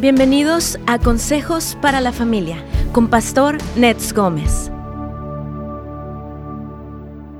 Bienvenidos 0.00 0.78
a 0.86 1.00
Consejos 1.00 1.76
para 1.82 2.00
la 2.00 2.12
Familia 2.12 2.64
con 2.92 3.10
Pastor 3.10 3.58
Nets 3.76 4.12
Gómez. 4.12 4.70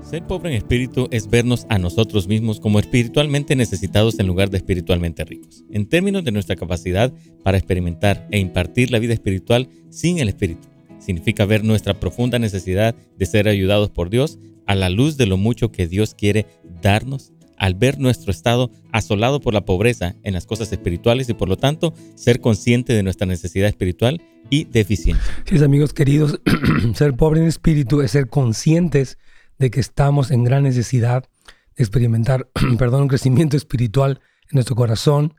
Ser 0.02 0.26
pobre 0.26 0.50
en 0.50 0.56
espíritu 0.56 1.06
es 1.12 1.30
vernos 1.30 1.66
a 1.68 1.78
nosotros 1.78 2.26
mismos 2.26 2.58
como 2.58 2.80
espiritualmente 2.80 3.54
necesitados 3.54 4.18
en 4.18 4.26
lugar 4.26 4.50
de 4.50 4.56
espiritualmente 4.56 5.24
ricos, 5.24 5.62
en 5.70 5.86
términos 5.86 6.24
de 6.24 6.32
nuestra 6.32 6.56
capacidad 6.56 7.12
para 7.44 7.58
experimentar 7.58 8.26
e 8.32 8.40
impartir 8.40 8.90
la 8.90 8.98
vida 8.98 9.14
espiritual 9.14 9.68
sin 9.90 10.18
el 10.18 10.28
espíritu. 10.28 10.66
Significa 10.98 11.44
ver 11.44 11.62
nuestra 11.62 11.94
profunda 11.94 12.40
necesidad 12.40 12.96
de 13.16 13.26
ser 13.26 13.46
ayudados 13.46 13.90
por 13.90 14.10
Dios 14.10 14.40
a 14.66 14.74
la 14.74 14.90
luz 14.90 15.16
de 15.16 15.26
lo 15.26 15.36
mucho 15.36 15.70
que 15.70 15.86
Dios 15.86 16.12
quiere 16.12 16.46
darnos 16.82 17.32
al 17.58 17.74
ver 17.74 17.98
nuestro 17.98 18.30
estado 18.30 18.70
asolado 18.92 19.40
por 19.40 19.52
la 19.52 19.64
pobreza 19.64 20.14
en 20.22 20.34
las 20.34 20.46
cosas 20.46 20.72
espirituales 20.72 21.28
y 21.28 21.34
por 21.34 21.48
lo 21.48 21.56
tanto 21.56 21.94
ser 22.14 22.40
consciente 22.40 22.92
de 22.92 23.02
nuestra 23.02 23.26
necesidad 23.26 23.68
espiritual 23.68 24.22
y 24.50 24.64
deficiencia. 24.64 25.24
Sí, 25.44 25.62
amigos 25.62 25.92
queridos, 25.92 26.40
ser 26.94 27.14
pobre 27.14 27.40
en 27.40 27.46
espíritu 27.46 28.00
es 28.00 28.12
ser 28.12 28.28
conscientes 28.28 29.18
de 29.58 29.70
que 29.70 29.80
estamos 29.80 30.30
en 30.30 30.44
gran 30.44 30.62
necesidad 30.62 31.24
de 31.76 31.84
experimentar, 31.84 32.48
perdón, 32.78 33.02
un 33.02 33.08
crecimiento 33.08 33.56
espiritual 33.56 34.20
en 34.50 34.54
nuestro 34.54 34.76
corazón, 34.76 35.34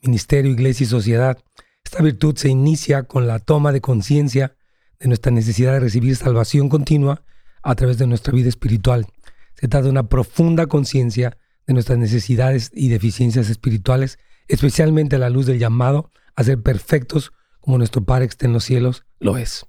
ministerio, 0.00 0.52
iglesia 0.52 0.84
y 0.84 0.88
sociedad. 0.88 1.38
Esta 1.84 2.02
virtud 2.02 2.36
se 2.36 2.48
inicia 2.48 3.02
con 3.02 3.26
la 3.26 3.38
toma 3.38 3.72
de 3.72 3.80
conciencia 3.80 4.56
de 5.00 5.08
nuestra 5.08 5.32
necesidad 5.32 5.72
de 5.72 5.80
recibir 5.80 6.16
salvación 6.16 6.68
continua 6.68 7.24
a 7.62 7.74
través 7.74 7.98
de 7.98 8.06
nuestra 8.06 8.32
vida 8.32 8.48
espiritual. 8.48 9.06
Se 9.54 9.68
trata 9.68 9.84
de 9.84 9.90
una 9.90 10.08
profunda 10.08 10.66
conciencia 10.66 11.36
de 11.66 11.74
nuestras 11.74 11.98
necesidades 11.98 12.70
y 12.74 12.88
deficiencias 12.88 13.48
espirituales, 13.48 14.18
especialmente 14.48 15.16
a 15.16 15.18
la 15.18 15.30
luz 15.30 15.46
del 15.46 15.58
llamado 15.58 16.10
a 16.36 16.44
ser 16.44 16.62
perfectos 16.62 17.32
como 17.60 17.78
nuestro 17.78 18.04
Padre 18.04 18.26
que 18.26 18.30
está 18.30 18.46
en 18.46 18.52
los 18.52 18.64
cielos 18.64 19.04
lo 19.20 19.38
es. 19.38 19.66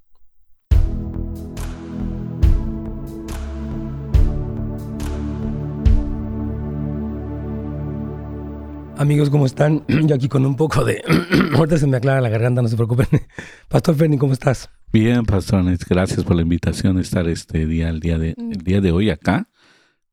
Amigos, 8.98 9.30
¿cómo 9.30 9.46
están? 9.46 9.84
Yo 9.88 10.16
aquí 10.16 10.30
con 10.30 10.46
un 10.46 10.56
poco 10.56 10.84
de... 10.86 11.04
Ahorita 11.56 11.78
se 11.78 11.88
me 11.88 11.98
aclara 11.98 12.22
la 12.22 12.30
garganta, 12.30 12.62
no 12.62 12.68
se 12.68 12.76
preocupen. 12.76 13.08
Pastor 13.68 13.96
Ferni, 13.96 14.18
¿cómo 14.18 14.34
estás? 14.34 14.70
Bien, 14.92 15.26
Pastor, 15.26 15.64
gracias 15.90 16.24
por 16.24 16.36
la 16.36 16.42
invitación 16.42 16.98
a 16.98 17.02
estar 17.02 17.28
este 17.28 17.66
día, 17.66 17.90
el 17.90 18.00
día 18.00 18.18
de, 18.18 18.36
el 18.38 18.64
día 18.64 18.80
de 18.80 18.92
hoy 18.94 19.10
acá 19.10 19.50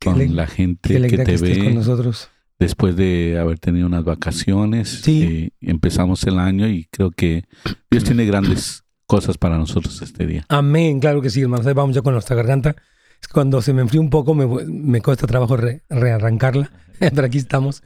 con 0.05 0.37
la 0.37 0.47
gente 0.47 1.01
que 1.09 1.19
te 1.19 1.37
ve 1.37 1.65
con 1.65 1.75
nosotros. 1.75 2.29
después 2.59 2.97
de 2.97 3.39
haber 3.39 3.59
tenido 3.59 3.87
unas 3.87 4.05
vacaciones. 4.05 5.01
Sí. 5.03 5.23
Eh, 5.23 5.51
empezamos 5.61 6.25
el 6.25 6.39
año 6.39 6.69
y 6.69 6.87
creo 6.91 7.11
que 7.11 7.45
Dios 7.91 8.05
tiene 8.05 8.25
grandes 8.25 8.85
cosas 9.07 9.37
para 9.39 9.59
nosotros 9.59 10.01
este 10.03 10.27
día. 10.27 10.45
Amén, 10.49 11.01
claro 11.01 11.21
que 11.21 11.31
sí, 11.31 11.43
hermanos. 11.43 11.67
Vamos 11.75 11.95
ya 11.95 12.03
con 12.03 12.15
nuestra 12.15 12.37
garganta. 12.37 12.77
Cuando 13.33 13.63
se 13.63 13.73
me 13.73 13.83
enfría 13.83 14.01
un 14.01 14.11
poco 14.11 14.35
me, 14.35 14.47
me 14.67 15.01
cuesta 15.01 15.27
trabajo 15.27 15.57
rearrancarla, 15.89 16.71
pero 16.99 17.25
aquí 17.25 17.39
estamos. 17.39 17.83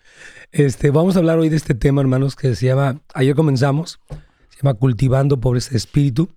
Este, 0.52 0.90
vamos 0.90 1.16
a 1.16 1.18
hablar 1.18 1.38
hoy 1.38 1.48
de 1.48 1.56
este 1.56 1.74
tema, 1.74 2.00
hermanos, 2.00 2.36
que 2.36 2.54
se 2.54 2.66
llama, 2.66 3.00
ayer 3.14 3.34
comenzamos, 3.34 4.00
se 4.48 4.62
llama 4.62 4.74
Cultivando 4.74 5.40
Pobreza 5.40 5.70
de 5.70 5.76
Espíritu. 5.76 6.30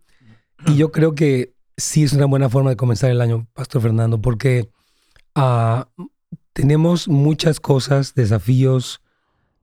Y 0.68 0.76
yo 0.76 0.92
creo 0.92 1.16
que 1.16 1.54
sí 1.78 2.04
es 2.04 2.14
una 2.14 2.26
buena 2.26 2.50
forma 2.50 2.70
de 2.72 2.76
comenzar 2.76 3.10
el 3.10 3.22
año, 3.22 3.48
Pastor 3.54 3.82
Fernando, 3.82 4.22
porque 4.22 4.70
Ah, 5.36 5.88
tenemos 6.54 7.08
muchas 7.08 7.60
cosas, 7.60 8.16
desafíos, 8.16 9.02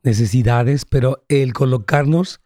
necesidades, 0.03 0.85
pero 0.85 1.25
el 1.29 1.53
colocarnos 1.53 2.41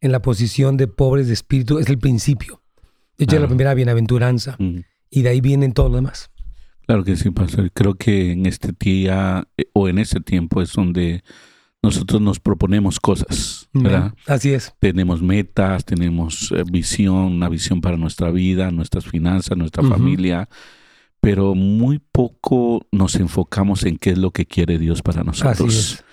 en 0.00 0.12
la 0.12 0.22
posición 0.22 0.76
de 0.76 0.86
pobres 0.86 1.26
de 1.26 1.32
espíritu 1.32 1.78
es 1.78 1.88
el 1.88 1.98
principio. 1.98 2.62
De 3.18 3.24
hecho, 3.24 3.36
es 3.36 3.42
la 3.42 3.48
primera 3.48 3.74
bienaventuranza. 3.74 4.56
Y 5.10 5.22
de 5.22 5.28
ahí 5.28 5.40
vienen 5.40 5.72
todo 5.72 5.88
lo 5.88 5.96
demás. 5.96 6.30
Claro 6.86 7.02
que 7.02 7.16
sí, 7.16 7.30
pastor. 7.30 7.70
Creo 7.72 7.94
que 7.94 8.32
en 8.32 8.46
este 8.46 8.70
día 8.78 9.48
eh, 9.56 9.64
o 9.72 9.88
en 9.88 9.98
ese 9.98 10.20
tiempo 10.20 10.62
es 10.62 10.72
donde 10.72 11.24
nosotros 11.82 12.20
nos 12.20 12.38
proponemos 12.38 13.00
cosas, 13.00 13.68
¿verdad? 13.72 14.14
Así 14.26 14.52
es. 14.52 14.74
Tenemos 14.78 15.22
metas, 15.22 15.84
tenemos 15.84 16.52
eh, 16.52 16.62
visión, 16.70 17.16
una 17.16 17.48
visión 17.48 17.80
para 17.80 17.96
nuestra 17.96 18.30
vida, 18.30 18.70
nuestras 18.70 19.06
finanzas, 19.06 19.56
nuestra 19.56 19.82
familia 19.82 20.48
pero 21.26 21.56
muy 21.56 21.98
poco 21.98 22.86
nos 22.92 23.16
enfocamos 23.16 23.82
en 23.84 23.96
qué 23.98 24.10
es 24.10 24.18
lo 24.18 24.30
que 24.30 24.46
quiere 24.46 24.78
Dios 24.78 25.02
para 25.02 25.24
nosotros. 25.24 26.04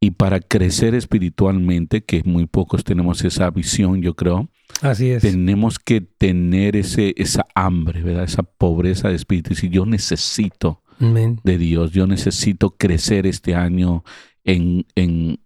Y 0.00 0.12
para 0.12 0.38
crecer 0.38 0.94
espiritualmente, 0.94 2.04
que 2.04 2.22
muy 2.24 2.46
pocos 2.46 2.84
tenemos 2.84 3.24
esa 3.24 3.50
visión, 3.50 4.02
yo 4.02 4.14
creo. 4.14 4.48
Así 4.80 5.10
es. 5.10 5.22
Tenemos 5.22 5.80
que 5.80 6.00
tener 6.00 6.76
ese, 6.76 7.12
esa 7.16 7.44
hambre, 7.56 8.02
¿verdad? 8.02 8.22
Esa 8.22 8.44
pobreza 8.44 9.08
de 9.08 9.16
espíritu. 9.16 9.52
Y 9.60 9.68
yo 9.68 9.84
necesito 9.84 10.84
de 11.00 11.58
Dios, 11.58 11.90
yo 11.90 12.06
necesito 12.06 12.76
crecer 12.76 13.26
este 13.26 13.56
año 13.56 14.04
en, 14.44 14.86
en, 14.94 15.40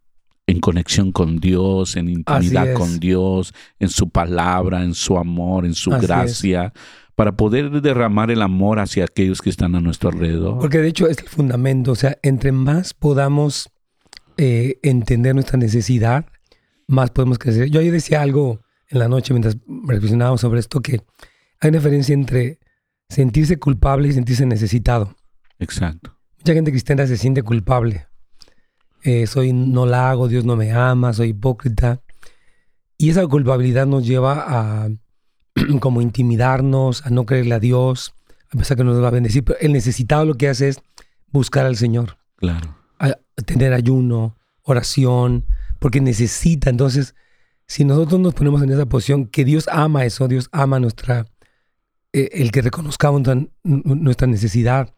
en 0.47 0.61
conexión 0.61 1.11
con 1.11 1.39
Dios, 1.39 1.97
en 1.97 2.11
intimidad 2.11 2.75
con 2.75 3.01
Dios, 3.01 3.55
en 3.79 3.89
su 3.89 4.11
palabra, 4.11 4.85
en 4.85 4.93
su 4.93 5.17
amor, 5.17 5.65
en 5.65 5.73
su 5.73 5.91
gracia 5.91 6.75
para 7.17 7.33
poder 7.33 7.71
derramar 7.81 8.31
el 8.31 8.43
amor 8.43 8.79
hacia 8.79 9.05
aquellos 9.05 9.41
que 9.41 9.51
están 9.51 9.75
a 9.75 9.81
nuestro 9.81 10.11
alrededor. 10.11 10.59
Porque 10.61 10.79
de 10.79 10.89
hecho 10.89 11.09
es 11.09 11.19
el 11.19 11.29
fundamento, 11.29 11.93
o 11.93 11.97
sea, 11.97 12.19
entre 12.23 12.53
más 12.53 12.93
podamos 12.93 13.71
eh, 14.37 14.79
entender 14.83 15.35
nuestra 15.35 15.59
necesidad, 15.59 16.27
más 16.87 17.11
podemos 17.11 17.39
crecer. 17.39 17.71
Yo 17.71 17.81
ayer 17.81 17.93
decía 17.93 18.21
algo 18.21 18.61
en 18.89 18.99
la 18.99 19.09
noche 19.09 19.33
mientras 19.33 19.57
reflexionábamos 19.67 20.43
sobre 20.43 20.61
esto, 20.61 20.81
que 20.81 21.01
hay 21.61 21.71
una 21.71 21.79
diferencia 21.79 22.13
entre 22.13 22.59
sentirse 23.09 23.59
culpable 23.59 24.09
y 24.09 24.13
sentirse 24.13 24.45
necesitado. 24.45 25.17
Exacto. 25.59 26.15
Mucha 26.39 26.53
gente 26.53 26.71
cristiana 26.71 27.07
se 27.07 27.17
siente 27.17 27.43
culpable. 27.43 28.07
Eh, 29.05 29.27
soy, 29.27 29.55
no 29.55 29.87
la 29.87 30.11
hago, 30.11 30.29
Dios 30.29 30.45
no 30.45 30.55
me 30.55 30.71
ama, 30.73 31.15
soy 31.15 31.29
hipócrita. 31.29 32.03
Y 32.99 33.09
esa 33.09 33.27
culpabilidad 33.27 33.87
nos 33.87 34.07
lleva 34.07 34.45
a 34.47 34.91
como 35.81 36.01
intimidarnos, 36.01 37.05
a 37.07 37.11
no 37.11 37.27
creerle 37.27 37.55
a 37.55 37.61
Dios, 37.61 38.15
a 38.53 38.59
pesar 38.59 38.77
que 38.77 38.85
nos 38.85 39.03
va 39.03 39.09
a 39.09 39.13
bendecir. 39.13 39.45
Pero 39.45 39.59
el 39.61 39.73
necesitado 39.73 40.25
lo 40.25 40.35
que 40.35 40.49
hace 40.49 40.69
es 40.69 40.81
buscar 41.31 41.67
al 41.67 41.77
Señor. 41.77 42.19
Claro. 42.37 42.77
tener 43.47 43.73
ayuno, 43.73 44.37
oración, 44.63 45.47
porque 45.79 46.01
necesita. 46.01 46.71
Entonces, 46.71 47.15
si 47.67 47.85
nosotros 47.85 48.21
nos 48.21 48.35
ponemos 48.35 48.63
en 48.63 48.71
esa 48.71 48.87
posición, 48.87 49.27
que 49.27 49.45
Dios 49.45 49.69
ama 49.71 50.05
eso, 50.05 50.29
Dios 50.29 50.49
ama 50.53 50.79
nuestra, 50.79 51.27
eh, 52.13 52.31
el 52.33 52.53
que 52.53 52.63
reconozcamos 52.63 53.23
nuestra, 53.63 54.27
necesidad, 54.27 54.95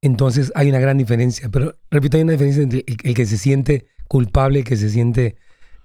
entonces 0.00 0.52
hay 0.54 0.68
una 0.68 0.78
gran 0.78 0.98
diferencia. 0.98 1.48
Pero 1.50 1.76
repito, 1.90 2.16
hay 2.16 2.22
una 2.22 2.32
diferencia 2.32 2.62
entre 2.62 2.84
el, 2.86 3.14
que 3.14 3.26
se 3.26 3.38
siente 3.38 3.86
culpable 4.08 4.58
y 4.58 4.62
el 4.62 4.68
que 4.68 4.76
se 4.76 4.90
siente 4.90 5.36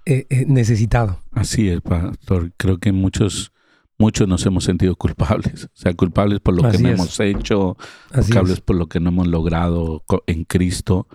eh, 0.06 0.26
eh, 0.30 0.46
necesitado. 0.48 1.22
Así 1.32 1.70
es, 1.70 1.82
pastor. 1.82 2.52
Creo 2.58 2.78
que 2.78 2.92
muchos 2.92 3.52
muchos 3.98 4.28
nos 4.28 4.46
hemos 4.46 4.64
sentido 4.64 4.96
culpables, 4.96 5.66
o 5.66 5.70
sea, 5.74 5.94
culpables 5.94 6.40
por 6.40 6.56
lo 6.56 6.70
que 6.70 6.78
no 6.78 6.90
hemos 6.90 7.20
hecho, 7.20 7.78
culpables 8.14 8.62
por 8.62 8.76
lo 8.76 8.88
que 8.88 9.00
no 9.00 9.10
hemos 9.10 9.28
logrado 9.28 10.04
en 10.28 10.44
Cristo, 10.44 11.08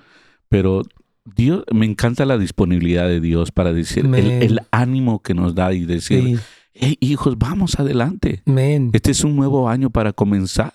pero 0.48 0.82
Dios, 1.24 1.64
me 1.72 1.86
encanta 1.86 2.24
la 2.26 2.38
disponibilidad 2.38 3.06
de 3.06 3.20
Dios 3.20 3.52
para 3.52 3.72
decir, 3.72 4.06
el, 4.06 4.60
ánimo 4.70 5.22
que 5.22 5.34
nos 5.34 5.54
da 5.54 5.72
y 5.72 5.84
decir, 5.84 6.40
hey, 6.74 6.96
hijos, 7.00 7.38
vamos 7.38 7.78
adelante. 7.78 8.42
Este 8.92 9.12
es 9.12 9.22
un 9.22 9.36
nuevo 9.36 9.68
año 9.68 9.90
para 9.90 10.12
comenzar 10.12 10.72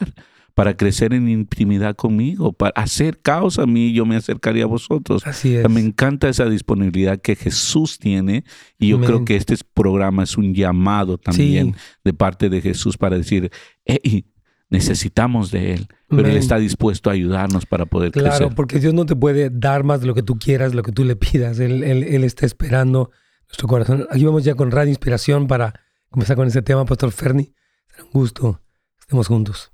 para 0.57 0.75
crecer 0.75 1.13
en 1.13 1.29
intimidad 1.29 1.95
conmigo, 1.95 2.51
para 2.51 2.71
hacer 2.71 3.19
causa 3.19 3.61
a 3.61 3.65
mí, 3.67 3.93
yo 3.93 4.07
me 4.07 4.15
acercaría 4.15 4.63
a 4.63 4.65
vosotros. 4.65 5.27
Así 5.27 5.55
es. 5.55 5.69
me 5.69 5.79
encanta 5.79 6.29
esa 6.29 6.45
disponibilidad 6.49 7.21
que 7.21 7.35
Jesús 7.35 7.99
tiene 7.99 8.43
y 8.79 8.87
yo 8.87 8.99
creo 8.99 9.23
que 9.23 9.35
este 9.35 9.55
programa 9.75 10.23
es 10.23 10.35
un 10.35 10.55
llamado 10.55 11.19
también 11.19 11.75
de 12.03 12.11
parte 12.11 12.49
de 12.49 12.61
Jesús 12.61 12.97
para 12.97 13.19
decir, 13.19 13.51
hey, 13.85 14.25
necesitamos 14.71 15.51
de 15.51 15.75
Él, 15.75 15.87
pero 16.09 16.27
Él 16.27 16.37
está 16.37 16.57
dispuesto 16.57 17.11
a 17.11 17.13
ayudarnos 17.13 17.67
para 17.67 17.85
poder 17.85 18.11
crecer. 18.11 18.31
Claro, 18.31 18.55
porque 18.55 18.79
Dios 18.79 18.95
no 18.95 19.05
te 19.05 19.15
puede 19.15 19.51
dar 19.51 19.83
más 19.83 20.01
de 20.01 20.07
lo 20.07 20.15
que 20.15 20.23
tú 20.23 20.39
quieras, 20.39 20.73
lo 20.73 20.81
que 20.81 20.91
tú 20.91 21.03
le 21.03 21.15
pidas. 21.15 21.59
Él, 21.59 21.83
él, 21.83 22.23
está 22.23 22.47
esperando 22.47 23.11
nuestro 23.47 23.67
corazón. 23.67 24.07
Aquí 24.09 24.25
vamos 24.25 24.43
ya 24.43 24.55
con 24.55 24.71
Radio 24.71 24.89
Inspiración 24.89 25.45
para 25.45 25.79
comenzar 26.09 26.35
con 26.35 26.47
ese 26.47 26.63
tema, 26.63 26.83
Pastor 26.83 27.11
Ferni. 27.11 27.53
Será 27.91 28.05
un 28.05 28.09
gusto. 28.11 28.59
Estemos 28.99 29.27
juntos. 29.27 29.71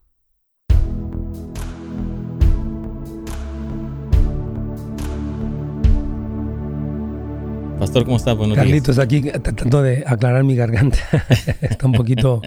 Pastor, 7.83 8.05
¿cómo 8.05 8.15
está? 8.15 8.31
Buenos 8.31 8.55
Carlitos, 8.55 8.97
aquí 8.97 9.23
tratando 9.23 9.81
de 9.81 10.05
aclarar 10.07 10.45
mi 10.45 10.55
garganta. 10.55 10.97
está 11.61 11.85
un 11.85 11.91
poquito 11.91 12.41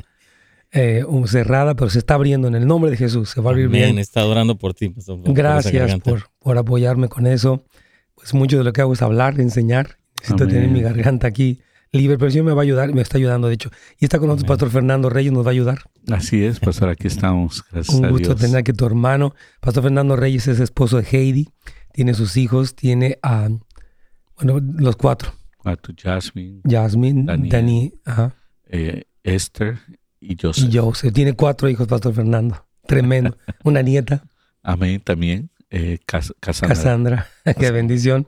eh, 0.72 1.04
cerrada, 1.26 1.74
pero 1.76 1.90
se 1.90 1.98
está 1.98 2.14
abriendo 2.14 2.48
en 2.48 2.54
el 2.54 2.66
nombre 2.66 2.90
de 2.90 2.96
Jesús. 2.96 3.28
Se 3.28 3.42
va 3.42 3.50
a 3.50 3.52
abrir 3.52 3.68
bien. 3.68 3.98
está 3.98 4.24
orando 4.24 4.56
por 4.56 4.72
ti. 4.72 4.88
Pastor, 4.88 5.20
Gracias 5.26 5.98
por, 5.98 6.30
por, 6.38 6.56
apoyarme 6.56 7.10
con 7.10 7.26
eso. 7.26 7.66
Pues 8.14 8.32
mucho 8.32 8.56
de 8.56 8.64
lo 8.64 8.72
que 8.72 8.80
hago 8.80 8.94
es 8.94 9.02
hablar, 9.02 9.38
enseñar. 9.38 9.98
Necesito 10.20 10.48
tener 10.48 10.70
mi 10.70 10.80
garganta 10.80 11.26
aquí 11.26 11.60
libre, 11.92 12.16
pero 12.16 12.28
el 12.28 12.32
Señor 12.32 12.46
me 12.46 12.54
va 12.54 12.62
a 12.62 12.64
ayudar, 12.64 12.94
me 12.94 13.02
está 13.02 13.18
ayudando, 13.18 13.48
de 13.48 13.54
hecho. 13.56 13.70
Y 13.98 14.06
está 14.06 14.18
con 14.18 14.28
nosotros 14.28 14.48
Pastor 14.48 14.70
Fernando 14.70 15.10
Reyes, 15.10 15.34
nos 15.34 15.44
va 15.44 15.50
a 15.50 15.52
ayudar. 15.52 15.80
Así 16.10 16.42
es, 16.44 16.60
Pastor, 16.60 16.88
aquí 16.88 17.08
estamos. 17.08 17.62
Gracias 17.70 17.94
Un 17.94 18.08
gusto 18.08 18.34
tener 18.36 18.64
que 18.64 18.72
tu 18.72 18.86
hermano. 18.86 19.34
Pastor 19.60 19.82
Fernando 19.82 20.16
Reyes 20.16 20.48
es 20.48 20.60
esposo 20.60 20.96
de 20.96 21.06
Heidi, 21.10 21.50
tiene 21.92 22.14
sus 22.14 22.38
hijos, 22.38 22.74
tiene 22.74 23.18
a, 23.22 23.50
bueno, 24.36 24.60
los 24.78 24.96
cuatro. 24.96 25.32
A 25.64 25.76
tu 25.76 25.94
Jasmine. 25.96 26.60
Dani, 27.48 27.92
eh, 28.66 29.04
Esther 29.22 29.78
y 30.20 30.36
Joseph. 30.40 30.72
Y 30.72 30.76
Joseph. 30.76 31.12
Tiene 31.12 31.32
cuatro 31.34 31.68
hijos, 31.68 31.88
Pastor 31.88 32.14
Fernando. 32.14 32.66
Tremendo. 32.86 33.36
Una 33.64 33.82
nieta. 33.82 34.24
Amén, 34.62 35.00
también. 35.00 35.50
Eh, 35.70 35.98
Cassandra. 36.06 36.68
Cassandra, 36.68 37.26
qué 37.58 37.70
bendición. 37.72 38.26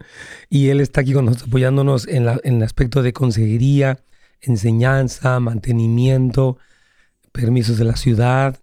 Y 0.49 0.69
él 0.69 0.81
está 0.81 1.03
aquí 1.03 1.13
con 1.13 1.27
nosotros 1.27 1.49
apoyándonos 1.49 2.09
en, 2.09 2.25
la, 2.25 2.41
en 2.43 2.57
el 2.57 2.63
aspecto 2.65 3.03
de 3.03 3.13
consejería, 3.13 4.01
enseñanza, 4.41 5.39
mantenimiento, 5.39 6.59
permisos 7.33 7.79
de 7.79 7.85
la 7.85 7.97
ciudad. 7.97 8.59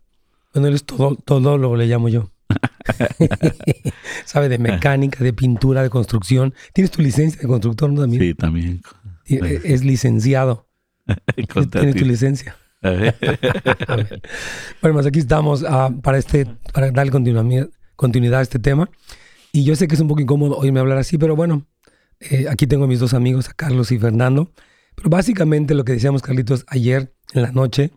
Bueno, 0.54 0.68
él 0.68 0.76
es 0.76 0.86
todo, 0.86 1.16
todo 1.16 1.58
lo 1.58 1.76
le 1.78 1.86
llamo 1.86 2.10
yo. 2.10 2.32
Sabe 4.25 4.50
de 4.50 4.57
mecánica, 4.57 5.24
de 5.24 5.34
pintura, 5.34 5.84
de 5.84 5.90
construcción. 5.90 6.54
¿Tienes 6.74 6.92
tu 6.92 7.02
licencia 7.02 7.42
de 7.42 7.48
constructor 7.48 7.92
no, 7.92 8.02
también? 8.02 8.22
Sí, 8.22 8.34
también. 8.34 8.81
E, 9.25 9.62
es 9.63 9.84
licenciado. 9.84 10.68
Tienes 11.72 11.96
tu 11.96 12.06
licencia. 12.06 12.56
bueno, 12.81 13.13
pues 14.94 15.06
aquí 15.06 15.19
estamos 15.19 15.63
uh, 15.63 16.02
para, 16.02 16.18
este, 16.18 16.46
para 16.74 16.92
darle 16.92 17.12
continuidad 17.96 18.40
a 18.40 18.44
este 18.44 18.60
tema. 18.60 18.90
Y 19.51 19.63
yo 19.63 19.75
sé 19.75 19.88
que 19.88 19.96
es 19.96 20.01
un 20.01 20.08
poco 20.08 20.22
incómodo 20.22 20.58
oírme 20.58 20.80
hablar 20.80 20.98
así, 20.98 21.18
pero 21.18 21.36
bueno, 21.36 21.66
eh, 22.19 22.48
aquí 22.50 22.68
tengo 22.68 22.84
a 22.84 22.88
mis 22.88 23.00
dos 23.00 23.13
amigos, 23.13 23.50
a 23.50 23.54
Carlos 23.54 23.92
y 23.92 23.98
Fernando. 23.98 24.51
Pero 24.96 25.10
básicamente 25.10 25.74
lo 25.74 25.84
que 25.84 25.94
decíamos, 25.94 26.22
Carlitos, 26.22 26.66
ayer 26.68 27.13
en 27.34 27.42
la 27.42 27.51
noche, 27.51 27.92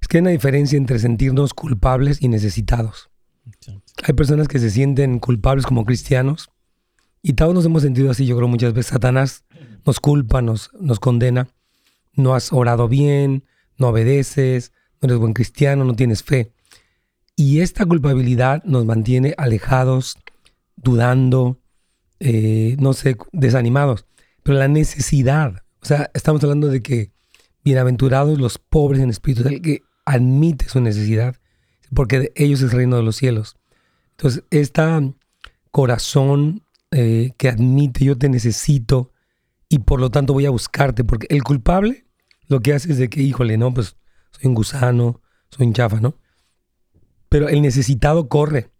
es 0.00 0.08
que 0.08 0.18
hay 0.18 0.22
una 0.22 0.30
diferencia 0.30 0.76
entre 0.76 0.98
sentirnos 0.98 1.54
culpables 1.54 2.22
y 2.22 2.28
necesitados. 2.28 3.10
Hay 4.04 4.14
personas 4.14 4.48
que 4.48 4.58
se 4.58 4.70
sienten 4.70 5.18
culpables 5.18 5.66
como 5.66 5.84
cristianos 5.84 6.50
y 7.22 7.34
todos 7.34 7.54
nos 7.54 7.64
hemos 7.64 7.82
sentido 7.82 8.10
así, 8.10 8.26
yo 8.26 8.36
creo 8.36 8.48
muchas 8.48 8.72
veces. 8.72 8.92
Satanás 8.92 9.44
nos 9.84 10.00
culpa, 10.00 10.42
nos, 10.42 10.70
nos 10.80 11.00
condena. 11.00 11.48
No 12.14 12.34
has 12.34 12.52
orado 12.52 12.88
bien, 12.88 13.44
no 13.76 13.88
obedeces, 13.88 14.72
no 15.00 15.08
eres 15.08 15.18
buen 15.18 15.32
cristiano, 15.32 15.84
no 15.84 15.94
tienes 15.94 16.22
fe. 16.22 16.52
Y 17.36 17.60
esta 17.60 17.86
culpabilidad 17.86 18.62
nos 18.64 18.84
mantiene 18.84 19.34
alejados, 19.38 20.16
dudando, 20.76 21.60
eh, 22.18 22.76
no 22.80 22.92
sé, 22.92 23.16
desanimados. 23.32 24.06
Pero 24.42 24.58
la 24.58 24.68
necesidad, 24.68 25.62
o 25.80 25.86
sea, 25.86 26.10
estamos 26.14 26.42
hablando 26.42 26.68
de 26.68 26.82
que 26.82 27.12
bienaventurados 27.64 28.38
los 28.38 28.58
pobres 28.58 29.00
en 29.00 29.10
espíritu, 29.10 29.46
el 29.46 29.62
que 29.62 29.82
admite 30.04 30.68
su 30.68 30.80
necesidad, 30.80 31.36
porque 31.94 32.20
de 32.20 32.32
ellos 32.34 32.60
es 32.60 32.72
el 32.72 32.76
reino 32.76 32.96
de 32.96 33.02
los 33.02 33.16
cielos. 33.16 33.56
Entonces, 34.12 34.44
este 34.50 34.82
corazón 35.70 36.62
eh, 36.90 37.32
que 37.36 37.48
admite 37.48 38.04
yo 38.04 38.16
te 38.16 38.28
necesito 38.28 39.12
y 39.68 39.80
por 39.80 40.00
lo 40.00 40.10
tanto 40.10 40.32
voy 40.32 40.46
a 40.46 40.50
buscarte, 40.50 41.04
porque 41.04 41.26
el 41.30 41.42
culpable 41.42 42.06
lo 42.46 42.60
que 42.60 42.72
hace 42.72 42.90
es 42.90 42.98
de 42.98 43.08
que, 43.08 43.22
híjole, 43.22 43.58
no, 43.58 43.72
pues 43.72 43.96
soy 44.30 44.48
un 44.48 44.54
gusano, 44.54 45.20
soy 45.50 45.66
un 45.66 45.74
chafa, 45.74 46.00
¿no? 46.00 46.16
Pero 47.28 47.48
el 47.48 47.60
necesitado 47.60 48.28
corre 48.28 48.70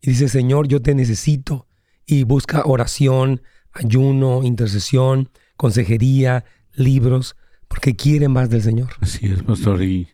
y 0.00 0.10
dice, 0.10 0.28
Señor, 0.28 0.68
yo 0.68 0.82
te 0.82 0.94
necesito. 0.94 1.66
Y 2.06 2.24
busca 2.24 2.62
oración, 2.66 3.40
ayuno, 3.72 4.42
intercesión, 4.42 5.30
consejería, 5.56 6.44
libros, 6.74 7.36
porque 7.66 7.96
quiere 7.96 8.28
más 8.28 8.50
del 8.50 8.60
Señor. 8.60 8.90
Así 9.00 9.26
es, 9.26 9.42
pastor. 9.42 9.82
Y 9.82 10.08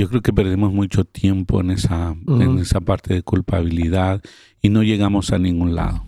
yo 0.00 0.08
creo 0.08 0.22
que 0.22 0.32
perdemos 0.32 0.72
mucho 0.72 1.04
tiempo 1.04 1.60
en 1.60 1.70
esa, 1.70 2.16
en 2.26 2.58
esa 2.58 2.80
parte 2.80 3.14
de 3.14 3.22
culpabilidad 3.22 4.20
y 4.60 4.68
no 4.68 4.82
llegamos 4.82 5.32
a 5.32 5.38
ningún 5.38 5.74
lado. 5.74 6.04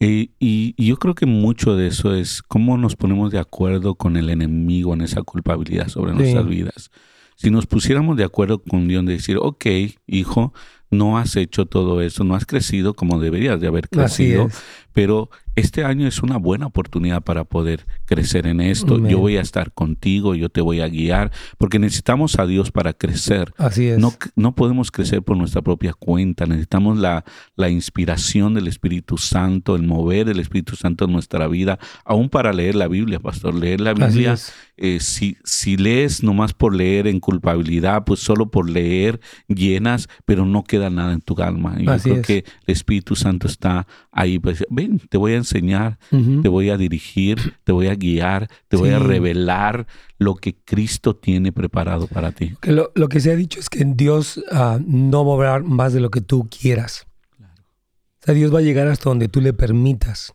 y, 0.00 0.74
yo 0.84 0.96
creo 0.96 1.14
que 1.14 1.26
mucho 1.26 1.76
de 1.76 1.86
eso 1.86 2.14
es 2.14 2.42
cómo 2.42 2.76
nos 2.76 2.96
ponemos 2.96 3.30
de 3.30 3.38
acuerdo 3.38 3.94
con 3.94 4.16
el 4.16 4.30
enemigo 4.30 4.94
en 4.94 5.02
esa 5.02 5.22
culpabilidad 5.22 5.88
sobre 5.88 6.12
nuestras 6.12 6.46
vidas. 6.46 6.90
Si 7.36 7.50
nos 7.50 7.66
pusiéramos 7.66 8.16
de 8.16 8.24
acuerdo 8.24 8.62
con 8.62 8.88
Dios 8.88 9.04
de 9.06 9.12
decir, 9.14 9.36
ok, 9.40 9.66
hijo, 10.06 10.52
no 10.90 11.18
has 11.18 11.36
hecho 11.36 11.66
todo 11.66 12.02
eso, 12.02 12.22
no 12.22 12.34
has 12.34 12.46
crecido 12.46 12.94
como 12.94 13.18
deberías 13.18 13.60
de 13.60 13.66
haber 13.66 13.88
crecido, 13.88 14.48
pero 14.92 15.30
este 15.54 15.84
año 15.84 16.06
es 16.06 16.22
una 16.22 16.38
buena 16.38 16.66
oportunidad 16.66 17.22
para 17.22 17.44
poder 17.44 17.86
crecer 18.06 18.46
en 18.46 18.60
esto. 18.60 18.98
Yo 19.06 19.18
voy 19.18 19.36
a 19.36 19.42
estar 19.42 19.72
contigo, 19.72 20.34
yo 20.34 20.48
te 20.48 20.60
voy 20.60 20.80
a 20.80 20.88
guiar, 20.88 21.30
porque 21.58 21.78
necesitamos 21.78 22.38
a 22.38 22.46
Dios 22.46 22.70
para 22.70 22.94
crecer. 22.94 23.52
Así 23.58 23.88
es. 23.88 23.98
No, 23.98 24.14
no 24.34 24.54
podemos 24.54 24.90
crecer 24.90 25.22
por 25.22 25.36
nuestra 25.36 25.60
propia 25.60 25.92
cuenta, 25.92 26.46
necesitamos 26.46 26.98
la, 26.98 27.24
la 27.54 27.68
inspiración 27.68 28.54
del 28.54 28.66
Espíritu 28.66 29.18
Santo, 29.18 29.76
el 29.76 29.82
mover 29.82 30.26
del 30.26 30.40
Espíritu 30.40 30.76
Santo 30.76 31.04
en 31.04 31.12
nuestra 31.12 31.46
vida, 31.48 31.78
aún 32.04 32.30
para 32.30 32.52
leer 32.52 32.74
la 32.74 32.88
Biblia, 32.88 33.20
pastor. 33.20 33.54
Leer 33.54 33.80
la 33.80 33.92
Biblia, 33.92 34.36
eh, 34.78 35.00
si, 35.00 35.36
si 35.44 35.76
lees 35.76 36.22
nomás 36.22 36.54
por 36.54 36.74
leer 36.74 37.06
en 37.06 37.20
culpabilidad, 37.20 38.04
pues 38.04 38.20
solo 38.20 38.50
por 38.50 38.70
leer 38.70 39.20
llenas, 39.48 40.08
pero 40.24 40.46
no 40.46 40.64
queda 40.64 40.88
nada 40.88 41.12
en 41.12 41.20
tu 41.20 41.40
alma. 41.42 41.76
Yo 41.78 41.96
creo 41.98 42.22
que 42.22 42.38
el 42.66 42.72
Espíritu 42.72 43.16
Santo 43.16 43.46
está 43.46 43.86
ahí. 44.10 44.38
Pues, 44.38 44.64
ven, 44.82 45.00
te 45.08 45.18
voy 45.18 45.32
a 45.32 45.36
enseñar, 45.36 45.98
te 46.10 46.48
voy 46.48 46.70
a 46.70 46.76
dirigir, 46.76 47.54
te 47.64 47.72
voy 47.72 47.88
a 47.88 47.94
guiar, 47.94 48.48
te 48.68 48.76
voy 48.76 48.90
a 48.90 48.98
revelar 48.98 49.86
lo 50.18 50.34
que 50.34 50.54
Cristo 50.54 51.16
tiene 51.16 51.52
preparado 51.52 52.06
para 52.06 52.32
ti. 52.32 52.54
Lo, 52.62 53.08
que 53.08 53.20
se 53.20 53.32
ha 53.32 53.36
dicho 53.36 53.60
es 53.60 53.68
que 53.68 53.84
Dios 53.84 54.38
uh, 54.38 54.78
no 54.84 55.24
va 55.24 55.32
a 55.32 55.36
obrar 55.36 55.62
más 55.62 55.92
de 55.92 56.00
lo 56.00 56.10
que 56.10 56.20
tú 56.20 56.48
quieras. 56.48 57.06
O 57.40 58.24
sea, 58.24 58.34
Dios 58.34 58.54
va 58.54 58.60
a 58.60 58.62
llegar 58.62 58.86
hasta 58.88 59.10
donde 59.10 59.28
tú 59.28 59.40
le 59.40 59.52
permitas. 59.52 60.32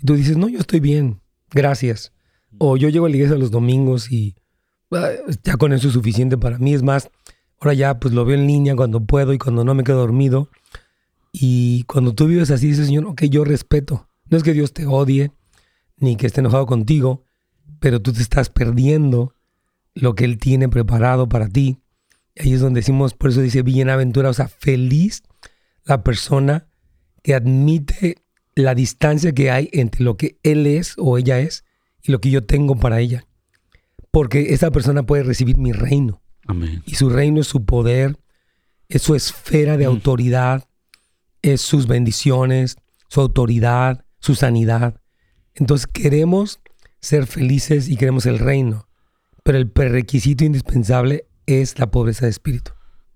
Y 0.00 0.06
tú 0.06 0.14
dices, 0.14 0.36
no, 0.36 0.48
yo 0.48 0.58
estoy 0.58 0.80
bien, 0.80 1.20
gracias. 1.50 2.12
O 2.58 2.76
yo 2.76 2.88
llego 2.88 3.06
a 3.06 3.08
la 3.08 3.16
iglesia 3.16 3.36
los 3.36 3.50
domingos 3.50 4.12
y 4.12 4.34
ah, 4.92 5.10
ya 5.42 5.56
con 5.56 5.72
eso 5.72 5.88
es 5.88 5.94
suficiente 5.94 6.36
para 6.36 6.58
mí. 6.58 6.74
Es 6.74 6.82
más, 6.82 7.10
ahora 7.58 7.74
ya 7.74 7.98
pues 7.98 8.12
lo 8.12 8.24
veo 8.24 8.36
en 8.36 8.46
línea 8.46 8.76
cuando 8.76 9.04
puedo 9.04 9.32
y 9.32 9.38
cuando 9.38 9.64
no 9.64 9.74
me 9.74 9.84
quedo 9.84 9.98
dormido. 9.98 10.50
Y 11.38 11.82
cuando 11.82 12.14
tú 12.14 12.28
vives 12.28 12.50
así, 12.50 12.68
dices, 12.68 12.86
Señor, 12.86 13.04
ok, 13.04 13.24
yo 13.24 13.44
respeto. 13.44 14.08
No 14.30 14.38
es 14.38 14.42
que 14.42 14.54
Dios 14.54 14.72
te 14.72 14.86
odie, 14.86 15.32
ni 15.98 16.16
que 16.16 16.26
esté 16.26 16.40
enojado 16.40 16.64
contigo, 16.64 17.24
pero 17.78 18.00
tú 18.00 18.14
te 18.14 18.22
estás 18.22 18.48
perdiendo 18.48 19.34
lo 19.92 20.14
que 20.14 20.24
Él 20.24 20.38
tiene 20.38 20.70
preparado 20.70 21.28
para 21.28 21.50
ti. 21.50 21.82
Ahí 22.38 22.54
es 22.54 22.60
donde 22.60 22.80
decimos, 22.80 23.12
por 23.12 23.28
eso 23.28 23.42
dice 23.42 23.60
bienaventura, 23.60 24.30
o 24.30 24.32
sea, 24.32 24.48
feliz 24.48 25.24
la 25.84 26.02
persona 26.02 26.68
que 27.22 27.34
admite 27.34 28.16
la 28.54 28.74
distancia 28.74 29.32
que 29.32 29.50
hay 29.50 29.68
entre 29.74 30.04
lo 30.04 30.16
que 30.16 30.38
Él 30.42 30.66
es 30.66 30.94
o 30.96 31.18
ella 31.18 31.38
es 31.38 31.66
y 32.02 32.12
lo 32.12 32.20
que 32.22 32.30
yo 32.30 32.44
tengo 32.44 32.76
para 32.76 33.00
ella. 33.00 33.26
Porque 34.10 34.54
esa 34.54 34.70
persona 34.70 35.04
puede 35.04 35.22
recibir 35.22 35.58
mi 35.58 35.72
reino. 35.72 36.22
Amén. 36.46 36.82
Y 36.86 36.94
su 36.94 37.10
reino 37.10 37.42
es 37.42 37.46
su 37.46 37.66
poder, 37.66 38.16
es 38.88 39.02
su 39.02 39.14
esfera 39.14 39.76
de 39.76 39.86
mm. 39.86 39.90
autoridad, 39.90 40.65
es 41.46 41.60
sus 41.60 41.86
bendiciones, 41.86 42.76
su 43.08 43.20
autoridad, 43.20 44.04
su 44.20 44.34
sanidad. 44.34 45.00
Entonces 45.54 45.86
queremos 45.86 46.60
ser 47.00 47.26
felices 47.26 47.88
y 47.88 47.96
queremos 47.96 48.26
el 48.26 48.38
reino, 48.38 48.88
pero 49.42 49.58
el 49.58 49.70
prerequisito 49.70 50.44
indispensable 50.44 51.26
es 51.46 51.78
la 51.78 51.90
pobreza 51.90 52.26
de 52.26 52.30
espíritu. 52.30 52.72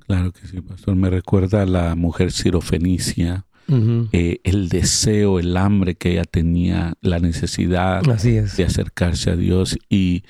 Claro 0.06 0.32
que 0.32 0.46
sí, 0.46 0.60
pastor. 0.60 0.96
Me 0.96 1.10
recuerda 1.10 1.62
a 1.62 1.66
la 1.66 1.94
mujer 1.94 2.32
sirofenicia, 2.32 3.46
eh, 4.12 4.40
el 4.42 4.68
deseo, 4.68 5.38
el 5.38 5.56
hambre 5.56 5.94
que 5.94 6.12
ella 6.12 6.25
tenía, 6.25 6.94
la 7.00 7.20
necesidad 7.20 8.02
de 8.02 8.64
acercarse 8.64 9.30
a 9.30 9.37
Dios 9.37 9.78
y, 9.88 10.25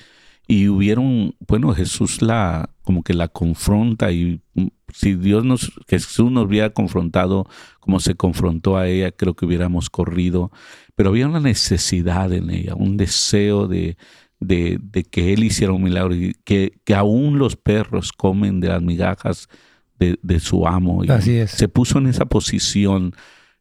y 0.47 0.67
hubieron, 0.67 1.35
bueno, 1.47 1.73
Jesús 1.73 2.21
la 2.21 2.69
como 2.83 3.03
que 3.03 3.13
la 3.13 3.27
confronta 3.27 4.11
y 4.11 4.41
mm, 4.53 4.67
si 4.93 5.15
Dios 5.15 5.45
nos, 5.45 5.71
Jesús 5.87 6.31
nos 6.31 6.45
hubiera 6.45 6.71
confrontado 6.71 7.47
como 7.79 7.99
se 7.99 8.15
confrontó 8.15 8.77
a 8.77 8.87
ella, 8.87 9.11
creo 9.11 9.35
que 9.35 9.45
hubiéramos 9.45 9.89
corrido, 9.89 10.51
pero 10.95 11.09
había 11.09 11.27
una 11.27 11.39
necesidad 11.39 12.33
en 12.33 12.49
ella, 12.49 12.75
un 12.75 12.97
deseo 12.97 13.67
de, 13.67 13.97
de, 14.39 14.79
que 15.09 15.33
Él 15.33 15.43
hiciera 15.43 15.73
un 15.73 15.83
milagro 15.83 16.15
y 16.15 16.35
que, 16.43 16.79
que 16.83 16.95
aún 16.95 17.37
los 17.37 17.55
perros 17.55 18.11
comen 18.11 18.59
de 18.59 18.69
las 18.69 18.81
migajas 18.81 19.47
de, 19.99 20.39
su 20.39 20.67
amo. 20.67 21.05
Y 21.05 21.09
Así 21.09 21.37
es. 21.37 21.51
Se 21.51 21.67
puso 21.67 21.99
en 21.99 22.07
esa 22.07 22.25
posición 22.25 23.13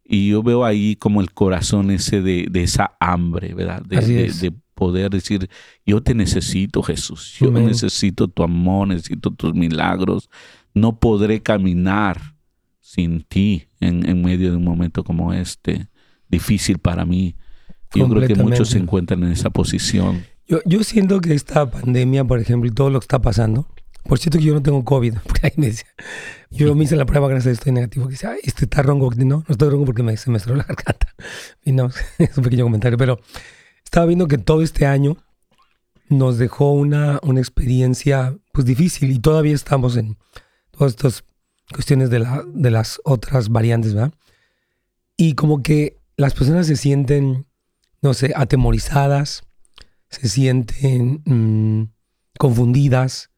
y 0.03 0.31
yo 0.31 0.43
veo 0.43 0.65
ahí 0.65 0.97
como 0.97 1.21
el 1.21 1.33
corazón 1.33 1.91
ese 1.91 2.23
de, 2.23 2.49
de 2.51 2.63
esa 2.63 2.97
hambre, 2.99 3.55
¿verdad? 3.55 3.83
De, 3.83 4.01
de, 4.01 4.53
poder 4.81 5.11
decir, 5.11 5.51
yo 5.85 6.03
te 6.03 6.15
necesito 6.15 6.83
Jesús, 6.83 7.37
yo 7.39 7.51
necesito 7.51 8.29
tu 8.29 8.43
amor, 8.43 8.89
necesito 8.89 9.31
tus 9.31 9.53
milagros, 9.53 10.31
no 10.73 10.99
podré 10.99 11.43
caminar 11.43 12.35
sin 12.81 13.21
ti 13.21 13.67
en, 13.79 14.09
en 14.09 14.23
medio 14.23 14.51
de 14.51 14.57
un 14.57 14.65
momento 14.65 15.05
como 15.05 15.35
este, 15.35 15.89
difícil 16.31 16.79
para 16.79 17.05
mí. 17.05 17.37
Yo 17.95 18.09
creo 18.09 18.27
que 18.27 18.35
muchos 18.35 18.71
se 18.71 18.79
encuentran 18.79 19.23
en 19.23 19.33
esa 19.33 19.51
posición. 19.51 20.25
Yo, 20.49 20.61
yo 20.65 20.83
siento 20.83 21.21
que 21.21 21.35
esta 21.35 21.71
pandemia, 21.71 22.25
por 22.25 22.41
ejemplo, 22.41 22.67
y 22.67 22.73
todo 22.73 22.89
lo 22.89 23.01
que 23.01 23.05
está 23.05 23.21
pasando, 23.21 23.69
por 24.05 24.19
cierto 24.19 24.39
que 24.39 24.45
yo 24.45 24.55
no 24.55 24.63
tengo 24.63 24.83
COVID, 24.83 25.15
porque 25.27 25.47
ahí 25.47 25.53
me 25.57 25.67
decía, 25.67 25.91
yo 26.51 26.75
me 26.75 26.85
hice 26.85 26.97
la 26.97 27.05
prueba, 27.05 27.29
gracias 27.29 27.49
a 27.49 27.53
estoy 27.53 27.73
negativo, 27.73 28.07
que 28.07 28.13
dice, 28.13 28.29
ay, 28.29 28.39
este 28.45 28.65
está 28.65 28.81
ronco, 28.81 29.11
no, 29.15 29.25
no 29.27 29.45
estoy 29.47 29.69
ronco 29.69 29.85
porque 29.85 30.03
me, 30.03 30.17
se 30.17 30.31
me 30.31 30.39
cerró 30.39 30.57
la 30.57 30.65
garganta. 30.69 31.15
Y 31.67 31.73
no, 31.73 31.91
es 32.19 32.39
un 32.39 32.45
pequeño 32.45 32.65
comentario, 32.65 32.97
pero 32.97 33.21
estaba 33.91 34.07
viendo 34.07 34.29
que 34.29 34.39
todo 34.39 34.63
este 34.63 34.87
año 34.87 35.17
nos 36.09 36.39
dejó 36.39 36.71
una, 36.71 37.19
una 37.25 37.41
experiencia 37.41 38.39
pues 38.53 38.65
difícil 38.65 39.11
y 39.11 39.19
todavía 39.19 39.53
estamos 39.53 39.97
en 39.97 40.17
todas 40.71 40.93
estas 40.93 41.25
cuestiones 41.73 42.09
de, 42.09 42.25
de 42.55 42.71
las 42.71 43.01
otras 43.03 43.49
variantes, 43.49 43.95
¿verdad? 43.95 44.15
Y 45.17 45.35
como 45.35 45.65
que 45.65 45.97
las 46.17 46.35
personas 46.35 46.69
se 46.69 46.77
sienten, 46.77 47.49
no 48.01 48.15
sé, 48.15 48.33
atemorizadas, 48.37 49.43
se 50.09 50.29
sienten 50.29 51.23
mm, 51.25 51.93
confundidas, 52.39 53.33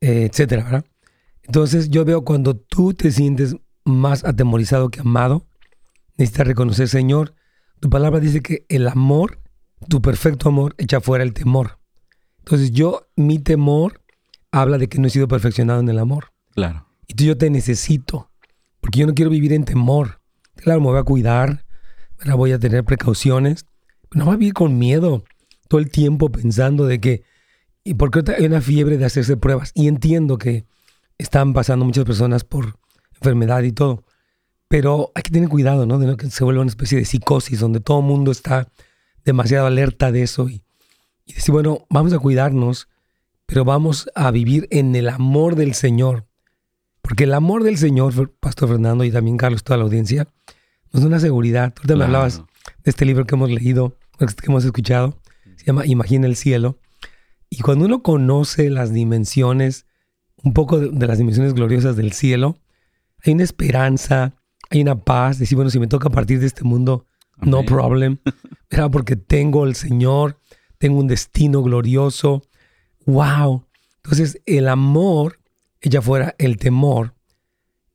eh, 0.00 0.28
etcétera, 0.28 0.64
¿verdad? 0.64 0.84
Entonces 1.44 1.90
yo 1.90 2.04
veo 2.04 2.24
cuando 2.24 2.56
tú 2.56 2.92
te 2.92 3.12
sientes 3.12 3.54
más 3.84 4.24
atemorizado 4.24 4.90
que 4.90 4.98
amado, 4.98 5.46
necesitas 6.16 6.48
reconocer, 6.48 6.88
Señor, 6.88 7.36
tu 7.78 7.88
palabra 7.88 8.18
dice 8.18 8.42
que 8.42 8.66
el 8.68 8.88
amor, 8.88 9.38
tu 9.88 10.00
perfecto 10.02 10.48
amor, 10.48 10.74
echa 10.78 11.00
fuera 11.00 11.24
el 11.24 11.32
temor. 11.32 11.78
Entonces 12.38 12.72
yo, 12.72 13.08
mi 13.16 13.38
temor 13.38 14.00
habla 14.50 14.78
de 14.78 14.88
que 14.88 14.98
no 14.98 15.06
he 15.06 15.10
sido 15.10 15.28
perfeccionado 15.28 15.80
en 15.80 15.88
el 15.88 15.98
amor. 15.98 16.32
Claro. 16.54 16.86
Y 17.06 17.14
tú 17.14 17.24
yo 17.24 17.36
te 17.36 17.50
necesito, 17.50 18.30
porque 18.80 19.00
yo 19.00 19.06
no 19.06 19.14
quiero 19.14 19.30
vivir 19.30 19.52
en 19.52 19.64
temor. 19.64 20.20
Claro, 20.56 20.80
me 20.80 20.86
voy 20.86 20.98
a 20.98 21.04
cuidar, 21.04 21.64
voy 22.36 22.52
a 22.52 22.58
tener 22.58 22.84
precauciones, 22.84 23.66
no 24.12 24.24
voy 24.26 24.34
a 24.34 24.38
vivir 24.38 24.54
con 24.54 24.78
miedo 24.78 25.24
todo 25.68 25.80
el 25.80 25.90
tiempo 25.90 26.30
pensando 26.30 26.86
de 26.86 27.00
que, 27.00 27.22
y 27.84 27.94
porque 27.94 28.22
hay 28.36 28.44
una 28.44 28.60
fiebre 28.60 28.98
de 28.98 29.04
hacerse 29.04 29.36
pruebas. 29.36 29.72
Y 29.74 29.88
entiendo 29.88 30.36
que 30.36 30.66
están 31.18 31.52
pasando 31.52 31.84
muchas 31.84 32.04
personas 32.04 32.44
por 32.44 32.76
enfermedad 33.14 33.62
y 33.62 33.72
todo, 33.72 34.04
pero 34.68 35.12
hay 35.14 35.22
que 35.22 35.30
tener 35.30 35.48
cuidado, 35.48 35.86
¿no? 35.86 35.98
De 35.98 36.06
no 36.06 36.16
que 36.16 36.30
se 36.30 36.44
vuelva 36.44 36.62
una 36.62 36.70
especie 36.70 36.98
de 36.98 37.04
psicosis 37.04 37.60
donde 37.60 37.80
todo 37.80 38.00
el 38.00 38.06
mundo 38.06 38.30
está 38.30 38.68
demasiado 39.24 39.66
alerta 39.66 40.12
de 40.12 40.22
eso 40.22 40.48
y, 40.48 40.62
y 41.24 41.34
decir, 41.34 41.52
bueno, 41.52 41.86
vamos 41.90 42.12
a 42.12 42.18
cuidarnos, 42.18 42.88
pero 43.46 43.64
vamos 43.64 44.10
a 44.14 44.30
vivir 44.30 44.68
en 44.70 44.94
el 44.94 45.08
amor 45.08 45.56
del 45.56 45.74
Señor. 45.74 46.26
Porque 47.02 47.24
el 47.24 47.34
amor 47.34 47.64
del 47.64 47.78
Señor, 47.78 48.32
Pastor 48.38 48.68
Fernando 48.68 49.04
y 49.04 49.10
también 49.10 49.36
Carlos, 49.36 49.64
toda 49.64 49.78
la 49.78 49.84
audiencia, 49.84 50.28
nos 50.92 51.02
da 51.02 51.08
una 51.08 51.20
seguridad. 51.20 51.72
Tú 51.72 51.82
te 51.86 51.92
hablabas 51.92 52.38
de 52.38 52.90
este 52.90 53.04
libro 53.04 53.26
que 53.26 53.34
hemos 53.34 53.50
leído, 53.50 53.96
que 54.18 54.26
hemos 54.46 54.64
escuchado, 54.64 55.18
se 55.56 55.64
llama 55.64 55.86
Imagina 55.86 56.26
el 56.26 56.36
cielo. 56.36 56.78
Y 57.48 57.58
cuando 57.60 57.86
uno 57.86 58.02
conoce 58.02 58.70
las 58.70 58.92
dimensiones, 58.92 59.86
un 60.42 60.52
poco 60.52 60.78
de, 60.78 61.06
las 61.06 61.18
dimensiones 61.18 61.54
gloriosas 61.54 61.96
del 61.96 62.12
cielo, 62.12 62.58
hay 63.24 63.32
una 63.32 63.44
esperanza, 63.44 64.34
hay 64.70 64.82
una 64.82 65.04
paz. 65.04 65.38
Decir, 65.38 65.56
bueno, 65.56 65.70
si 65.70 65.78
me 65.78 65.88
toca 65.88 66.10
partir 66.10 66.40
de 66.40 66.46
este 66.46 66.64
mundo, 66.64 67.06
no 67.42 67.64
problem. 67.64 68.18
Era 68.70 68.88
porque 68.88 69.16
tengo 69.16 69.66
el 69.66 69.74
Señor, 69.74 70.38
tengo 70.78 70.98
un 70.98 71.06
destino 71.06 71.62
glorioso. 71.62 72.42
¡Wow! 73.06 73.66
Entonces, 74.02 74.40
el 74.46 74.68
amor 74.68 75.40
ella 75.80 76.02
fuera 76.02 76.34
el 76.38 76.58
temor. 76.58 77.14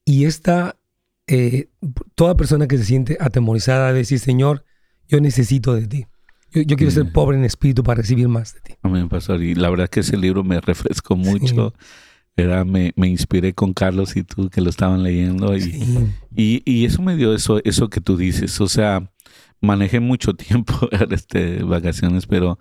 Y 0.04 0.26
esta, 0.26 0.78
eh, 1.28 1.70
toda 2.16 2.36
persona 2.36 2.68
que 2.68 2.78
se 2.78 2.86
siente 2.86 3.18
atemorizada, 3.20 3.94
decir, 3.94 4.20
Señor, 4.20 4.66
yo 5.08 5.20
necesito 5.22 5.74
de 5.74 5.88
ti. 5.88 6.06
Yo, 6.52 6.78
quiero 6.78 6.92
ser 6.92 7.12
pobre 7.12 7.38
en 7.38 7.44
espíritu 7.44 7.84
para 7.84 8.02
recibir 8.02 8.30
más 8.30 8.54
de 8.54 8.62
ti. 8.62 8.74
Amén, 8.82 9.10
pastor. 9.10 9.44
Y 9.44 9.56
la 9.56 9.70
verdad 9.70 9.90
que 9.90 10.00
ese 10.00 10.16
libro 10.16 10.44
me 10.44 10.62
refrescó 10.62 11.16
mucho. 11.18 11.74
Me, 12.38 12.94
me, 12.96 13.08
inspiré 13.08 13.54
con 13.54 13.74
Carlos 13.74 14.16
y 14.18 14.24
tú 14.24 14.50
que 14.50 14.62
lo 14.62 14.70
estaban 14.70 15.04
leyendo. 15.04 15.56
Y, 15.56 16.62
y, 16.66 16.86
eso 16.86 17.02
me 17.02 17.16
dio 17.16 17.34
eso, 17.34 17.62
eso 17.64 17.90
que 17.90 18.02
tú 18.02 18.18
dices. 18.18 18.60
O 18.60 18.68
sea, 18.68 19.12
manejé 19.62 20.00
mucho 20.00 20.34
tiempo 20.36 20.90
este, 21.10 21.64
vacaciones, 21.64 22.28
pero 22.28 22.60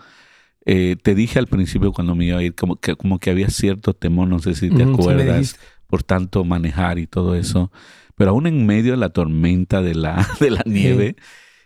eh, 0.64 0.96
te 1.02 1.14
dije 1.14 1.38
al 1.38 1.48
principio 1.48 1.92
cuando 1.92 2.14
me 2.14 2.26
iba 2.26 2.38
a 2.38 2.42
ir 2.42 2.54
como 2.54 2.76
que, 2.76 2.94
como 2.94 3.18
que 3.18 3.30
había 3.30 3.50
cierto 3.50 3.94
temor, 3.94 4.28
no 4.28 4.38
sé 4.38 4.54
si 4.54 4.70
te 4.70 4.84
acuerdas, 4.84 5.58
por 5.88 6.02
tanto 6.02 6.44
manejar 6.44 6.98
y 6.98 7.06
todo 7.06 7.34
eso. 7.34 7.72
Pero 8.14 8.30
aún 8.30 8.46
en 8.46 8.64
medio 8.66 8.92
de 8.92 8.98
la 8.98 9.10
tormenta 9.10 9.82
de 9.82 9.94
la, 9.96 10.28
de 10.40 10.50
la 10.50 10.62
nieve, 10.66 11.16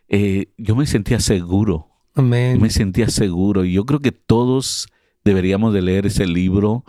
eh, 0.08 0.52
yo 0.56 0.76
me 0.76 0.86
sentía 0.86 1.20
seguro 1.20 1.88
me 2.22 2.70
sentía 2.70 3.08
seguro. 3.08 3.64
Y 3.64 3.72
yo 3.72 3.84
creo 3.84 4.00
que 4.00 4.12
todos 4.12 4.88
deberíamos 5.24 5.72
de 5.74 5.82
leer 5.82 6.06
ese 6.06 6.26
libro 6.26 6.84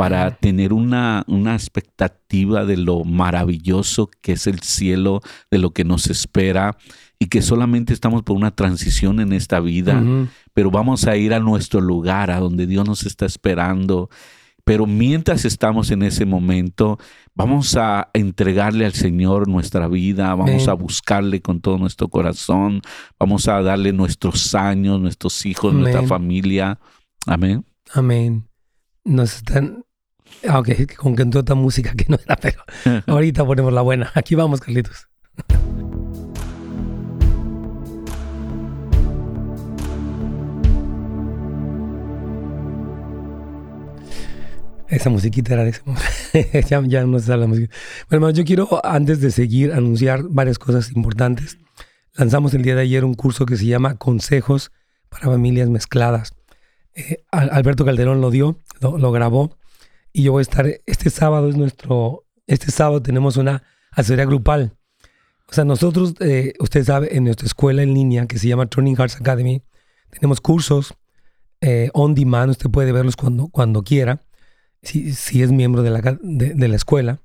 para 0.00 0.30
tener 0.36 0.72
una, 0.72 1.24
una 1.26 1.52
expectativa 1.54 2.64
de 2.64 2.78
lo 2.78 3.04
maravilloso 3.04 4.10
que 4.22 4.32
es 4.32 4.46
el 4.46 4.60
cielo, 4.60 5.20
de 5.50 5.58
lo 5.58 5.74
que 5.74 5.84
nos 5.84 6.08
espera 6.08 6.78
y 7.18 7.26
que 7.26 7.42
solamente 7.42 7.92
estamos 7.92 8.22
por 8.22 8.34
una 8.34 8.50
transición 8.50 9.20
en 9.20 9.34
esta 9.34 9.60
vida, 9.60 10.02
pero 10.54 10.70
vamos 10.70 11.06
a 11.06 11.16
ir 11.16 11.34
a 11.34 11.38
nuestro 11.40 11.82
lugar, 11.82 12.30
a 12.30 12.40
donde 12.40 12.66
Dios 12.66 12.86
nos 12.86 13.04
está 13.04 13.26
esperando. 13.26 14.08
Pero 14.64 14.86
mientras 14.86 15.44
estamos 15.44 15.90
en 15.90 16.02
ese 16.02 16.24
momento, 16.24 16.98
Vamos 17.40 17.74
a 17.74 18.10
entregarle 18.12 18.84
al 18.84 18.92
Señor 18.92 19.48
nuestra 19.48 19.88
vida, 19.88 20.34
vamos 20.34 20.68
a 20.68 20.74
buscarle 20.74 21.40
con 21.40 21.62
todo 21.62 21.78
nuestro 21.78 22.08
corazón, 22.08 22.82
vamos 23.18 23.48
a 23.48 23.62
darle 23.62 23.94
nuestros 23.94 24.54
años, 24.54 25.00
nuestros 25.00 25.46
hijos, 25.46 25.72
nuestra 25.72 26.02
familia. 26.02 26.78
Amén. 27.26 27.64
Amén. 27.94 28.46
Nos 29.04 29.36
están... 29.36 29.84
Ah, 30.48 30.58
ok, 30.58 30.94
con 30.96 31.14
que 31.16 31.38
otra 31.38 31.54
música 31.54 31.92
que 31.94 32.06
no 32.08 32.18
era, 32.24 32.36
pero 32.36 32.62
ahorita 33.06 33.44
ponemos 33.44 33.72
la 33.72 33.82
buena. 33.82 34.10
Aquí 34.14 34.34
vamos, 34.34 34.60
Carlitos. 34.60 35.08
Esa 44.90 45.08
musiquita 45.08 45.54
era 45.54 45.62
de 45.62 45.70
ese 45.70 46.64
ya, 46.68 46.82
ya 46.84 47.04
no 47.04 47.18
se 47.20 47.36
la 47.36 47.46
música. 47.46 47.72
Bueno, 48.08 48.26
hermano, 48.26 48.30
yo 48.34 48.44
quiero, 48.44 48.80
antes 48.84 49.20
de 49.20 49.30
seguir, 49.30 49.72
anunciar 49.72 50.24
varias 50.28 50.58
cosas 50.58 50.90
importantes. 50.92 51.58
Lanzamos 52.14 52.54
el 52.54 52.62
día 52.62 52.74
de 52.74 52.82
ayer 52.82 53.04
un 53.04 53.14
curso 53.14 53.46
que 53.46 53.56
se 53.56 53.66
llama 53.66 53.96
Consejos 53.96 54.72
para 55.08 55.26
Familias 55.26 55.68
Mezcladas. 55.68 56.34
Eh, 56.94 57.22
Alberto 57.30 57.84
Calderón 57.84 58.20
lo 58.20 58.30
dio, 58.30 58.58
lo, 58.80 59.12
grabó. 59.12 59.56
Y 60.12 60.24
yo 60.24 60.32
voy 60.32 60.40
a 60.40 60.42
estar, 60.42 60.66
este 60.86 61.10
sábado 61.10 61.48
es 61.48 61.56
nuestro, 61.56 62.24
este 62.46 62.70
sábado 62.70 63.02
tenemos 63.02 63.36
una 63.36 63.62
asesoría 63.92 64.24
grupal. 64.24 64.76
O 65.48 65.52
sea, 65.52 65.64
nosotros, 65.64 66.14
eh, 66.20 66.54
usted 66.60 66.84
sabe, 66.84 67.16
en 67.16 67.24
nuestra 67.24 67.46
escuela 67.46 67.82
en 67.82 67.94
línea 67.94 68.26
que 68.26 68.38
se 68.38 68.48
llama 68.48 68.66
Turning 68.66 68.96
Hearts 68.96 69.16
Academy, 69.16 69.62
tenemos 70.10 70.40
cursos 70.40 70.94
eh, 71.60 71.90
on 71.92 72.14
demand, 72.14 72.50
usted 72.50 72.70
puede 72.70 72.92
verlos 72.92 73.16
cuando, 73.16 73.48
cuando 73.48 73.82
quiera 73.82 74.22
si, 74.82 75.42
es 75.42 75.52
miembro 75.52 75.82
de 75.82 75.90
la, 75.90 76.18
de, 76.22 76.68
la 76.68 76.76
escuela. 76.76 77.20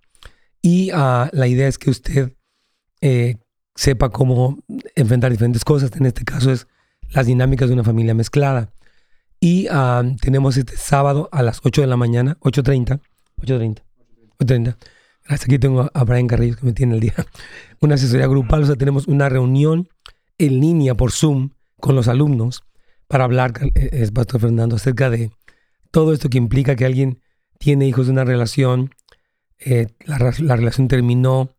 Y 0.61 0.91
uh, 0.91 1.29
la 1.31 1.47
idea 1.47 1.67
es 1.67 1.77
que 1.77 1.89
usted 1.89 2.33
eh, 3.01 3.37
sepa 3.75 4.09
cómo 4.09 4.59
enfrentar 4.95 5.31
diferentes 5.31 5.63
cosas. 5.63 5.91
En 5.95 6.05
este 6.05 6.23
caso 6.23 6.51
es 6.51 6.67
las 7.09 7.27
dinámicas 7.27 7.69
de 7.69 7.73
una 7.73 7.83
familia 7.83 8.13
mezclada. 8.13 8.71
Y 9.45 9.67
uh, 9.67 10.15
tenemos 10.19 10.57
este 10.57 10.75
sábado 10.75 11.29
a 11.31 11.43
las 11.43 11.59
8 11.63 11.81
de 11.81 11.85
la 11.85 11.97
mañana, 11.97 12.35
8.30. 12.39 12.99
8.30. 13.43 13.83
8.30. 14.39 14.75
Gracias, 15.23 15.43
aquí 15.43 15.59
tengo 15.59 15.87
a 15.93 16.03
Brian 16.03 16.25
Carrillo 16.25 16.55
que 16.55 16.65
me 16.65 16.73
tiene 16.73 16.95
el 16.95 16.99
día. 16.99 17.13
Una 17.79 17.93
asesoría 17.93 18.25
grupal, 18.25 18.63
o 18.63 18.65
sea, 18.65 18.75
tenemos 18.75 19.07
una 19.07 19.29
reunión 19.29 19.87
en 20.39 20.59
línea 20.59 20.95
por 20.95 21.11
Zoom 21.11 21.51
con 21.79 21.95
los 21.95 22.07
alumnos 22.07 22.63
para 23.07 23.25
hablar, 23.25 23.53
eh, 23.75 23.89
es 23.91 24.09
Pastor 24.09 24.41
Fernando, 24.41 24.77
acerca 24.77 25.11
de 25.11 25.29
todo 25.91 26.11
esto 26.11 26.27
que 26.27 26.39
implica 26.39 26.75
que 26.75 26.85
alguien 26.85 27.19
tiene 27.59 27.87
hijos 27.87 28.07
de 28.07 28.13
una 28.13 28.23
relación, 28.23 28.95
eh, 29.59 29.89
la, 30.05 30.17
relación 30.55 30.87
terminó, 30.87 31.51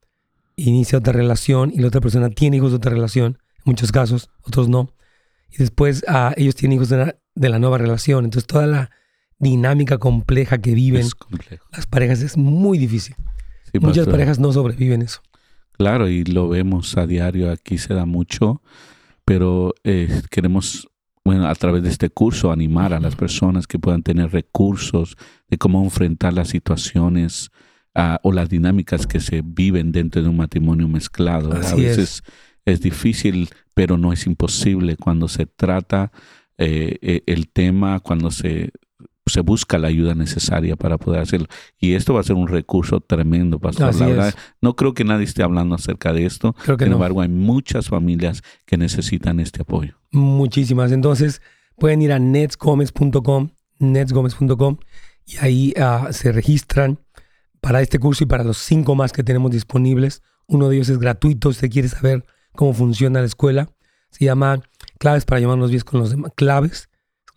inicia 0.56 0.98
otra 0.98 1.12
relación 1.12 1.70
y 1.72 1.78
la 1.78 1.86
otra 1.86 2.00
persona 2.00 2.30
tiene 2.30 2.56
hijos 2.56 2.72
de 2.72 2.78
otra 2.78 2.90
relación, 2.90 3.38
en 3.58 3.62
muchos 3.64 3.92
casos, 3.92 4.28
otros 4.42 4.68
no. 4.68 4.92
Y 5.50 5.58
después 5.58 6.04
ah, 6.08 6.32
ellos 6.36 6.54
tienen 6.54 6.76
hijos 6.76 6.88
de 6.88 7.48
la, 7.48 7.58
nueva 7.58 7.78
relación. 7.78 8.24
Entonces 8.24 8.46
toda 8.46 8.66
la 8.66 8.90
dinámica 9.38 9.98
compleja 9.98 10.58
que 10.58 10.74
viven 10.74 11.06
las 11.72 11.86
parejas 11.86 12.22
es 12.22 12.36
muy 12.36 12.78
difícil. 12.78 13.16
Muchas 13.80 14.06
parejas 14.06 14.38
no 14.38 14.52
sobreviven 14.52 15.02
eso. 15.02 15.20
Claro, 15.72 16.08
y 16.08 16.24
lo 16.24 16.48
vemos 16.48 16.96
a 16.96 17.06
diario, 17.06 17.50
aquí 17.50 17.76
se 17.76 17.92
da 17.92 18.06
mucho, 18.06 18.62
pero 19.26 19.74
eh, 19.84 20.22
queremos 20.30 20.88
bueno, 21.26 21.48
a 21.48 21.54
través 21.56 21.82
de 21.82 21.88
este 21.88 22.08
curso 22.08 22.52
animar 22.52 22.94
a 22.94 23.00
las 23.00 23.16
personas 23.16 23.66
que 23.66 23.80
puedan 23.80 24.04
tener 24.04 24.30
recursos 24.30 25.16
de 25.48 25.58
cómo 25.58 25.82
enfrentar 25.82 26.32
las 26.32 26.48
situaciones 26.48 27.50
ah, 27.96 28.20
o 28.22 28.30
las 28.30 28.48
dinámicas 28.48 29.08
que 29.08 29.18
se 29.18 29.42
viven 29.44 29.90
dentro 29.90 30.22
de 30.22 30.28
un 30.28 30.36
matrimonio 30.36 30.86
mezclado. 30.86 31.52
a 31.52 31.74
veces 31.74 31.98
es. 31.98 32.22
Difícil, 32.80 33.48
pero 33.74 33.96
no 33.96 34.12
es 34.12 34.26
imposible 34.26 34.96
cuando 34.96 35.28
se 35.28 35.46
trata 35.46 36.12
eh, 36.58 36.98
eh, 37.00 37.22
el 37.26 37.48
tema, 37.48 38.00
cuando 38.00 38.30
se, 38.30 38.72
se 39.26 39.40
busca 39.40 39.78
la 39.78 39.88
ayuda 39.88 40.14
necesaria 40.14 40.76
para 40.76 40.98
poder 40.98 41.20
hacerlo. 41.20 41.46
Y 41.78 41.94
esto 41.94 42.14
va 42.14 42.20
a 42.20 42.24
ser 42.24 42.36
un 42.36 42.48
recurso 42.48 43.00
tremendo, 43.00 43.58
pastor. 43.58 43.94
la 43.94 44.06
verdad, 44.06 44.34
no 44.60 44.76
creo 44.76 44.94
que 44.94 45.04
nadie 45.04 45.24
esté 45.24 45.42
hablando 45.42 45.74
acerca 45.74 46.12
de 46.12 46.26
esto. 46.26 46.54
Sin 46.64 46.92
embargo, 46.92 47.20
hay 47.20 47.28
muchas 47.28 47.88
familias 47.88 48.42
que 48.64 48.76
necesitan 48.76 49.40
este 49.40 49.62
apoyo. 49.62 49.94
Muchísimas. 50.12 50.92
Entonces, 50.92 51.42
pueden 51.76 52.02
ir 52.02 52.12
a 52.12 52.18
netsgomez.com, 52.18 53.50
netsgomez.com, 53.78 54.78
y 55.26 55.36
ahí 55.38 55.74
ah, 55.78 56.08
se 56.12 56.32
registran 56.32 57.00
para 57.60 57.82
este 57.82 57.98
curso 57.98 58.24
y 58.24 58.26
para 58.26 58.44
los 58.44 58.58
cinco 58.58 58.94
más 58.94 59.12
que 59.12 59.24
tenemos 59.24 59.50
disponibles. 59.50 60.22
Uno 60.46 60.68
de 60.68 60.76
ellos 60.76 60.88
es 60.88 60.98
gratuito. 60.98 61.50
Si 61.50 61.56
usted 61.56 61.70
quiere 61.70 61.88
saber 61.88 62.24
cómo 62.56 62.74
funciona 62.74 63.20
la 63.20 63.26
escuela, 63.26 63.68
se 64.10 64.24
llama 64.24 64.62
Claves 64.98 65.24
para 65.24 65.40
llevarnos 65.40 65.70
bien 65.70 65.82
con 65.82 66.00
los 66.00 66.10
demás. 66.10 66.32
Claves, 66.34 66.88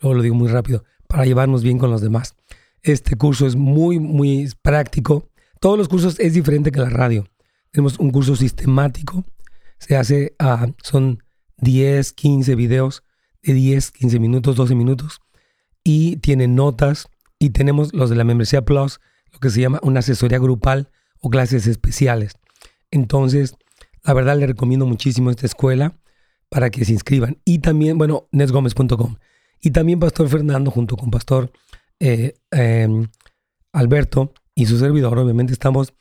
luego 0.02 0.16
lo 0.16 0.24
digo 0.24 0.36
muy 0.36 0.48
rápido, 0.48 0.84
para 1.08 1.26
llevarnos 1.26 1.64
bien 1.64 1.78
con 1.78 1.92
los 1.92 2.02
demás. 2.02 2.36
Este 2.82 3.16
curso 3.16 3.46
es 3.46 3.56
muy, 3.56 4.00
muy 4.00 4.50
práctico. 4.62 5.30
Todos 5.60 5.78
los 5.78 5.90
cursos 5.90 6.20
es 6.20 6.34
diferente 6.34 6.72
que 6.72 6.80
la 6.80 6.90
radio. 6.90 7.28
Tenemos 7.72 8.00
un 8.00 8.12
curso 8.12 8.36
sistemático. 8.36 9.26
Se 9.78 9.98
hace, 9.98 10.36
uh, 10.40 10.72
son 10.82 11.24
10, 11.58 12.14
15 12.14 12.56
videos 12.56 13.04
de 13.42 13.54
10, 13.54 13.92
15 13.92 14.20
minutos, 14.20 14.56
12 14.56 14.76
minutos. 14.76 15.22
Y 15.84 16.18
tiene 16.18 16.48
notas. 16.48 17.10
Y 17.38 17.52
tenemos 17.52 17.94
los 17.94 18.10
de 18.10 18.16
la 18.16 18.24
membresía 18.24 18.64
Plus, 18.64 19.00
lo 19.32 19.40
que 19.40 19.50
se 19.50 19.62
llama 19.62 19.80
una 19.82 20.00
asesoría 20.00 20.40
grupal 20.40 20.90
o 21.22 21.30
clases 21.30 21.68
especiales. 21.68 22.34
Entonces, 22.92 23.56
la 24.04 24.14
verdad 24.14 24.38
le 24.38 24.48
recomiendo 24.48 24.86
muchísimo 24.86 25.30
esta 25.30 25.46
escuela 25.46 25.94
para 26.50 26.70
que 26.70 26.86
se 26.86 26.94
inscriban. 26.94 27.38
Y 27.46 27.60
también, 27.60 27.98
bueno, 27.98 28.28
nesgomez.com. 28.32 29.16
Y 29.62 29.72
también 29.72 30.00
Pastor 30.00 30.30
Fernando 30.30 30.72
junto 30.72 30.96
con 30.96 31.12
Pastor 31.12 31.52
eh, 32.00 32.34
em, 32.52 33.08
Alberto 33.74 34.34
y 34.56 34.66
su 34.66 34.80
servidor, 34.80 35.18
obviamente 35.20 35.54
estamos 35.54 35.94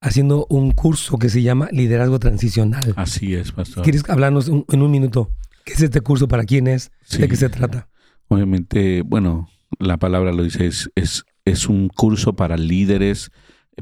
haciendo 0.00 0.46
un 0.48 0.72
curso 0.72 1.18
que 1.18 1.28
se 1.28 1.42
llama 1.42 1.68
Liderazgo 1.72 2.18
Transicional. 2.18 2.94
Así 2.96 3.34
es, 3.34 3.52
Pastor. 3.52 3.84
¿Quieres 3.84 4.08
hablarnos 4.08 4.48
en 4.48 4.82
un 4.82 4.90
minuto? 4.90 5.30
¿Qué 5.64 5.74
es 5.74 5.82
este 5.82 6.00
curso? 6.00 6.26
¿Para 6.26 6.44
quién 6.44 6.66
es? 6.66 6.90
¿De 7.16 7.28
qué 7.28 7.36
se 7.36 7.48
trata? 7.48 7.88
Obviamente, 8.28 9.02
bueno, 9.02 9.48
la 9.78 9.98
palabra 9.98 10.32
lo 10.32 10.42
dice, 10.42 10.66
es, 10.66 10.90
es, 10.94 11.24
es 11.44 11.68
un 11.68 11.88
curso 11.88 12.34
para 12.34 12.56
líderes, 12.56 13.30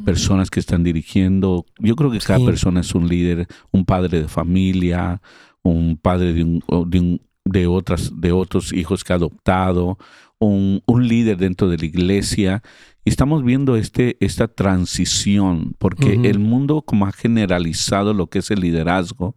personas 0.04 0.50
que 0.50 0.61
están 0.61 0.85
dirigiendo. 0.85 1.66
Yo 1.78 1.97
creo 1.97 2.11
que 2.11 2.18
cada 2.18 2.45
persona 2.45 2.80
es 2.80 2.95
un 2.95 3.09
líder, 3.09 3.47
un 3.71 3.85
padre 3.85 4.23
de 4.23 4.28
familia, 4.28 5.21
un 5.62 5.97
padre 5.97 6.33
de, 6.33 6.45
un, 6.45 6.62
de, 6.87 7.21
de, 7.45 7.66
otras, 7.66 8.12
de 8.21 8.33
otros 8.33 8.73
hijos 8.73 9.04
que 9.04 9.12
ha 9.12 9.16
adoptado, 9.16 9.99
un, 10.38 10.83
un, 10.87 11.09
líder 11.09 11.37
dentro 11.37 11.68
de 11.68 11.78
la 11.78 11.85
iglesia. 11.87 12.62
Y 13.04 13.11
estamos 13.11 13.45
viendo 13.45 13.76
este, 13.76 14.16
esta 14.21 14.49
transición, 14.49 15.75
porque 15.78 16.21
el 16.25 16.38
mundo 16.38 16.83
como 16.83 17.07
ha 17.07 17.12
generalizado 17.12 18.14
lo 18.14 18.28
que 18.28 18.40
es 18.40 18.50
el 18.50 18.61
liderazgo, 18.61 19.37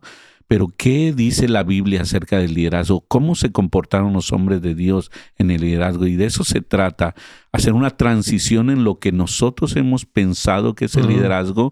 pero 0.52 0.68
¿qué 0.76 1.14
dice 1.14 1.48
la 1.48 1.64
Biblia 1.64 2.02
acerca 2.02 2.38
del 2.38 2.56
liderazgo? 2.56 3.06
¿Cómo 3.08 3.36
se 3.36 3.54
comportaron 3.54 4.12
los 4.12 4.34
hombres 4.34 4.62
de 4.62 4.76
Dios 4.76 5.10
en 5.38 5.50
el 5.50 5.62
liderazgo? 5.62 6.06
Y 6.08 6.18
de 6.18 6.26
eso 6.26 6.44
se 6.44 6.60
trata, 6.60 7.16
hacer 7.54 7.72
una 7.72 7.92
transición 7.92 8.70
en 8.70 8.84
lo 8.84 9.00
que 9.00 9.14
nosotros 9.14 9.78
hemos 9.78 10.06
pensado 10.06 10.76
que 10.76 10.84
es 10.84 10.96
el 10.98 11.08
liderazgo 11.08 11.72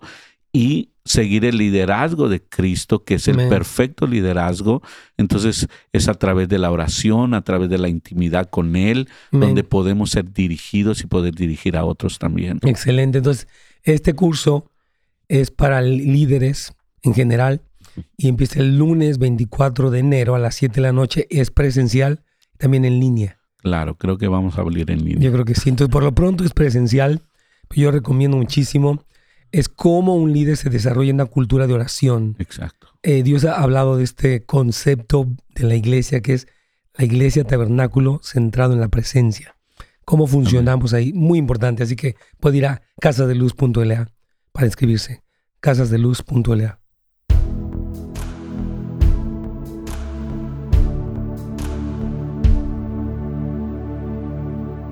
y 0.53 0.91
seguir 1.03 1.43
el 1.43 1.57
liderazgo 1.57 2.29
de 2.29 2.41
Cristo, 2.41 3.03
que 3.03 3.15
es 3.15 3.27
el 3.27 3.49
perfecto 3.49 4.07
liderazgo. 4.07 4.81
Entonces 5.17 5.67
es 5.91 6.07
a 6.07 6.13
través 6.13 6.47
de 6.47 6.57
la 6.57 6.71
oración, 6.71 7.33
a 7.33 7.41
través 7.41 7.69
de 7.69 7.79
la 7.79 7.89
intimidad 7.89 8.49
con 8.49 8.77
Él, 8.77 9.09
donde 9.29 9.65
podemos 9.65 10.11
ser 10.11 10.31
dirigidos 10.31 11.01
y 11.01 11.07
poder 11.07 11.35
dirigir 11.35 11.75
a 11.75 11.83
otros 11.83 12.17
también. 12.17 12.61
Excelente. 12.63 13.17
Entonces, 13.17 13.49
este 13.83 14.13
curso 14.13 14.71
es 15.27 15.51
para 15.51 15.81
líderes 15.81 16.71
en 17.03 17.13
general 17.13 17.61
y 18.17 18.27
empieza 18.27 18.59
el 18.59 18.77
lunes 18.77 19.17
24 19.17 19.91
de 19.91 19.99
enero 19.99 20.35
a 20.35 20.39
las 20.39 20.55
7 20.55 20.75
de 20.75 20.81
la 20.81 20.91
noche. 20.91 21.27
Es 21.29 21.51
presencial, 21.51 22.23
también 22.57 22.85
en 22.85 22.99
línea. 22.99 23.39
Claro, 23.57 23.95
creo 23.95 24.17
que 24.17 24.27
vamos 24.27 24.57
a 24.57 24.61
abrir 24.61 24.89
en 24.91 25.03
línea. 25.03 25.19
Yo 25.19 25.31
creo 25.31 25.45
que 25.45 25.55
sí. 25.55 25.69
Entonces, 25.69 25.91
por 25.91 26.03
lo 26.03 26.13
pronto 26.13 26.43
es 26.43 26.53
presencial. 26.53 27.21
Yo 27.75 27.91
recomiendo 27.91 28.37
muchísimo. 28.37 29.03
Es 29.51 29.67
cómo 29.67 30.15
un 30.15 30.31
líder 30.31 30.57
se 30.57 30.69
desarrolla 30.69 31.09
en 31.09 31.15
una 31.15 31.25
cultura 31.25 31.67
de 31.67 31.73
oración. 31.73 32.35
Exacto. 32.39 32.87
Eh, 33.03 33.23
Dios 33.23 33.45
ha 33.45 33.61
hablado 33.61 33.97
de 33.97 34.03
este 34.03 34.45
concepto 34.45 35.27
de 35.55 35.63
la 35.63 35.75
iglesia 35.75 36.21
que 36.21 36.33
es 36.33 36.47
la 36.95 37.05
iglesia 37.05 37.43
tabernáculo 37.43 38.19
centrado 38.23 38.73
en 38.73 38.81
la 38.81 38.89
presencia. 38.89 39.55
Cómo 40.05 40.27
funcionamos 40.27 40.93
ahí, 40.93 41.13
muy 41.13 41.39
importante. 41.39 41.83
Así 41.83 41.95
que 41.95 42.15
puede 42.39 42.57
ir 42.57 42.65
a 42.65 42.81
casasdeluz.la 42.99 44.11
para 44.51 44.67
inscribirse. 44.67 45.23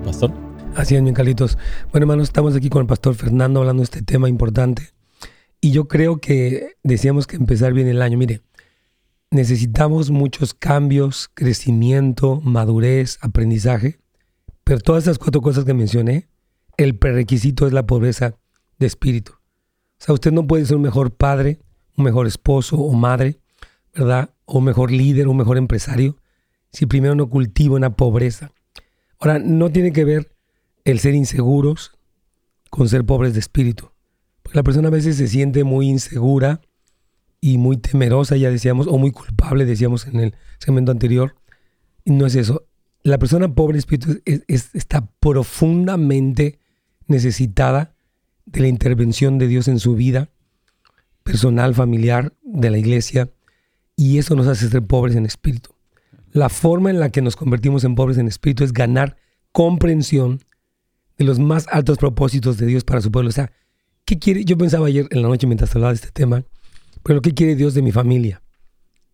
casasdeluz.la. 0.08 0.48
Así 0.76 0.94
es, 0.94 1.02
mi 1.02 1.12
Calitos. 1.12 1.58
Bueno, 1.90 2.04
hermanos, 2.04 2.28
estamos 2.28 2.54
aquí 2.54 2.68
con 2.68 2.82
el 2.82 2.86
pastor 2.86 3.14
Fernando 3.14 3.60
hablando 3.60 3.80
de 3.80 3.84
este 3.84 4.02
tema 4.02 4.28
importante. 4.28 4.90
Y 5.60 5.72
yo 5.72 5.88
creo 5.88 6.20
que 6.20 6.76
decíamos 6.82 7.26
que 7.26 7.36
empezar 7.36 7.72
bien 7.72 7.88
el 7.88 8.00
año. 8.00 8.16
Mire, 8.16 8.42
necesitamos 9.30 10.10
muchos 10.10 10.54
cambios, 10.54 11.30
crecimiento, 11.34 12.40
madurez, 12.42 13.18
aprendizaje. 13.22 13.98
Pero 14.62 14.80
todas 14.80 15.04
esas 15.04 15.18
cuatro 15.18 15.40
cosas 15.40 15.64
que 15.64 15.74
mencioné, 15.74 16.28
el 16.76 16.96
prerequisito 16.96 17.66
es 17.66 17.72
la 17.72 17.86
pobreza 17.86 18.36
de 18.78 18.86
espíritu. 18.86 19.32
O 19.32 20.04
sea, 20.04 20.14
usted 20.14 20.30
no 20.30 20.46
puede 20.46 20.64
ser 20.66 20.76
un 20.76 20.82
mejor 20.82 21.10
padre, 21.10 21.58
un 21.96 22.04
mejor 22.04 22.26
esposo 22.26 22.76
o 22.76 22.92
madre, 22.92 23.40
¿verdad? 23.94 24.30
O 24.44 24.58
un 24.58 24.64
mejor 24.64 24.92
líder, 24.92 25.26
un 25.26 25.38
mejor 25.38 25.56
empresario, 25.56 26.16
si 26.70 26.86
primero 26.86 27.16
no 27.16 27.28
cultiva 27.28 27.74
una 27.74 27.96
pobreza. 27.96 28.52
Ahora, 29.18 29.38
no 29.38 29.70
tiene 29.70 29.92
que 29.92 30.04
ver 30.04 30.32
el 30.84 30.98
ser 31.00 31.14
inseguros 31.14 31.92
con 32.70 32.88
ser 32.88 33.04
pobres 33.04 33.34
de 33.34 33.40
espíritu. 33.40 33.90
La 34.52 34.62
persona 34.62 34.88
a 34.88 34.92
veces 34.92 35.16
se 35.16 35.28
siente 35.28 35.64
muy 35.64 35.88
insegura 35.88 36.60
y 37.40 37.58
muy 37.58 37.76
temerosa, 37.76 38.36
ya 38.36 38.50
decíamos, 38.50 38.86
o 38.86 38.98
muy 38.98 39.10
culpable, 39.10 39.64
decíamos 39.64 40.06
en 40.06 40.20
el 40.20 40.34
segmento 40.58 40.92
anterior. 40.92 41.36
No 42.04 42.26
es 42.26 42.34
eso. 42.34 42.66
La 43.02 43.18
persona 43.18 43.54
pobre 43.54 43.74
de 43.74 43.80
espíritu 43.80 44.20
está 44.24 45.06
profundamente 45.20 46.58
necesitada 47.06 47.94
de 48.46 48.60
la 48.60 48.68
intervención 48.68 49.38
de 49.38 49.46
Dios 49.46 49.68
en 49.68 49.78
su 49.78 49.94
vida 49.94 50.30
personal, 51.22 51.74
familiar, 51.74 52.32
de 52.42 52.70
la 52.70 52.78
iglesia. 52.78 53.30
Y 53.96 54.18
eso 54.18 54.34
nos 54.34 54.46
hace 54.46 54.68
ser 54.68 54.82
pobres 54.82 55.16
en 55.16 55.26
espíritu. 55.26 55.70
La 56.32 56.48
forma 56.48 56.90
en 56.90 57.00
la 57.00 57.10
que 57.10 57.22
nos 57.22 57.36
convertimos 57.36 57.84
en 57.84 57.94
pobres 57.94 58.18
en 58.18 58.28
espíritu 58.28 58.64
es 58.64 58.72
ganar 58.72 59.16
comprensión 59.52 60.40
de 61.16 61.24
los 61.24 61.38
más 61.38 61.66
altos 61.70 61.98
propósitos 61.98 62.58
de 62.58 62.66
Dios 62.66 62.84
para 62.84 63.00
su 63.00 63.10
pueblo. 63.10 63.30
O 63.30 63.32
sea, 63.32 63.50
¿qué 64.04 64.18
quiere? 64.18 64.44
Yo 64.44 64.56
pensaba 64.58 64.86
ayer 64.86 65.08
en 65.10 65.22
la 65.22 65.28
noche 65.28 65.46
mientras 65.46 65.74
hablaba 65.74 65.92
de 65.92 65.96
este 65.96 66.10
tema, 66.10 66.44
pero 67.02 67.22
¿qué 67.22 67.34
quiere 67.34 67.56
Dios 67.56 67.74
de 67.74 67.82
mi 67.82 67.92
familia? 67.92 68.42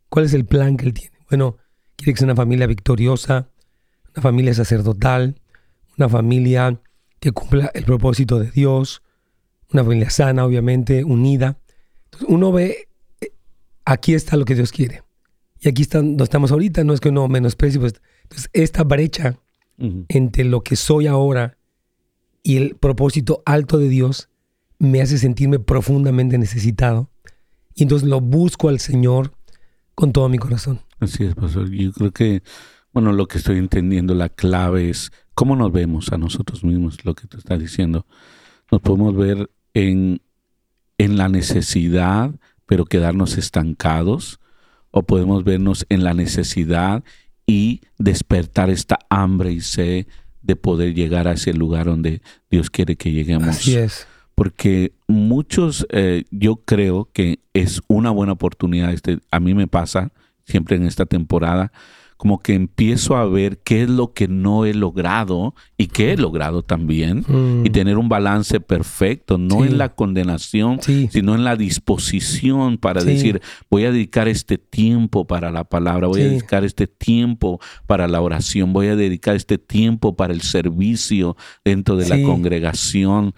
¿Cuál 0.09 0.25
es 0.25 0.35
el 0.35 0.45
plan 0.45 0.77
que 0.77 0.87
Él 0.87 0.95
tiene? 0.95 1.17
Bueno, 1.29 1.57
quiere 1.97 2.13
que 2.13 2.19
sea 2.19 2.27
una 2.27 2.37
familia 2.37 2.67
victoriosa, 2.67 3.49
una 4.15 4.23
familia 4.23 4.55
sacerdotal, 4.55 5.41
una 5.97 6.09
familia 6.09 6.81
que 7.21 7.33
cumpla 7.33 7.71
el 7.75 7.85
propósito 7.85 8.39
de 8.39 8.51
Dios, 8.51 9.03
una 9.73 9.83
familia 9.83 10.11
sana, 10.11 10.45
obviamente, 10.45 11.05
unida. 11.05 11.59
Entonces, 12.05 12.29
uno 12.29 12.53
ve, 12.53 12.89
eh, 13.21 13.33
aquí 13.85 14.15
está 14.15 14.37
lo 14.37 14.45
que 14.45 14.55
Dios 14.55 14.73
quiere. 14.73 15.04
Y 15.65 15.69
aquí 15.71 15.81
está, 15.81 15.99
donde 15.99 16.23
estamos 16.23 16.53
ahorita, 16.53 16.85
no 16.85 16.93
es 16.93 17.01
que 17.01 17.09
uno 17.09 17.27
menosprecie, 17.27 17.81
pues, 17.81 17.95
entonces 18.25 18.51
esta 18.53 18.85
brecha 18.85 19.39
entre 20.09 20.45
lo 20.45 20.61
que 20.61 20.77
soy 20.77 21.07
ahora 21.07 21.57
y 22.43 22.59
el 22.59 22.77
propósito 22.77 23.43
alto 23.47 23.79
de 23.79 23.89
Dios 23.89 24.29
me 24.79 25.01
hace 25.01 25.17
sentirme 25.17 25.59
profundamente 25.59 26.37
necesitado. 26.37 27.11
Y 27.75 27.83
entonces 27.83 28.07
lo 28.07 28.21
busco 28.21 28.69
al 28.69 28.79
Señor 28.79 29.33
con 29.95 30.13
todo 30.13 30.29
mi 30.29 30.37
corazón. 30.37 30.81
Así 31.01 31.25
es, 31.25 31.35
pastor. 31.35 31.71
Yo 31.71 31.93
creo 31.93 32.13
que, 32.13 32.43
bueno, 32.93 33.13
lo 33.13 33.27
que 33.27 33.39
estoy 33.39 33.57
entendiendo, 33.57 34.15
la 34.15 34.29
clave 34.29 34.91
es 34.91 35.13
cómo 35.33 35.57
nos 35.57 35.73
vemos 35.73 36.13
a 36.13 36.19
nosotros 36.19 36.63
mismos, 36.63 37.03
lo 37.07 37.15
que 37.15 37.27
tú 37.27 37.39
estás 37.39 37.59
diciendo. 37.59 38.07
Nos 38.71 38.83
podemos 38.83 39.17
ver 39.17 39.51
en, 39.73 40.21
en 40.99 41.17
la 41.17 41.31
necesidad, 41.31 42.35
pero 42.67 42.85
quedarnos 42.85 43.39
estancados, 43.39 44.41
o 44.97 45.03
podemos 45.03 45.43
vernos 45.43 45.87
en 45.89 46.05
la 46.05 46.15
necesidad 46.15 47.03
y 47.49 47.81
despertar 47.99 48.71
esta 48.71 49.01
hambre 49.11 49.51
y 49.51 49.61
sed 49.61 50.07
de 50.41 50.55
poder 50.55 50.95
llegar 50.95 51.27
a 51.27 51.33
ese 51.33 51.53
lugar 51.53 51.87
donde 51.87 52.23
Dios 52.49 52.71
quiere 52.71 52.95
que 52.95 53.11
lleguemos. 53.11 53.49
Así 53.49 53.75
es. 53.75 54.07
Porque 54.37 54.93
muchos, 55.09 55.85
eh, 55.91 56.23
yo 56.31 56.63
creo 56.65 57.09
que 57.13 57.41
es 57.55 57.83
una 57.89 58.11
buena 58.11 58.35
oportunidad, 58.35 58.93
este, 58.93 59.19
a 59.33 59.41
mí 59.41 59.53
me 59.53 59.67
pasa 59.67 60.13
siempre 60.45 60.77
en 60.77 60.87
esta 60.87 61.07
temporada, 61.07 61.73
como 62.17 62.41
que 62.41 62.55
empiezo 62.55 63.17
a 63.17 63.27
ver 63.27 63.59
qué 63.59 63.83
es 63.83 63.91
lo 63.91 64.13
que 64.13 64.29
no 64.29 64.65
he 64.65 64.75
logrado 64.75 65.55
y 65.77 65.89
qué 65.89 66.13
he 66.13 66.17
logrado 66.17 66.63
también 66.63 67.25
y 67.29 67.69
mm. 67.69 67.73
tener 67.73 67.99
un 67.99 68.09
balance 68.09 68.61
perfecto, 68.61 69.39
no 69.39 69.65
en 69.65 69.79
la 69.79 69.91
condenación, 69.91 70.81
sino 70.83 71.35
en 71.35 71.45
la 71.45 71.57
disposición 71.57 72.79
para 72.79 73.03
decir, 73.03 73.41
voy 73.71 73.85
a 73.85 73.93
dedicar 73.93 74.29
este 74.29 74.59
tiempo 74.59 75.27
para 75.27 75.51
la 75.51 75.65
palabra, 75.65 76.07
voy 76.07 76.23
a 76.23 76.29
dedicar 76.29 76.65
este 76.65 76.87
tiempo 76.87 77.61
para 77.87 78.09
la 78.09 78.21
oración, 78.21 78.73
voy 78.73 78.89
a 78.89 78.97
dedicar 78.97 79.37
este 79.37 79.59
tiempo 79.59 80.17
para 80.17 80.33
el 80.33 80.43
servicio 80.43 81.37
dentro 81.65 81.97
de 81.97 82.09
la 82.09 82.23
congregación. 82.23 83.35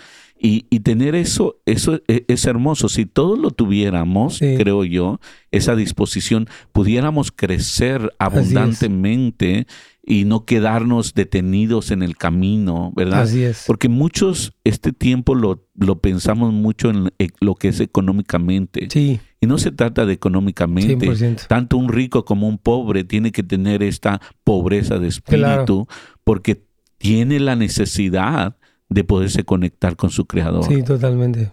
Y, 0.49 0.81
tener 0.81 1.17
eso, 1.17 1.57
eso 1.67 2.01
e, 2.07 2.25
es, 2.29 2.45
hermoso. 2.45 2.89
Si 2.89 3.05
todos 3.05 3.37
lo 3.37 3.51
tuviéramos, 3.51 4.39
creo 4.39 4.85
yo, 4.85 5.19
esa 5.51 5.75
disposición, 5.75 6.49
pudiéramos 6.71 7.33
crecer 7.33 8.13
abundantemente 8.21 9.67
y 10.05 10.25
no 10.25 10.45
quedarnos 10.45 11.15
detenidos 11.15 11.91
en 11.91 12.05
el 12.05 12.17
camino, 12.17 12.93
¿verdad? 12.95 13.23
Así 13.23 13.43
es. 13.43 13.65
Porque 13.67 13.89
muchos 13.89 14.53
este 14.63 14.93
tiempo 14.93 15.35
lo, 15.35 15.67
lo 15.75 15.99
pensamos 15.99 16.53
mucho 16.53 16.91
en 16.91 17.11
lo 17.41 17.57
que 17.57 17.69
es 17.69 17.81
económicamente. 17.81 18.87
Sí. 18.89 19.19
Y 19.41 19.47
no 19.49 19.59
se 19.59 19.73
trata 19.73 20.07
de 20.07 20.13
económicamente. 20.13 21.11
Tanto 21.49 21.77
un 21.77 21.89
rico 21.89 22.25
como 22.25 22.47
un 22.47 22.59
pobre 22.59 23.03
tiene 23.03 23.33
que 23.33 23.43
tener 23.43 23.83
esta 23.83 24.21
pobreza 24.45 25.01
de 25.01 25.09
espíritu 25.09 25.89
porque 26.23 26.63
tiene 26.99 27.41
la 27.41 27.57
necesidad 27.57 28.57
de 28.89 29.05
poderse 29.05 29.45
conectar 29.45 29.97
con 29.97 30.11
su 30.11 30.27
creador. 30.27 30.65
Sí, 30.65 30.83
totalmente. 30.83 31.53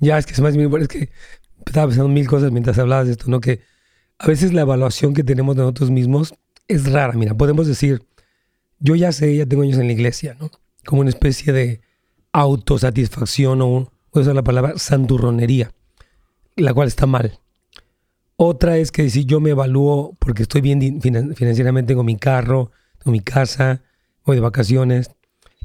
Ya, 0.00 0.18
es 0.18 0.26
que 0.26 0.32
es 0.32 0.40
más 0.40 0.54
es 0.54 0.88
que 0.88 1.10
estaba 1.64 1.86
pensando 1.86 2.08
mil 2.08 2.26
cosas 2.26 2.52
mientras 2.52 2.78
hablabas 2.78 3.06
de 3.06 3.12
esto, 3.12 3.26
¿no? 3.28 3.40
Que 3.40 3.60
a 4.18 4.26
veces 4.26 4.52
la 4.52 4.62
evaluación 4.62 5.14
que 5.14 5.24
tenemos 5.24 5.56
de 5.56 5.62
nosotros 5.62 5.90
mismos 5.90 6.34
es 6.66 6.90
rara. 6.90 7.14
Mira, 7.14 7.34
podemos 7.34 7.66
decir, 7.66 8.02
yo 8.78 8.94
ya 8.94 9.12
sé, 9.12 9.36
ya 9.36 9.46
tengo 9.46 9.62
años 9.62 9.78
en 9.78 9.86
la 9.86 9.92
iglesia, 9.92 10.36
¿no? 10.38 10.50
Como 10.84 11.00
una 11.00 11.10
especie 11.10 11.52
de 11.52 11.80
autosatisfacción 12.32 13.62
o, 13.62 13.66
voy 13.66 13.90
a 14.14 14.20
usar 14.20 14.34
la 14.34 14.42
palabra 14.42 14.74
santurronería, 14.76 15.72
la 16.56 16.74
cual 16.74 16.88
está 16.88 17.06
mal. 17.06 17.38
Otra 18.36 18.78
es 18.78 18.92
que 18.92 19.10
si 19.10 19.24
yo 19.24 19.40
me 19.40 19.50
evalúo 19.50 20.16
porque 20.18 20.42
estoy 20.42 20.60
bien 20.60 21.00
financieramente, 21.00 21.88
tengo 21.88 22.04
mi 22.04 22.16
carro, 22.16 22.70
tengo 22.98 23.12
mi 23.12 23.20
casa, 23.20 23.82
voy 24.24 24.36
de 24.36 24.42
vacaciones, 24.42 25.10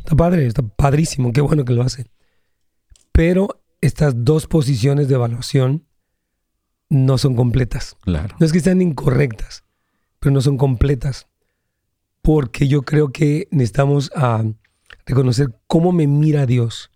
Está 0.03 0.17
padre, 0.17 0.45
está 0.45 0.61
padrísimo, 0.61 1.31
qué 1.31 1.39
bueno 1.39 1.63
que 1.63 1.73
lo 1.73 1.81
hace. 1.81 2.07
Pero 3.13 3.63
estas 3.79 4.25
dos 4.25 4.47
posiciones 4.47 5.07
de 5.07 5.15
evaluación 5.15 5.85
no 6.89 7.17
son 7.17 7.35
completas. 7.35 7.95
Claro. 8.01 8.35
No 8.37 8.45
es 8.45 8.51
que 8.51 8.59
sean 8.59 8.81
incorrectas, 8.81 9.63
pero 10.19 10.33
no 10.33 10.41
son 10.41 10.57
completas. 10.57 11.27
Porque 12.21 12.67
yo 12.67 12.81
creo 12.81 13.11
que 13.11 13.47
necesitamos 13.51 14.11
a 14.15 14.35
ah, 14.35 14.45
reconocer 15.05 15.55
cómo 15.67 15.91
me 15.93 16.07
mira 16.07 16.45
Dios. 16.45 16.91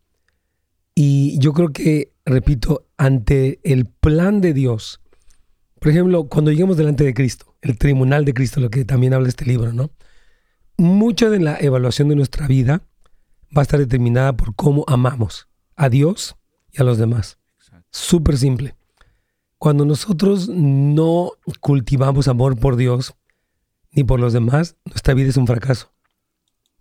Y 0.93 1.39
yo 1.39 1.53
creo 1.53 1.71
que, 1.71 2.13
repito, 2.25 2.87
ante 2.97 3.59
el 3.63 3.85
plan 3.85 4.41
de 4.41 4.53
Dios, 4.53 4.99
por 5.79 5.91
ejemplo, 5.91 6.27
cuando 6.27 6.51
lleguemos 6.51 6.75
delante 6.75 7.03
de 7.03 7.13
Cristo, 7.13 7.55
el 7.61 7.77
tribunal 7.77 8.25
de 8.25 8.33
Cristo, 8.33 8.59
lo 8.59 8.69
que 8.69 8.83
también 8.83 9.13
habla 9.13 9.29
este 9.29 9.45
libro, 9.45 9.71
¿no? 9.71 9.91
Mucha 10.77 11.29
de 11.29 11.39
la 11.39 11.57
evaluación 11.59 12.09
de 12.09 12.15
nuestra 12.15 12.47
vida 12.47 12.81
va 13.55 13.61
a 13.61 13.63
estar 13.63 13.79
determinada 13.79 14.35
por 14.35 14.55
cómo 14.55 14.83
amamos 14.87 15.47
a 15.75 15.89
Dios 15.89 16.35
y 16.71 16.81
a 16.81 16.83
los 16.83 16.97
demás. 16.97 17.37
Súper 17.91 18.37
simple. 18.37 18.75
Cuando 19.57 19.85
nosotros 19.85 20.49
no 20.49 21.31
cultivamos 21.61 22.27
amor 22.27 22.59
por 22.59 22.75
Dios 22.75 23.15
ni 23.91 24.03
por 24.03 24.19
los 24.19 24.33
demás, 24.33 24.75
nuestra 24.85 25.13
vida 25.13 25.29
es 25.29 25.37
un 25.37 25.47
fracaso. 25.47 25.91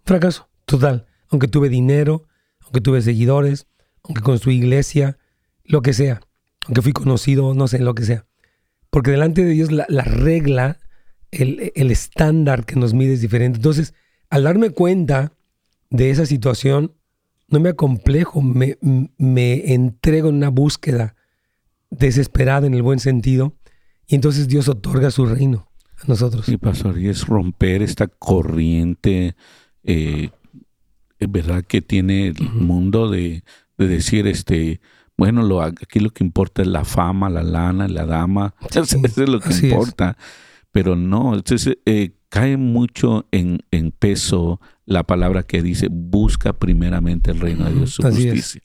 Fracaso, 0.04 0.48
total. 0.66 1.06
Aunque 1.30 1.48
tuve 1.48 1.68
dinero, 1.68 2.24
aunque 2.60 2.80
tuve 2.80 3.00
seguidores, 3.00 3.66
aunque 4.02 4.22
construí 4.22 4.56
iglesia, 4.56 5.18
lo 5.64 5.82
que 5.82 5.94
sea. 5.94 6.20
Aunque 6.66 6.82
fui 6.82 6.92
conocido, 6.92 7.54
no 7.54 7.68
sé, 7.68 7.78
lo 7.78 7.94
que 7.94 8.04
sea. 8.04 8.26
Porque 8.90 9.10
delante 9.10 9.44
de 9.44 9.50
Dios 9.50 9.72
la, 9.72 9.86
regla, 10.04 10.78
el, 11.30 11.72
el 11.74 11.90
estándar 11.90 12.66
que 12.66 12.76
nos 12.76 12.92
mide 12.92 13.14
es 13.14 13.20
diferente. 13.20 13.56
Entonces, 13.56 13.94
al 14.28 14.44
darme 14.44 14.70
cuenta 14.70 15.32
de 15.90 16.10
esa 16.10 16.26
situación, 16.26 16.92
no 17.48 17.60
me 17.60 17.70
acomplejo, 17.70 18.42
me, 18.42 18.78
me 19.18 19.72
entrego 19.72 20.28
en 20.28 20.36
una 20.36 20.50
búsqueda 20.50 21.14
desesperada 21.90 22.66
en 22.66 22.74
el 22.74 22.82
buen 22.82 22.98
sentido, 22.98 23.54
y 24.06 24.14
entonces 24.14 24.48
Dios 24.48 24.68
otorga 24.68 25.10
su 25.10 25.26
reino 25.26 25.68
a 25.96 26.06
nosotros. 26.06 26.46
Sí, 26.46 26.56
pastor, 26.56 26.98
y 26.98 27.08
es 27.08 27.26
romper 27.26 27.82
esta 27.82 28.06
corriente, 28.06 29.36
eh, 29.82 30.30
¿verdad?, 31.18 31.64
que 31.64 31.82
tiene 31.82 32.28
el 32.28 32.50
mundo 32.52 33.10
de, 33.10 33.42
decir, 33.78 34.26
este, 34.26 34.80
bueno, 35.16 35.42
lo, 35.42 35.62
aquí 35.62 36.00
lo 36.00 36.10
que 36.10 36.24
importa 36.24 36.62
es 36.62 36.68
la 36.68 36.84
fama, 36.84 37.30
la 37.30 37.42
lana, 37.42 37.88
la 37.88 38.06
dama, 38.06 38.54
eso, 38.74 38.98
es 39.04 39.16
lo 39.16 39.40
que 39.40 39.54
importa. 39.54 40.16
Pero 40.70 40.94
no, 40.94 41.34
entonces 41.34 41.78
eh, 41.86 42.16
cae 42.28 42.56
mucho 42.58 43.26
en, 43.30 43.60
en 43.70 43.92
peso 43.92 44.60
la 44.86 45.04
palabra 45.04 45.42
que 45.42 45.62
dice, 45.62 45.88
busca 45.90 46.54
primeramente 46.54 47.32
el 47.32 47.40
reino 47.40 47.66
de 47.66 47.74
Dios, 47.74 47.90
su 47.90 48.02
justicia. 48.02 48.62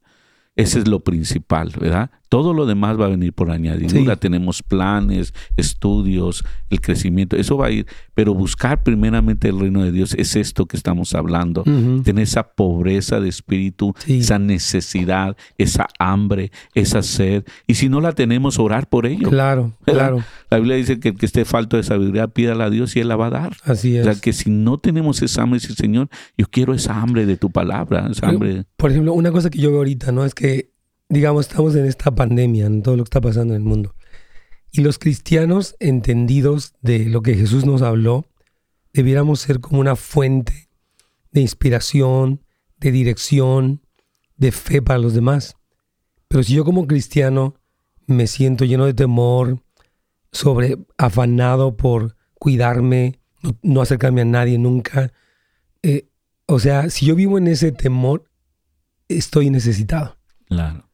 Ese 0.56 0.80
es 0.80 0.88
lo 0.88 1.04
principal, 1.04 1.74
¿verdad? 1.80 2.12
Todo 2.32 2.54
lo 2.54 2.66
demás 2.66 2.98
va 2.98 3.08
a 3.08 3.10
venir 3.10 3.34
por 3.34 3.52
añadidura. 3.52 4.16
Tenemos 4.16 4.64
planes, 4.64 5.34
estudios, 5.58 6.46
el 6.70 6.80
crecimiento. 6.80 7.36
Eso 7.36 7.58
va 7.58 7.66
a 7.66 7.72
ir. 7.72 7.88
Pero 8.14 8.34
buscar 8.34 8.84
primeramente 8.84 9.50
el 9.50 9.60
reino 9.60 9.84
de 9.84 9.92
Dios 9.92 10.16
es 10.18 10.38
esto 10.38 10.66
que 10.66 10.78
estamos 10.78 11.14
hablando. 11.14 11.64
Tener 12.06 12.24
esa 12.24 12.44
pobreza 12.54 13.20
de 13.20 13.28
espíritu, 13.28 13.94
esa 14.08 14.40
necesidad, 14.40 15.36
esa 15.58 15.88
hambre, 16.00 16.54
esa 16.74 17.04
sed. 17.04 17.44
Y 17.68 17.74
si 17.74 17.90
no 17.90 18.00
la 18.00 18.14
tenemos, 18.14 18.60
orar 18.60 18.88
por 18.88 19.08
ello. 19.08 19.28
Claro, 19.28 19.74
claro. 19.84 20.24
La 20.50 20.58
Biblia 20.60 20.78
dice 20.78 21.02
que 21.02 21.10
el 21.10 21.18
que 21.18 21.26
esté 21.26 21.44
falto 21.44 21.76
de 21.76 21.84
sabiduría, 21.84 22.30
pídala 22.30 22.64
a 22.64 22.70
Dios 22.70 22.96
y 22.96 23.02
Él 23.02 23.10
la 23.10 23.18
va 23.18 23.28
a 23.28 23.32
dar. 23.32 23.58
Así 23.66 23.98
es. 23.98 24.08
O 24.08 24.10
sea, 24.10 24.22
que 24.22 24.32
si 24.32 24.50
no 24.50 24.78
tenemos 24.78 25.22
esa 25.22 25.42
hambre, 25.42 25.60
Señor, 25.60 26.08
yo 26.38 26.46
quiero 26.50 26.74
esa 26.74 27.02
hambre 27.02 27.26
de 27.26 27.36
tu 27.36 27.52
palabra. 27.52 28.08
Esa 28.10 28.30
hambre. 28.30 28.64
Por 28.78 28.92
ejemplo, 28.92 29.12
una 29.12 29.34
cosa 29.34 29.50
que 29.50 29.60
yo 29.60 29.72
veo 29.72 29.80
ahorita, 29.80 30.14
¿no? 30.14 30.24
Es 30.24 30.34
que 30.34 30.72
digamos, 31.12 31.48
estamos 31.48 31.76
en 31.76 31.86
esta 31.86 32.10
pandemia, 32.16 32.66
en 32.68 32.82
todo 32.82 32.96
lo 32.96 33.04
que 33.04 33.10
está 33.10 33.20
pasando 33.20 33.54
en 33.54 33.62
el 33.62 33.68
mundo. 33.68 33.96
Y 34.72 34.80
los 34.80 34.98
cristianos 34.98 35.76
entendidos 35.82 36.74
de 36.82 37.06
lo 37.06 37.22
que 37.22 37.36
Jesús 37.36 37.66
nos 37.66 37.82
habló, 37.82 38.26
debiéramos 38.94 39.42
ser 39.42 39.60
como 39.60 39.82
una 39.82 39.98
fuente 39.98 40.70
de 41.32 41.42
inspiración, 41.42 42.46
de 42.78 42.94
dirección, 42.94 43.82
de 44.38 44.54
fe 44.54 44.82
para 44.82 45.00
los 45.00 45.14
demás. 45.14 45.58
Pero 46.30 46.44
si 46.44 46.54
yo 46.54 46.64
como 46.64 46.88
cristiano 46.88 47.56
me 48.08 48.26
siento 48.26 48.64
lleno 48.64 48.86
de 48.86 48.94
temor, 48.94 49.62
sobre 50.32 50.78
afanado 50.98 51.76
por 51.76 52.16
cuidarme, 52.36 53.20
no, 53.62 53.82
acercarme 53.82 54.22
a 54.22 54.26
nadie 54.26 54.58
nunca, 54.58 55.12
eh, 55.84 56.08
o 56.46 56.58
sea, 56.60 56.90
si 56.90 57.06
yo 57.06 57.16
vivo 57.16 57.38
en 57.38 57.50
ese 57.50 57.74
temor, 57.74 58.32
estoy 59.10 59.50
necesitado. 59.50 60.18
Claro 60.46 60.91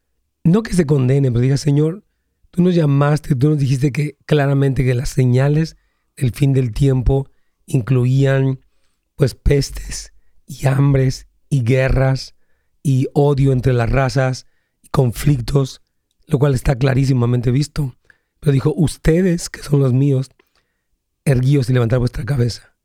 no 0.47 0.63
que 0.63 0.73
se 0.73 0.85
condene, 0.85 1.31
pero 1.31 1.41
diga, 1.41 1.57
Señor, 1.57 2.03
tú 2.51 2.63
nos 2.63 2.75
llamaste, 2.75 3.35
tú 3.35 3.49
nos 3.49 3.59
dijiste 3.59 3.91
que 3.91 4.17
claramente 4.25 4.83
que 4.83 4.93
las 4.93 5.09
señales 5.09 5.77
del 6.15 6.31
fin 6.31 6.53
del 6.53 6.71
tiempo 6.71 7.29
incluían 7.65 8.61
pues 9.15 9.35
pestes 9.35 10.13
y 10.45 10.67
hambres 10.67 11.27
y 11.49 11.63
guerras 11.63 12.35
y 12.81 13.07
odio 13.13 13.51
entre 13.51 13.73
las 13.73 13.89
razas 13.89 14.45
y 14.81 14.87
conflictos, 14.89 15.81
lo 16.27 16.39
cual 16.39 16.55
está 16.55 16.77
clarísimamente 16.77 17.51
visto. 17.51 17.95
Pero 18.39 18.53
dijo, 18.53 18.73
ustedes 18.75 19.49
que 19.49 19.61
son 19.61 19.81
los 19.81 19.93
míos, 19.93 20.29
erguíos 21.25 21.69
y 21.69 21.73
levantar 21.73 21.99
vuestra 21.99 22.25
cabeza. 22.25 22.75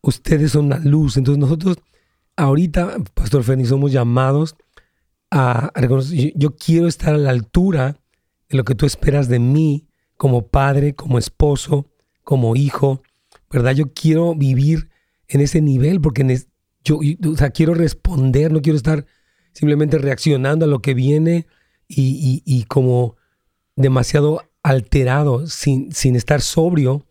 Ustedes 0.00 0.52
son 0.52 0.70
la 0.70 0.78
luz. 0.78 1.16
Entonces 1.16 1.38
nosotros 1.38 1.76
ahorita, 2.36 2.96
Pastor 3.14 3.44
Ferni, 3.44 3.66
somos 3.66 3.92
llamados 3.92 4.56
yo, 6.34 6.56
quiero 6.56 6.86
estar 6.86 7.14
a 7.14 7.18
la 7.18 7.30
altura 7.30 7.96
de 8.48 8.56
lo 8.56 8.64
que 8.64 8.74
tú 8.74 8.86
esperas 8.86 9.28
de 9.28 9.38
mí 9.38 9.86
como 10.16 10.48
padre, 10.48 10.94
como 10.94 11.18
esposo, 11.18 11.90
como 12.22 12.54
hijo, 12.54 13.02
¿verdad? 13.50 13.72
Yo 13.72 13.92
quiero 13.92 14.34
vivir 14.34 14.90
en 15.28 15.40
ese 15.40 15.60
nivel 15.60 16.00
porque 16.00 16.38
yo, 16.84 17.00
quiero 17.54 17.74
responder, 17.74 18.52
no 18.52 18.60
quiero 18.60 18.76
estar 18.76 19.06
simplemente 19.52 19.98
reaccionando 19.98 20.66
a 20.66 20.68
lo 20.68 20.80
que 20.80 20.94
viene 20.94 21.46
y, 21.88 22.64
como 22.68 23.16
demasiado 23.76 24.42
alterado, 24.62 25.46
sin, 25.46 25.92
sin 25.92 26.14
estar 26.14 26.40
sobrio, 26.40 27.06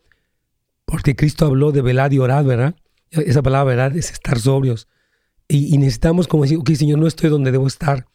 porque 0.85 1.15
Cristo 1.15 1.45
habló 1.45 1.71
de 1.71 1.81
velar 1.81 2.13
y 2.13 2.19
orar, 2.19 2.45
¿verdad? 2.45 2.75
Esa 3.09 3.41
palabra, 3.41 3.75
¿verdad? 3.75 3.97
Es 3.97 4.11
estar 4.11 4.39
sobrios. 4.39 4.87
Y, 5.51 5.75
y, 5.75 5.77
necesitamos 5.77 6.27
como 6.27 6.43
decir, 6.43 6.57
ok, 6.57 6.69
Señor, 6.71 6.99
no 6.99 7.07
estoy 7.07 7.29
donde 7.29 7.51
debo 7.51 7.67
estar, 7.67 8.05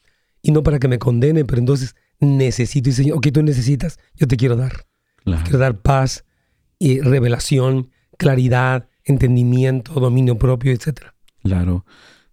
y 0.40 0.53
no 0.53 0.62
para 0.62 0.79
que 0.79 0.88
me 0.88 0.99
condene, 0.99 1.44
pero 1.44 1.59
entonces 1.59 1.94
necesito, 2.18 2.88
y 2.88 2.92
Señor, 2.92 3.18
ok, 3.18 3.27
tú 3.33 3.42
necesitas, 3.42 3.99
yo 4.14 4.27
te 4.27 4.37
quiero 4.37 4.57
dar. 4.57 4.87
Quiero 5.42 5.59
dar 5.59 5.81
paz 5.81 6.25
y 6.79 7.01
revelación, 7.01 7.90
claridad, 8.16 8.88
entendimiento, 9.05 9.94
dominio 9.94 10.38
propio, 10.38 10.72
etcétera. 10.72 11.14
Claro. 11.42 11.85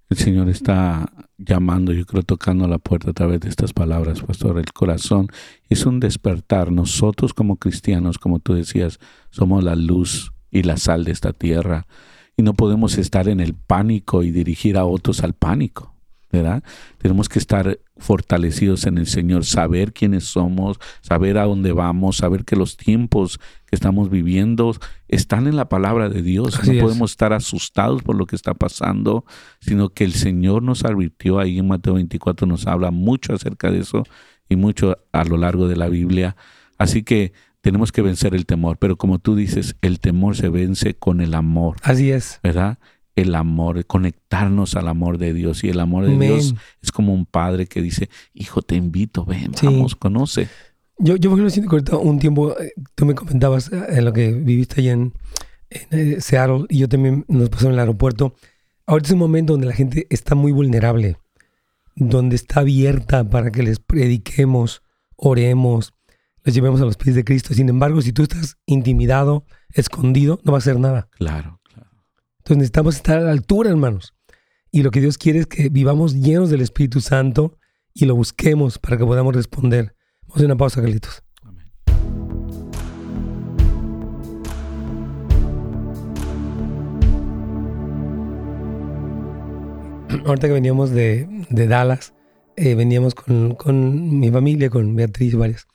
El 0.09 0.17
Señor 0.17 0.47
está 0.49 1.11
llamando, 1.39 1.91
yo 1.91 2.05
creo, 2.05 2.21
tocando 2.21 2.67
la 2.67 2.77
puerta 2.77 3.09
a 3.09 3.13
través 3.13 3.39
de 3.39 3.49
estas 3.49 3.73
palabras, 3.73 4.21
pastor. 4.21 4.59
El 4.59 4.71
corazón 4.71 5.27
es 5.69 5.87
un 5.87 5.99
despertar. 5.99 6.71
Nosotros 6.71 7.33
como 7.33 7.55
cristianos, 7.55 8.19
como 8.19 8.37
tú 8.37 8.53
decías, 8.53 8.99
somos 9.31 9.63
la 9.63 9.75
luz 9.75 10.31
y 10.51 10.61
la 10.61 10.77
sal 10.77 11.03
de 11.03 11.11
esta 11.11 11.33
tierra. 11.33 11.87
Y 12.35 12.43
no 12.43 12.53
podemos 12.53 12.97
estar 12.97 13.27
en 13.27 13.39
el 13.39 13.53
pánico 13.53 14.23
y 14.23 14.31
dirigir 14.31 14.77
a 14.77 14.85
otros 14.85 15.23
al 15.23 15.33
pánico. 15.33 15.93
¿verdad? 16.33 16.63
Tenemos 16.97 17.29
que 17.29 17.37
estar 17.37 17.79
fortalecidos 17.97 18.87
en 18.87 18.97
el 18.97 19.05
Señor, 19.05 19.45
saber 19.45 19.93
quiénes 19.93 20.23
somos, 20.23 20.79
saber 21.01 21.37
a 21.37 21.45
dónde 21.45 21.71
vamos, 21.73 22.17
saber 22.17 22.43
que 22.43 22.55
los 22.55 22.75
tiempos 22.75 23.39
que 23.67 23.75
estamos 23.75 24.09
viviendo 24.09 24.75
están 25.07 25.45
en 25.45 25.55
la 25.55 25.69
palabra 25.69 26.09
de 26.09 26.23
Dios. 26.23 26.59
no 26.67 26.81
podemos 26.81 27.11
estar 27.11 27.33
asustados 27.33 28.01
por 28.01 28.15
lo 28.15 28.25
que 28.25 28.35
está 28.35 28.55
pasando, 28.55 29.25
sino 29.59 29.89
que 29.89 30.03
el 30.05 30.13
Señor 30.13 30.63
nos 30.63 30.83
advirtió 30.83 31.39
ahí 31.39 31.59
en 31.59 31.67
Mateo 31.67 31.93
24, 31.93 32.47
nos 32.47 32.65
habla 32.65 32.89
mucho 32.89 33.33
acerca 33.33 33.69
de 33.69 33.79
eso 33.79 34.03
y 34.49 34.55
mucho 34.55 34.97
a 35.11 35.23
lo 35.25 35.37
largo 35.37 35.67
de 35.67 35.75
la 35.75 35.87
Biblia. 35.87 36.35
Así 36.79 37.03
que 37.03 37.31
tenemos 37.63 37.93
que 37.93 38.01
vencer 38.01 38.35
el 38.35 38.45
temor, 38.45 38.77
pero 38.77 38.97
como 38.97 39.19
tú 39.19 39.37
dices, 39.37 39.77
el 39.81 40.01
temor 40.01 40.35
se 40.35 40.49
vence 40.49 40.95
con 40.95 41.21
el 41.21 41.33
amor. 41.33 41.77
Así 41.81 42.11
es. 42.11 42.41
¿Verdad? 42.43 42.77
el 43.15 43.35
amor, 43.35 43.85
conectarnos 43.85 44.75
al 44.75 44.87
amor 44.87 45.19
de 45.19 45.33
Dios. 45.33 45.63
Y 45.63 45.69
el 45.69 45.79
amor 45.79 46.07
de 46.07 46.17
Dios 46.17 46.55
es 46.81 46.91
como 46.91 47.13
un 47.13 47.27
padre 47.27 47.67
que 47.67 47.79
dice, 47.79 48.09
hijo, 48.33 48.63
te 48.63 48.75
invito, 48.75 49.23
ven, 49.23 49.51
vamos, 49.61 49.95
conoce. 49.95 50.47
Yo, 50.97 51.15
yo 51.17 51.29
me 51.29 51.49
siento 51.51 51.69
que 51.69 51.95
un 51.95 52.17
tiempo, 52.17 52.57
eh, 52.59 52.73
tú 52.95 53.05
me 53.05 53.13
comentabas 53.13 53.71
eh, 53.71 53.85
en 53.89 54.05
lo 54.05 54.13
que 54.13 54.31
viviste 54.31 54.81
allá 54.81 54.93
en, 54.93 55.13
eh, 55.91 56.17
Seattle 56.21 56.65
y 56.69 56.79
yo 56.79 56.89
también 56.89 57.23
nos 57.27 57.49
pasó 57.49 57.67
en 57.67 57.73
el 57.73 57.79
aeropuerto. 57.79 58.33
Ahorita 58.87 59.09
es 59.09 59.13
un 59.13 59.19
momento 59.19 59.53
donde 59.53 59.67
la 59.67 59.73
gente 59.73 60.07
está 60.09 60.35
muy 60.35 60.51
vulnerable, 60.51 61.17
donde 61.95 62.35
está 62.35 62.61
abierta 62.61 63.29
para 63.29 63.51
que 63.51 63.61
les 63.61 63.79
prediquemos, 63.79 64.81
oremos, 65.15 65.93
les 66.43 66.53
llevemos 66.53 66.81
a 66.81 66.85
los 66.85 66.97
pies 66.97 67.15
de 67.15 67.23
Cristo. 67.23 67.53
Sin 67.53 67.69
embargo, 67.69 68.01
si 68.01 68.11
tú 68.11 68.23
estás 68.23 68.57
intimidado, 68.65 69.45
escondido, 69.69 70.39
no 70.43 70.51
va 70.51 70.57
a 70.57 70.59
hacer 70.59 70.79
nada. 70.79 71.07
Claro. 71.11 71.61
Entonces 72.39 72.57
necesitamos 72.57 72.95
estar 72.95 73.19
a 73.19 73.21
la 73.21 73.31
altura, 73.31 73.69
hermanos. 73.69 74.13
Y 74.71 74.83
lo 74.83 74.91
que 74.91 74.99
Dios 74.99 75.17
quiere 75.17 75.39
es 75.39 75.47
que 75.47 75.69
vivamos 75.69 76.15
llenos 76.15 76.49
del 76.49 76.61
Espíritu 76.61 76.99
Santo 76.99 77.57
y 77.93 78.05
lo 78.05 78.15
busquemos 78.15 78.79
para 78.79 78.97
que 78.97 79.05
podamos 79.05 79.33
responder. 79.33 79.95
Vamos 80.23 80.35
a 80.35 80.39
hacer 80.39 80.45
una 80.47 80.57
pausa, 80.57 80.81
Carlitos. 80.81 81.23
Amén. 81.41 81.71
Ahorita 90.25 90.47
que 90.47 90.53
veníamos 90.53 90.91
de, 90.91 91.45
Dallas, 91.49 92.13
eh, 92.57 92.75
veníamos 92.75 93.15
con, 93.15 94.19
mi 94.19 94.29
familia, 94.31 94.69
con 94.69 94.95
Beatriz 94.95 95.33
y 95.33 95.37
varias. 95.37 95.67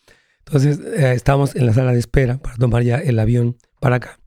Entonces 0.49 0.81
eh, 0.81 1.13
estábamos 1.13 1.55
en 1.57 1.67
la 1.67 1.75
sala 1.75 1.93
de 1.93 1.99
espera 1.99 2.39
para 2.39 2.57
tomar 2.57 2.83
ya 2.83 2.97
el 2.97 3.19
avión 3.19 3.59
para 3.81 3.97
acá. 3.97 4.19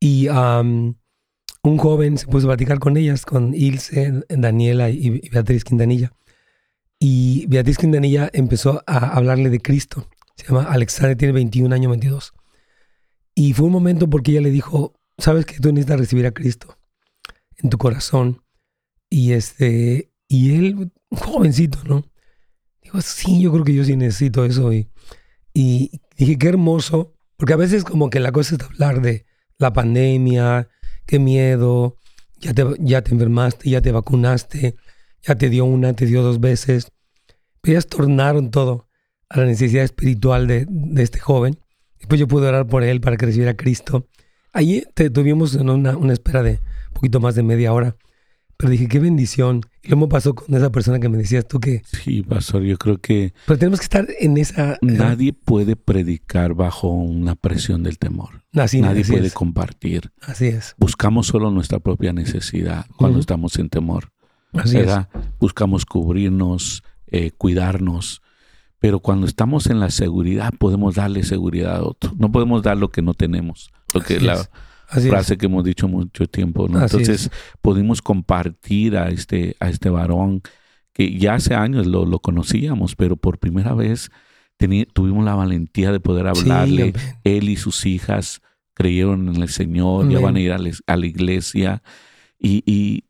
Y 0.00 0.28
un 0.28 0.96
joven 1.78 2.18
se 2.18 2.26
puso 2.26 2.46
a 2.46 2.50
platicar 2.50 2.78
con 2.78 2.96
ellas, 2.96 3.26
con 3.26 3.54
Ilse, 3.54 4.24
Daniela 4.28 4.88
y 4.90 5.28
Beatriz 5.28 5.62
Quintanilla. 5.62 6.12
Y 6.98 7.46
Beatriz 7.48 7.76
Quintanilla 7.76 8.30
empezó 8.32 8.82
a 8.86 9.14
hablarle 9.14 9.50
de 9.50 9.60
Cristo. 9.60 10.08
Se 10.36 10.46
llama 10.46 10.64
Alexander, 10.64 11.16
tiene 11.16 11.32
21 11.32 11.74
años, 11.74 11.90
22. 11.90 12.32
Y 13.34 13.52
fue 13.52 13.66
un 13.66 13.72
momento 13.72 14.08
porque 14.08 14.32
ella 14.32 14.40
le 14.40 14.50
dijo, 14.50 14.94
sabes 15.18 15.44
que 15.44 15.60
tú 15.60 15.68
necesitas 15.70 16.00
recibir 16.00 16.26
a 16.26 16.32
Cristo 16.32 16.78
en 17.58 17.68
tu 17.68 17.76
corazón. 17.76 18.42
Y 19.10 19.32
este, 19.32 20.10
y 20.28 20.56
él, 20.56 20.92
un 21.10 21.18
jovencito, 21.18 21.78
¿no? 21.84 22.04
Dijo, 22.82 23.02
sí, 23.02 23.42
yo 23.42 23.52
creo 23.52 23.64
que 23.64 23.74
yo 23.74 23.84
sí 23.84 23.96
necesito 23.96 24.44
eso. 24.44 24.72
Y, 24.72 24.88
y 25.54 26.00
dije, 26.16 26.38
qué 26.38 26.48
hermoso, 26.48 27.14
porque 27.36 27.52
a 27.52 27.56
veces 27.56 27.84
como 27.84 28.10
que 28.10 28.20
la 28.20 28.32
cosa 28.32 28.54
es 28.54 28.62
hablar 28.62 29.00
de 29.02 29.26
la 29.58 29.72
pandemia, 29.72 30.68
qué 31.06 31.18
miedo, 31.18 31.96
ya 32.38 32.54
te, 32.54 32.64
ya 32.80 33.02
te 33.02 33.12
enfermaste, 33.12 33.70
ya 33.70 33.80
te 33.80 33.92
vacunaste, 33.92 34.76
ya 35.22 35.34
te 35.36 35.48
dio 35.48 35.64
una, 35.64 35.92
te 35.94 36.06
dio 36.06 36.22
dos 36.22 36.40
veces. 36.40 36.92
Pero 37.60 37.74
ellas 37.74 37.86
tornaron 37.86 38.50
todo 38.50 38.88
a 39.28 39.38
la 39.38 39.46
necesidad 39.46 39.84
espiritual 39.84 40.46
de, 40.46 40.66
este 40.96 41.18
joven. 41.20 41.58
Después 41.98 42.18
yo 42.20 42.26
pude 42.26 42.48
orar 42.48 42.66
por 42.66 42.82
él 42.82 43.00
para 43.00 43.16
que 43.16 43.26
recibiera 43.26 43.52
a 43.52 43.56
Cristo. 43.56 44.08
Allí 44.52 44.84
te 44.94 45.08
tuvimos 45.10 45.54
en 45.54 45.70
una, 45.70 45.96
una 45.96 46.12
espera 46.12 46.42
de 46.42 46.52
un 46.88 46.94
poquito 46.94 47.20
más 47.20 47.34
de 47.34 47.42
media 47.42 47.72
hora. 47.72 47.96
Pero 48.62 48.70
dije, 48.70 48.86
qué 48.86 49.00
bendición. 49.00 49.62
Y 49.82 49.88
lo 49.88 49.96
mismo 49.96 50.08
pasó 50.08 50.36
con 50.36 50.54
esa 50.54 50.70
persona 50.70 51.00
que 51.00 51.08
me 51.08 51.18
decías 51.18 51.48
tú 51.48 51.58
que... 51.58 51.82
Sí, 51.84 52.22
pastor, 52.22 52.62
yo 52.62 52.78
creo 52.78 52.98
que... 52.98 53.34
Pero 53.44 53.58
tenemos 53.58 53.80
que 53.80 53.86
estar 53.86 54.06
en 54.20 54.36
esa... 54.36 54.78
Nadie 54.82 55.32
puede 55.32 55.74
predicar 55.74 56.54
bajo 56.54 56.86
una 56.86 57.34
presión 57.34 57.82
del 57.82 57.98
temor. 57.98 58.44
Nadie 58.52 59.04
puede 59.04 59.32
compartir. 59.32 60.12
Así 60.20 60.46
es. 60.46 60.76
Buscamos 60.78 61.26
solo 61.26 61.50
nuestra 61.50 61.80
propia 61.80 62.12
necesidad 62.12 62.86
cuando 62.94 63.18
estamos 63.18 63.58
en 63.58 63.68
temor. 63.68 64.12
Así 64.52 64.78
es. 64.78 64.92
Buscamos 65.40 65.84
cubrirnos, 65.84 66.84
eh, 67.08 67.32
cuidarnos. 67.32 68.22
Pero 68.78 69.00
cuando 69.00 69.26
estamos 69.26 69.66
en 69.66 69.80
la 69.80 69.90
seguridad, 69.90 70.54
podemos 70.56 70.94
darle 70.94 71.24
seguridad 71.24 71.78
a 71.78 71.82
otro. 71.82 72.12
No 72.16 72.30
podemos 72.30 72.62
dar 72.62 72.76
lo 72.76 72.92
que 72.92 73.02
no 73.02 73.14
tenemos. 73.14 73.72
Lo 73.92 74.02
que 74.02 74.20
la, 74.20 74.48
frase 75.00 75.36
que 75.36 75.46
hemos 75.46 75.64
dicho 75.64 75.88
mucho 75.88 76.26
tiempo. 76.26 76.68
¿no? 76.68 76.80
Entonces 76.80 77.30
pudimos 77.60 78.02
compartir 78.02 78.96
a 78.96 79.08
este, 79.08 79.56
a 79.60 79.68
este 79.68 79.90
varón 79.90 80.42
que 80.92 81.18
ya 81.18 81.34
hace 81.34 81.54
años 81.54 81.86
lo, 81.86 82.04
lo 82.04 82.18
conocíamos, 82.20 82.96
pero 82.96 83.16
por 83.16 83.38
primera 83.38 83.74
vez 83.74 84.10
tuvimos 84.92 85.24
la 85.24 85.34
valentía 85.34 85.92
de 85.92 86.00
poder 86.00 86.26
hablarle. 86.26 86.92
Él 87.24 87.48
y 87.48 87.56
sus 87.56 87.86
hijas 87.86 88.40
creyeron 88.74 89.28
en 89.28 89.42
el 89.42 89.48
Señor, 89.48 90.08
ya 90.08 90.20
van 90.20 90.36
a 90.36 90.40
ir 90.40 90.52
a, 90.52 90.58
la 90.58 91.06
iglesia. 91.06 91.82
Y, 92.38 92.62
y, 92.66 93.04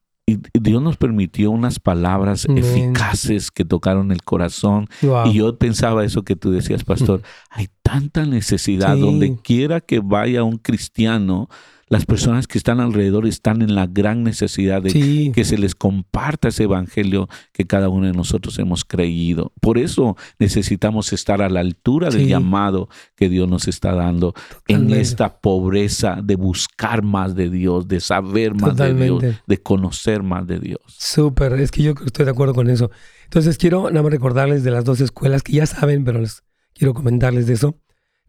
Dios 0.52 0.82
nos 0.82 0.96
permitió 0.96 1.50
unas 1.50 1.78
palabras 1.78 2.46
eficaces 2.48 3.50
que 3.50 3.64
tocaron 3.64 4.12
el 4.12 4.22
corazón. 4.22 4.88
Y 5.26 5.34
yo 5.34 5.56
pensaba 5.58 6.04
eso 6.04 6.22
que 6.22 6.36
tú 6.36 6.50
decías, 6.50 6.84
pastor. 6.84 7.22
Hay 7.50 7.68
tanta 7.82 8.24
necesidad 8.24 8.96
donde 8.96 9.36
quiera 9.36 9.80
que 9.80 10.00
vaya 10.00 10.44
un 10.44 10.58
cristiano 10.58 11.48
las 11.92 12.06
personas 12.06 12.46
que 12.46 12.56
están 12.56 12.80
alrededor 12.80 13.26
están 13.26 13.60
en 13.60 13.74
la 13.74 13.86
gran 13.86 14.22
necesidad 14.22 14.80
de 14.80 15.30
que 15.30 15.44
se 15.44 15.58
les 15.58 15.74
comparta 15.74 16.48
ese 16.48 16.62
evangelio 16.62 17.28
que 17.52 17.66
cada 17.66 17.90
uno 17.90 18.06
de 18.06 18.14
nosotros 18.14 18.58
hemos 18.58 18.86
creído. 18.86 19.52
Por 19.60 19.76
eso 19.76 20.16
necesitamos 20.38 21.12
estar 21.12 21.42
a 21.42 21.50
la 21.50 21.60
altura 21.60 22.08
del 22.08 22.26
llamado 22.26 22.88
que 23.14 23.28
Dios 23.28 23.46
nos 23.46 23.68
está 23.68 23.92
dando 23.92 24.32
en 24.68 24.90
esta 24.90 25.38
pobreza 25.38 26.20
de 26.24 26.36
buscar 26.36 27.02
más 27.02 27.34
de 27.34 27.50
Dios, 27.50 27.86
de 27.88 28.00
saber 28.00 28.54
más 28.54 28.74
de 28.74 28.94
Dios, 28.94 29.22
de 29.46 29.62
conocer 29.62 30.22
más 30.22 30.46
de 30.46 30.60
Dios. 30.60 30.80
Súper, 30.86 31.52
es 31.60 31.70
que 31.70 31.82
yo 31.82 31.92
estoy 32.06 32.24
de 32.24 32.30
acuerdo 32.30 32.54
con 32.54 32.70
eso. 32.70 32.90
Entonces 33.24 33.58
quiero 33.58 33.90
nada 33.90 34.02
más 34.02 34.12
recordarles 34.12 34.64
de 34.64 34.70
las 34.70 34.86
dos 34.86 35.02
escuelas 35.02 35.42
que 35.42 35.52
ya 35.52 35.66
saben, 35.66 36.04
pero 36.04 36.20
les 36.20 36.42
quiero 36.72 36.94
comentarles 36.94 37.46
de 37.46 37.52
eso. 37.52 37.76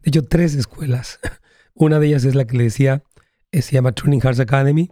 De 0.02 0.10
hecho, 0.10 0.22
tres 0.22 0.54
escuelas. 0.54 1.18
Una 1.72 1.98
de 1.98 2.08
ellas 2.08 2.26
es 2.26 2.34
la 2.34 2.46
que 2.46 2.58
le 2.58 2.64
decía 2.64 3.02
se 3.62 3.72
llama 3.72 3.92
Training 3.92 4.20
Hearts 4.20 4.40
Academy, 4.40 4.90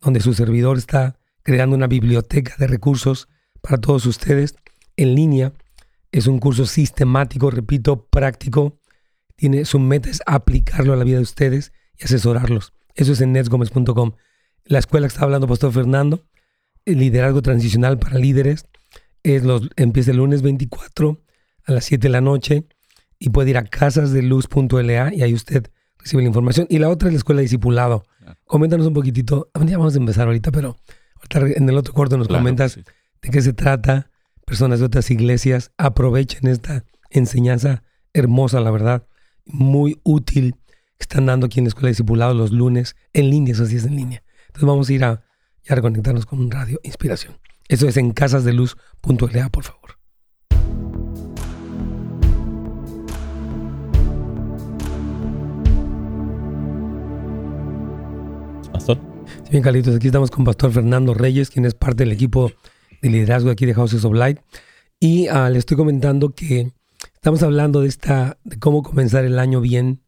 donde 0.00 0.20
su 0.20 0.34
servidor 0.34 0.78
está 0.78 1.18
creando 1.42 1.76
una 1.76 1.86
biblioteca 1.86 2.54
de 2.58 2.66
recursos 2.66 3.28
para 3.60 3.78
todos 3.78 4.06
ustedes 4.06 4.56
en 4.96 5.14
línea. 5.14 5.52
Es 6.10 6.26
un 6.26 6.38
curso 6.38 6.66
sistemático, 6.66 7.50
repito, 7.50 8.06
práctico. 8.06 8.78
Tiene, 9.36 9.64
su 9.64 9.78
meta 9.78 10.10
es 10.10 10.22
aplicarlo 10.26 10.92
a 10.92 10.96
la 10.96 11.04
vida 11.04 11.16
de 11.16 11.22
ustedes 11.22 11.72
y 11.98 12.04
asesorarlos. 12.04 12.74
Eso 12.94 13.12
es 13.12 13.20
en 13.20 13.32
netsgomez.com. 13.32 14.12
La 14.64 14.78
escuela 14.78 15.06
que 15.06 15.12
está 15.12 15.24
hablando 15.24 15.48
Pastor 15.48 15.72
Fernando, 15.72 16.24
el 16.84 16.98
liderazgo 16.98 17.42
transicional 17.42 17.98
para 17.98 18.18
líderes, 18.18 18.66
es 19.22 19.42
los, 19.44 19.70
empieza 19.76 20.10
el 20.10 20.18
lunes 20.18 20.42
24 20.42 21.20
a 21.64 21.72
las 21.72 21.84
7 21.84 22.02
de 22.02 22.12
la 22.12 22.20
noche 22.20 22.66
y 23.18 23.30
puede 23.30 23.50
ir 23.50 23.56
a 23.56 23.64
casasdeluz.la 23.64 25.14
y 25.14 25.22
ahí 25.22 25.32
usted 25.34 25.70
recibe 26.02 26.22
la 26.22 26.28
información. 26.28 26.66
Y 26.68 26.78
la 26.78 26.88
otra 26.88 27.08
es 27.08 27.14
la 27.14 27.18
escuela 27.18 27.38
de 27.38 27.44
discipulado. 27.44 28.04
Coméntanos 28.46 28.86
un 28.86 28.94
poquitito. 28.94 29.50
Ya 29.64 29.78
vamos 29.78 29.94
a 29.94 29.98
empezar 29.98 30.26
ahorita, 30.26 30.50
pero 30.52 30.76
en 31.30 31.68
el 31.68 31.78
otro 31.78 31.94
cuarto 31.94 32.16
nos 32.16 32.28
comentas 32.28 32.76
de 32.76 33.30
qué 33.30 33.40
se 33.40 33.52
trata. 33.52 34.10
Personas 34.44 34.80
de 34.80 34.86
otras 34.86 35.10
iglesias 35.10 35.70
aprovechen 35.78 36.48
esta 36.48 36.84
enseñanza 37.10 37.84
hermosa, 38.12 38.60
la 38.60 38.70
verdad, 38.70 39.06
muy 39.46 40.00
útil 40.02 40.56
que 40.98 41.02
están 41.04 41.26
dando 41.26 41.46
aquí 41.46 41.60
en 41.60 41.64
la 41.64 41.68
escuela 41.68 41.86
de 41.86 41.92
discipulado 41.92 42.34
los 42.34 42.50
lunes 42.50 42.96
en 43.12 43.30
línea, 43.30 43.52
eso 43.54 43.66
sí 43.66 43.76
es 43.76 43.84
en 43.84 43.96
línea. 43.96 44.22
Entonces 44.48 44.66
vamos 44.66 44.88
a 44.88 44.92
ir 44.92 45.04
a, 45.04 45.22
a 45.68 45.74
reconectarnos 45.74 46.26
con 46.26 46.40
un 46.40 46.50
radio 46.50 46.80
Inspiración. 46.82 47.38
Eso 47.68 47.88
es 47.88 47.96
en 47.96 48.12
casasdeluz.la, 48.12 49.48
por 49.48 49.64
favor. 49.64 49.81
Bien, 59.52 59.62
Carlitos, 59.62 59.94
aquí 59.94 60.06
estamos 60.06 60.30
con 60.30 60.46
Pastor 60.46 60.72
Fernando 60.72 61.12
Reyes, 61.12 61.50
quien 61.50 61.66
es 61.66 61.74
parte 61.74 62.04
del 62.04 62.12
equipo 62.12 62.50
de 63.02 63.10
liderazgo 63.10 63.50
aquí 63.50 63.66
de 63.66 63.74
Houses 63.74 64.02
of 64.02 64.14
Light. 64.14 64.38
Y 64.98 65.26
ah, 65.26 65.50
le 65.50 65.58
estoy 65.58 65.76
comentando 65.76 66.30
que 66.30 66.72
estamos 67.12 67.42
hablando 67.42 67.82
de 67.82 67.88
esta, 67.88 68.38
de 68.44 68.58
cómo 68.58 68.82
comenzar 68.82 69.26
el 69.26 69.38
año 69.38 69.60
bien. 69.60 70.00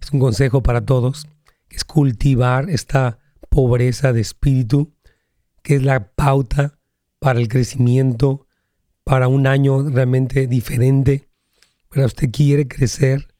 Es 0.00 0.12
un 0.12 0.20
consejo 0.20 0.62
para 0.62 0.82
todos, 0.86 1.26
es 1.68 1.84
cultivar 1.84 2.70
esta 2.70 3.18
pobreza 3.48 4.12
de 4.12 4.20
espíritu, 4.20 4.94
que 5.64 5.74
es 5.74 5.82
la 5.82 6.12
pauta 6.12 6.78
para 7.18 7.40
el 7.40 7.48
crecimiento, 7.48 8.46
para 9.02 9.26
un 9.26 9.48
año 9.48 9.82
realmente 9.82 10.46
diferente. 10.46 11.28
Pero 11.90 12.06
usted 12.06 12.30
quiere 12.30 12.68
crecer, 12.68 13.34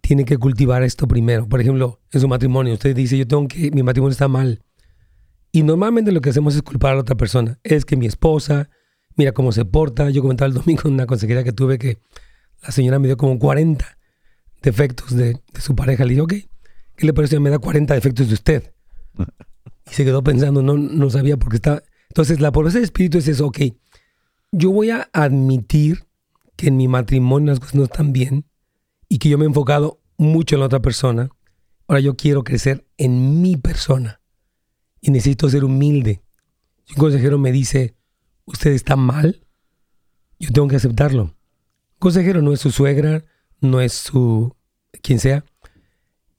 tiene 0.00 0.24
que 0.24 0.38
cultivar 0.38 0.82
esto 0.82 1.06
primero. 1.06 1.46
Por 1.46 1.60
ejemplo, 1.60 2.00
en 2.12 2.20
su 2.22 2.28
matrimonio, 2.28 2.72
usted 2.72 2.96
dice, 2.96 3.18
yo 3.18 3.28
tengo 3.28 3.46
que, 3.46 3.70
mi 3.72 3.82
matrimonio 3.82 4.12
está 4.12 4.26
mal. 4.26 4.62
Y 5.52 5.62
normalmente 5.62 6.12
lo 6.12 6.20
que 6.20 6.30
hacemos 6.30 6.54
es 6.54 6.62
culpar 6.62 6.92
a 6.92 6.94
la 6.96 7.00
otra 7.00 7.16
persona. 7.16 7.58
Es 7.64 7.84
que 7.84 7.96
mi 7.96 8.06
esposa, 8.06 8.70
mira 9.16 9.32
cómo 9.32 9.52
se 9.52 9.64
porta. 9.64 10.10
Yo 10.10 10.22
comentaba 10.22 10.48
el 10.48 10.54
domingo 10.54 10.82
en 10.84 10.94
una 10.94 11.06
consejería 11.06 11.44
que 11.44 11.52
tuve 11.52 11.78
que 11.78 11.98
la 12.62 12.70
señora 12.70 12.98
me 12.98 13.08
dio 13.08 13.16
como 13.16 13.38
40 13.38 13.98
defectos 14.62 15.16
de, 15.16 15.40
su 15.58 15.74
pareja. 15.74 16.04
Le 16.04 16.10
dije, 16.10 16.20
ok, 16.20 16.34
¿qué 16.96 17.06
le 17.06 17.12
parece? 17.12 17.40
Me 17.40 17.50
da 17.50 17.58
40 17.58 17.94
defectos 17.94 18.28
de 18.28 18.34
usted. 18.34 18.72
Y 19.90 19.94
se 19.94 20.04
quedó 20.04 20.22
pensando, 20.22 20.62
no, 20.62 20.76
no 20.76 21.10
sabía 21.10 21.36
por 21.36 21.50
qué 21.50 21.56
está. 21.56 21.82
Entonces, 22.08 22.40
la 22.40 22.52
pobreza 22.52 22.78
de 22.78 22.84
espíritu 22.84 23.18
es 23.18 23.28
eso, 23.28 23.46
ok, 23.46 23.58
yo 24.52 24.70
voy 24.72 24.90
a 24.90 25.08
admitir 25.12 26.06
que 26.56 26.68
en 26.68 26.76
mi 26.76 26.88
matrimonio 26.88 27.50
las 27.50 27.60
cosas 27.60 27.76
no 27.76 27.84
están 27.84 28.12
bien 28.12 28.44
y 29.08 29.18
que 29.18 29.28
yo 29.28 29.38
me 29.38 29.44
he 29.44 29.48
enfocado 29.48 30.00
mucho 30.16 30.56
en 30.56 30.60
la 30.60 30.66
otra 30.66 30.82
persona. 30.82 31.30
Ahora 31.86 32.00
yo 32.00 32.16
quiero 32.16 32.44
crecer 32.44 32.84
en 32.98 33.40
mi 33.40 33.56
persona 33.56 34.19
y 35.00 35.10
necesito 35.10 35.48
ser 35.48 35.64
humilde. 35.64 36.22
Si 36.84 36.94
un 36.94 36.98
consejero 36.98 37.38
me 37.38 37.52
dice, 37.52 37.94
usted 38.44 38.72
está 38.72 38.96
mal, 38.96 39.46
yo 40.38 40.50
tengo 40.52 40.68
que 40.68 40.76
aceptarlo. 40.76 41.22
Un 41.24 41.98
consejero 41.98 42.42
no 42.42 42.52
es 42.52 42.60
su 42.60 42.70
suegra, 42.70 43.24
no 43.60 43.80
es 43.80 43.92
su 43.92 44.54
quien 45.02 45.18
sea. 45.18 45.44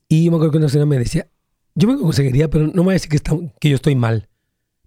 Y 0.08 0.26
yo 0.26 0.32
me 0.32 0.38
acuerdo 0.38 0.52
que 0.52 0.58
una 0.58 0.69
señora 0.69 0.88
me 0.88 0.97
decía, 0.97 1.30
yo 1.76 1.88
me 1.88 1.97
consejería, 1.97 2.50
pero 2.50 2.67
no 2.67 2.84
me 2.84 2.88
va 2.88 2.91
a 2.91 2.93
decir 2.93 3.10
que, 3.10 3.15
está, 3.15 3.36
que 3.60 3.69
yo 3.69 3.76
estoy 3.76 3.95
mal. 3.95 4.28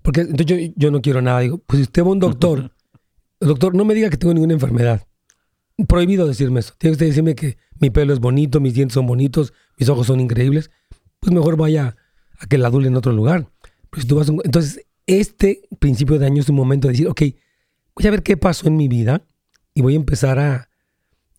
Porque 0.03 0.21
entonces 0.21 0.47
yo, 0.47 0.73
yo 0.77 0.91
no 0.91 1.01
quiero 1.01 1.23
nada. 1.23 1.41
Digo, 1.41 1.59
pues 1.59 1.79
si 1.79 1.83
usted 1.85 2.03
va 2.03 2.09
a 2.09 2.13
un 2.13 2.19
doctor, 2.19 2.73
el 3.41 3.49
doctor 3.49 3.75
no 3.75 3.85
me 3.85 3.95
diga 3.95 4.11
que 4.11 4.19
tengo 4.19 4.35
ninguna 4.35 4.53
enfermedad. 4.53 5.07
Prohibido 5.89 6.27
decirme 6.27 6.61
eso. 6.61 6.75
Tiene 6.77 6.97
que 6.97 7.07
decirme 7.07 7.35
que 7.35 7.57
mi 7.81 7.91
pelo 7.91 8.13
es 8.13 8.21
bonito, 8.21 8.61
mis 8.61 8.75
dientes 8.75 8.95
son 8.95 9.07
bonitos, 9.07 9.55
mis 9.79 9.89
ojos 9.89 10.07
son 10.07 10.21
increíbles. 10.21 10.71
Pues 11.21 11.33
mejor 11.33 11.57
vaya 11.57 11.97
a 12.39 12.47
que 12.47 12.59
la 12.59 12.69
adule 12.69 12.89
en 12.89 12.97
otro 12.97 13.13
lugar. 13.13 13.51
Pues 13.95 14.09
tú 14.09 14.17
vas 14.17 14.29
Entonces, 14.29 14.85
este 15.07 15.63
principio 15.79 16.19
de 16.19 16.27
año 16.27 16.43
es 16.43 16.49
un 16.49 16.57
momento 16.57 16.89
de 16.89 16.93
decir, 16.93 17.07
ok, 17.07 17.23
voy 17.95 18.07
a 18.07 18.11
ver 18.11 18.25
qué 18.25 18.37
pasó 18.37 18.67
en 18.67 18.77
mi 18.77 18.89
vida 18.89 19.23
y 19.73 19.83
voy 19.83 19.93
a 19.93 19.97
empezar 19.97 20.41
a, 20.41 20.69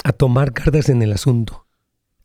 a 0.05 0.13
tomar 0.13 0.53
cartas 0.53 0.87
en 0.87 1.01
el 1.01 1.11
asunto. 1.11 1.67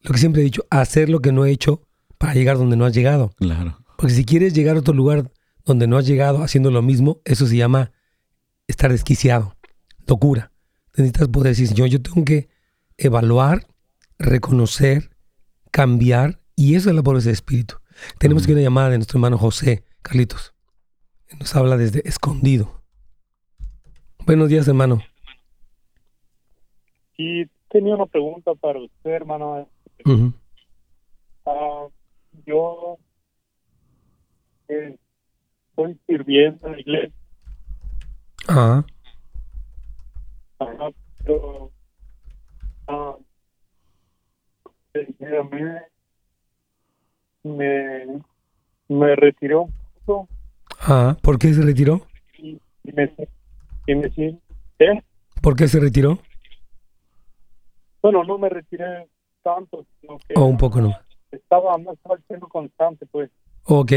Lo 0.02 0.12
que 0.12 0.18
siempre 0.18 0.42
he 0.42 0.44
dicho, 0.44 0.64
hacer 0.70 1.08
lo 1.08 1.20
que 1.20 1.32
no 1.32 1.44
he 1.44 1.50
hecho 1.50 1.82
para 2.16 2.34
llegar 2.34 2.58
donde 2.58 2.76
no 2.76 2.84
has 2.84 2.94
llegado. 2.94 3.32
Claro. 3.38 3.82
Porque 3.96 4.14
si 4.14 4.24
quieres 4.24 4.54
llegar 4.54 4.76
a 4.76 4.80
otro 4.80 4.94
lugar 4.94 5.32
donde 5.64 5.88
no 5.88 5.98
has 5.98 6.06
llegado 6.06 6.44
haciendo 6.44 6.70
lo 6.70 6.80
mismo, 6.80 7.20
eso 7.24 7.46
se 7.46 7.56
llama 7.56 7.90
estar 8.68 8.92
desquiciado, 8.92 9.56
locura. 10.06 10.52
Necesitas 10.96 11.26
poder 11.26 11.56
decir, 11.56 11.74
yo, 11.74 11.86
yo 11.86 12.00
tengo 12.00 12.24
que 12.24 12.48
evaluar, 12.96 13.66
reconocer, 14.16 15.10
cambiar, 15.72 16.40
y 16.54 16.76
eso 16.76 16.88
es 16.88 16.94
la 16.94 17.02
pobreza 17.02 17.30
de 17.30 17.32
espíritu. 17.32 17.76
Tenemos 18.18 18.46
que 18.46 18.52
una 18.52 18.62
llamada 18.62 18.90
de 18.90 18.98
nuestro 18.98 19.18
hermano 19.18 19.36
José, 19.36 19.84
Carlitos. 20.02 20.54
Nos 21.38 21.54
habla 21.54 21.76
desde 21.76 22.06
escondido. 22.08 22.82
Buenos 24.26 24.48
días, 24.48 24.66
hermano. 24.68 25.00
Sí, 27.16 27.48
tenía 27.68 27.94
una 27.94 28.06
pregunta 28.06 28.54
para 28.54 28.78
usted, 28.80 29.10
hermano. 29.10 29.68
Ah, 31.46 31.86
yo 32.46 32.98
eh, 34.68 34.96
estoy 35.70 35.98
sirviendo 36.06 36.66
en 36.66 36.72
la 36.72 36.80
iglesia. 36.80 37.12
Ajá. 38.48 38.84
Ajá, 40.58 40.90
pero 41.24 41.70
ah, 42.88 43.16
me, 47.44 48.22
me 48.88 49.16
retiró 49.16 49.62
un 49.62 49.79
Ah, 50.80 51.16
¿por 51.22 51.38
qué 51.38 51.52
se 51.52 51.62
retiró? 51.62 52.06
Y, 52.38 52.58
me, 52.84 53.14
y 53.86 53.94
me 53.94 54.40
¿eh? 54.78 55.02
¿Por 55.42 55.56
qué 55.56 55.68
se 55.68 55.80
retiró? 55.80 56.18
Bueno, 58.02 58.24
no 58.24 58.38
me 58.38 58.48
retiré 58.48 59.08
tanto, 59.42 59.84
sino 60.00 60.18
que... 60.18 60.34
O 60.36 60.42
oh, 60.42 60.46
un 60.46 60.56
poco 60.56 60.80
no. 60.80 60.94
Estaba, 61.30 61.76
no 61.78 61.92
estaba 61.92 62.18
siendo 62.26 62.48
constante, 62.48 63.06
pues. 63.06 63.30
Ok. 63.64 63.92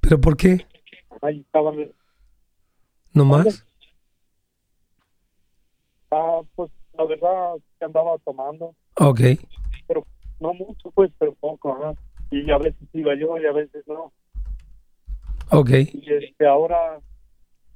¿Pero 0.00 0.20
por 0.20 0.36
qué? 0.36 0.66
Ahí 1.22 1.40
estaba... 1.40 1.72
¿No 3.12 3.24
más? 3.24 3.66
Ah, 6.10 6.40
pues 6.54 6.70
la 6.96 7.04
verdad 7.04 7.54
que 7.78 7.84
andaba 7.84 8.16
tomando. 8.18 8.74
Ok. 8.96 9.20
Pero 9.86 10.06
no 10.40 10.54
mucho, 10.54 10.90
pues, 10.92 11.10
pero 11.18 11.34
poco, 11.34 11.96
Y 12.30 12.50
a 12.50 12.58
veces 12.58 12.88
iba 12.92 13.14
yo 13.14 13.38
y 13.38 13.46
a 13.46 13.52
veces 13.52 13.84
no. 13.86 14.12
Ok. 15.50 15.70
Y 15.70 16.12
este, 16.12 16.46
ahora, 16.46 17.00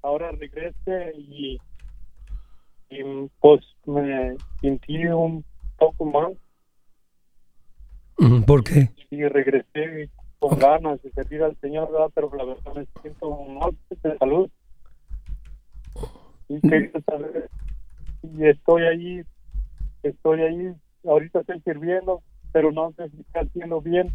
ahora 0.02 0.30
regrese 0.33 1.12
y, 1.16 1.59
y 2.90 3.02
pues 3.40 3.61
me 3.87 4.37
sentí 4.61 5.06
un 5.06 5.44
poco 5.78 6.04
mal. 6.04 6.38
¿Por 8.46 8.64
qué? 8.64 8.90
Y 9.11 9.24
regresé 9.24 10.11
con 10.38 10.59
ganas 10.59 11.02
de 11.02 11.11
servir 11.12 11.42
al 11.42 11.56
Señor, 11.61 11.90
¿verdad? 11.90 12.11
Pero 12.14 12.30
la 12.37 12.44
verdad 12.44 12.74
me 12.74 12.87
siento 13.00 13.30
mal 13.44 13.76
de 14.02 14.18
salud. 14.18 14.50
Y 16.48 16.61
quería 16.61 17.00
saber 17.06 17.48
y 18.22 18.46
estoy 18.46 18.83
ahí, 18.83 19.22
estoy 20.02 20.40
ahí, 20.42 20.74
ahorita 21.04 21.40
estoy 21.40 21.61
sirviendo, 21.61 22.22
pero 22.52 22.72
no 22.72 22.92
sé 22.96 23.09
si 23.11 23.20
está 23.20 23.40
haciendo 23.40 23.80
bien 23.80 24.09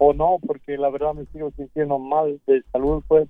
o 0.00 0.14
no, 0.14 0.38
porque 0.44 0.78
la 0.78 0.88
verdad 0.90 1.12
me 1.12 1.26
sigo 1.26 1.52
sintiendo 1.56 1.98
mal 1.98 2.40
de 2.46 2.62
salud, 2.72 3.02
pues. 3.06 3.28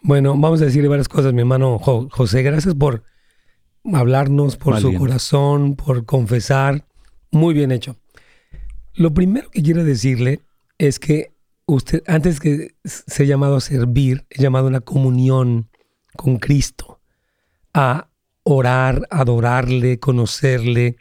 Bueno, 0.00 0.36
vamos 0.38 0.62
a 0.62 0.66
decirle 0.66 0.88
varias 0.88 1.08
cosas, 1.08 1.32
mi 1.32 1.40
hermano 1.40 1.78
José. 1.78 2.42
Gracias 2.44 2.76
por 2.76 3.02
hablarnos, 3.92 4.56
por 4.56 4.78
su 4.78 4.94
corazón, 4.94 5.74
por 5.74 6.06
confesar. 6.06 6.84
Muy 7.32 7.54
bien 7.54 7.72
hecho. 7.72 7.96
Lo 8.94 9.12
primero 9.12 9.50
que 9.50 9.62
quiero 9.62 9.82
decirle 9.82 10.42
es 10.78 11.00
que 11.00 11.32
usted, 11.66 12.04
antes 12.06 12.38
que 12.38 12.76
ser 12.84 13.26
llamado 13.26 13.56
a 13.56 13.60
servir, 13.60 14.26
es 14.30 14.40
llamado 14.40 14.66
a 14.66 14.70
una 14.70 14.80
comunión 14.80 15.68
con 16.14 16.36
Cristo, 16.36 17.00
a 17.74 18.08
orar, 18.44 19.08
adorarle, 19.10 19.98
conocerle, 19.98 20.98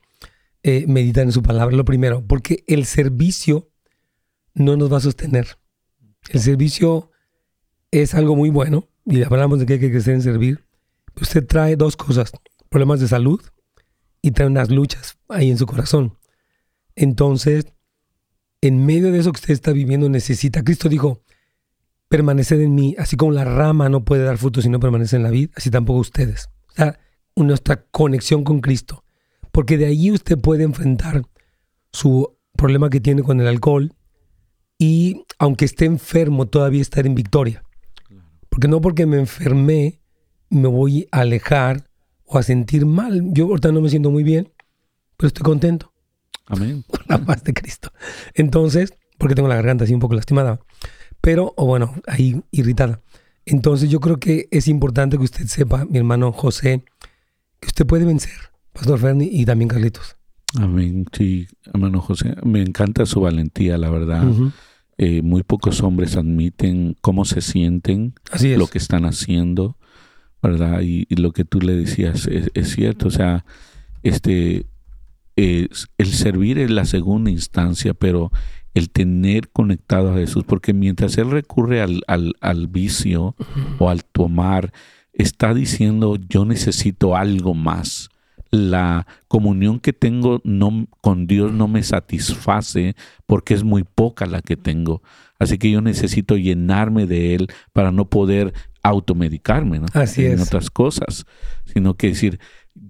eh, 0.64 0.86
meditar 0.88 1.26
en 1.26 1.32
su 1.32 1.44
palabra, 1.44 1.78
lo 1.78 1.86
primero, 1.86 2.26
porque 2.26 2.64
el 2.66 2.86
servicio 2.86 3.70
no 4.56 4.76
nos 4.76 4.92
va 4.92 4.98
a 4.98 5.02
sostener. 5.02 5.58
El 6.30 6.40
servicio 6.40 7.12
es 7.92 8.16
algo 8.16 8.36
muy 8.36 8.50
bueno, 8.50 8.90
y 9.06 9.22
hablamos 9.24 9.60
de 9.60 9.66
que 9.66 9.74
hay 9.74 9.80
que 9.80 9.92
crecer 9.92 10.16
en 10.16 10.22
servir. 10.22 10.66
Usted 11.22 11.46
trae 11.46 11.76
dos 11.76 11.96
cosas, 11.96 12.32
problemas 12.70 13.00
de 13.00 13.08
salud 13.08 13.42
y 14.22 14.32
trae 14.32 14.48
unas 14.48 14.72
luchas 14.72 15.18
ahí 15.30 15.52
en 15.52 15.58
su 15.58 15.68
corazón. 15.68 16.18
Entonces, 16.96 17.68
en 18.62 18.86
medio 18.86 19.12
de 19.12 19.20
eso 19.20 19.32
que 19.32 19.40
usted 19.40 19.54
está 19.54 19.72
viviendo, 19.72 20.10
necesita, 20.10 20.64
Cristo 20.64 20.90
dijo, 20.90 21.22
permaneced 22.10 22.60
en 22.60 22.74
mí, 22.74 22.96
así 22.98 23.16
como 23.16 23.32
la 23.32 23.46
rama 23.46 23.90
no 23.90 24.04
puede 24.04 24.24
dar 24.24 24.38
fruto 24.38 24.62
si 24.62 24.70
no 24.70 24.80
permanece 24.80 25.16
en 25.16 25.24
la 25.24 25.30
vida, 25.30 25.52
así 25.56 25.70
tampoco 25.70 26.00
ustedes. 26.00 26.50
O 26.70 26.74
sea, 26.74 27.00
nuestra 27.36 27.86
conexión 27.92 28.44
con 28.44 28.62
Cristo. 28.62 29.04
Porque 29.52 29.78
de 29.78 29.86
ahí 29.86 30.12
usted 30.12 30.38
puede 30.38 30.64
enfrentar 30.64 31.24
su 31.92 32.38
problema 32.58 32.90
que 32.90 33.00
tiene 33.00 33.24
con 33.24 33.40
el 33.40 33.48
alcohol 33.48 33.95
y 34.78 35.24
aunque 35.40 35.66
esté 35.66 35.86
enfermo 35.86 36.48
todavía 36.48 36.82
estar 36.82 37.06
en 37.06 37.16
victoria. 37.16 37.64
Porque 38.50 38.68
no 38.68 38.82
porque 38.82 39.06
me 39.06 39.18
enfermé 39.18 40.00
me 40.50 40.68
voy 40.68 41.08
a 41.12 41.22
alejar 41.22 41.90
o 42.26 42.38
a 42.38 42.44
sentir 42.44 42.86
mal. 42.86 43.22
Yo 43.34 43.46
ahorita 43.46 43.72
no 43.72 43.82
me 43.82 43.90
siento 43.90 44.12
muy 44.12 44.24
bien, 44.24 44.52
pero 45.18 45.28
estoy 45.28 45.44
contento. 45.44 45.92
Amén. 46.46 46.84
Por 46.88 47.10
la 47.10 47.18
paz 47.18 47.44
de 47.44 47.54
Cristo. 47.54 47.92
Entonces, 48.34 48.94
porque 49.18 49.36
tengo 49.36 49.48
la 49.48 49.56
garganta 49.56 49.84
así 49.84 49.94
un 49.94 50.00
poco 50.00 50.16
lastimada, 50.16 50.60
pero, 51.22 51.54
o 51.58 51.66
bueno, 51.66 51.94
ahí 52.08 52.42
irritada. 52.52 53.02
Entonces 53.46 53.90
yo 53.90 54.00
creo 54.00 54.20
que 54.20 54.48
es 54.52 54.68
importante 54.68 55.18
que 55.18 55.24
usted 55.24 55.46
sepa, 55.48 55.86
mi 55.86 55.98
hermano 55.98 56.32
José, 56.32 56.84
que 57.60 57.68
usted 57.68 57.86
puede 57.86 58.06
vencer, 58.06 58.52
Pastor 58.74 59.00
Ferni 59.00 59.30
y 59.32 59.46
también 59.46 59.70
Carlitos. 59.70 60.18
Amén. 60.58 61.06
Sí, 61.12 61.48
hermano 61.66 62.02
José, 62.02 62.36
me 62.44 62.62
encanta 62.62 63.06
su 63.06 63.22
valentía, 63.22 63.78
la 63.78 63.90
verdad. 63.90 64.24
Eh, 64.98 65.22
muy 65.22 65.44
pocos 65.44 65.82
hombres 65.82 66.16
admiten 66.16 66.96
cómo 67.02 67.26
se 67.26 67.42
sienten, 67.42 68.14
lo 68.58 68.68
que 68.68 68.78
están 68.78 69.04
haciendo, 69.06 69.78
¿verdad? 70.42 70.82
Y, 70.82 71.06
lo 71.16 71.34
que 71.34 71.44
tú 71.44 71.60
le 71.60 71.74
decías 71.74 72.28
es, 72.28 72.70
cierto, 72.70 73.10
o 73.10 73.12
sea, 73.12 73.46
este, 74.04 74.68
el 75.36 75.70
servir 76.06 76.60
es 76.60 76.72
la 76.72 76.86
segunda 76.86 77.30
instancia, 77.30 77.94
pero 77.94 78.32
el 78.74 78.90
tener 78.90 79.50
conectado 79.50 80.12
a 80.12 80.18
Jesús, 80.18 80.44
porque 80.46 80.74
mientras 80.74 81.18
Él 81.18 81.32
recurre 81.32 81.82
al, 81.82 82.04
al, 82.08 82.68
vicio 82.68 83.36
o 83.80 83.90
al 83.90 84.06
tomar, 84.06 84.72
está 85.14 85.54
diciendo, 85.54 86.18
yo 86.30 86.46
necesito 86.46 87.16
algo 87.16 87.54
más 87.54 88.10
la 88.52 89.08
comunión 89.28 89.80
que 89.80 89.94
tengo 89.94 90.42
no, 90.44 90.88
con 91.02 91.28
Dios 91.28 91.52
no 91.52 91.68
me 91.68 91.84
satisface 91.84 92.96
porque 93.26 93.54
es 93.54 93.64
muy 93.64 93.84
poca 93.84 94.26
la 94.26 94.42
que 94.42 94.58
tengo. 94.58 95.02
Así 95.40 95.58
que 95.58 95.70
yo 95.72 95.82
necesito 95.82 96.38
llenarme 96.38 97.06
de 97.06 97.36
Él 97.36 97.48
para 97.74 97.92
no 97.92 98.10
poder 98.10 98.54
automedicarme 98.84 99.80
¿no? 99.80 99.88
Así 99.94 100.26
en 100.26 100.40
otras 100.40 100.70
cosas, 100.70 101.26
sino 101.66 101.96
que 101.96 102.10
decir, 102.10 102.40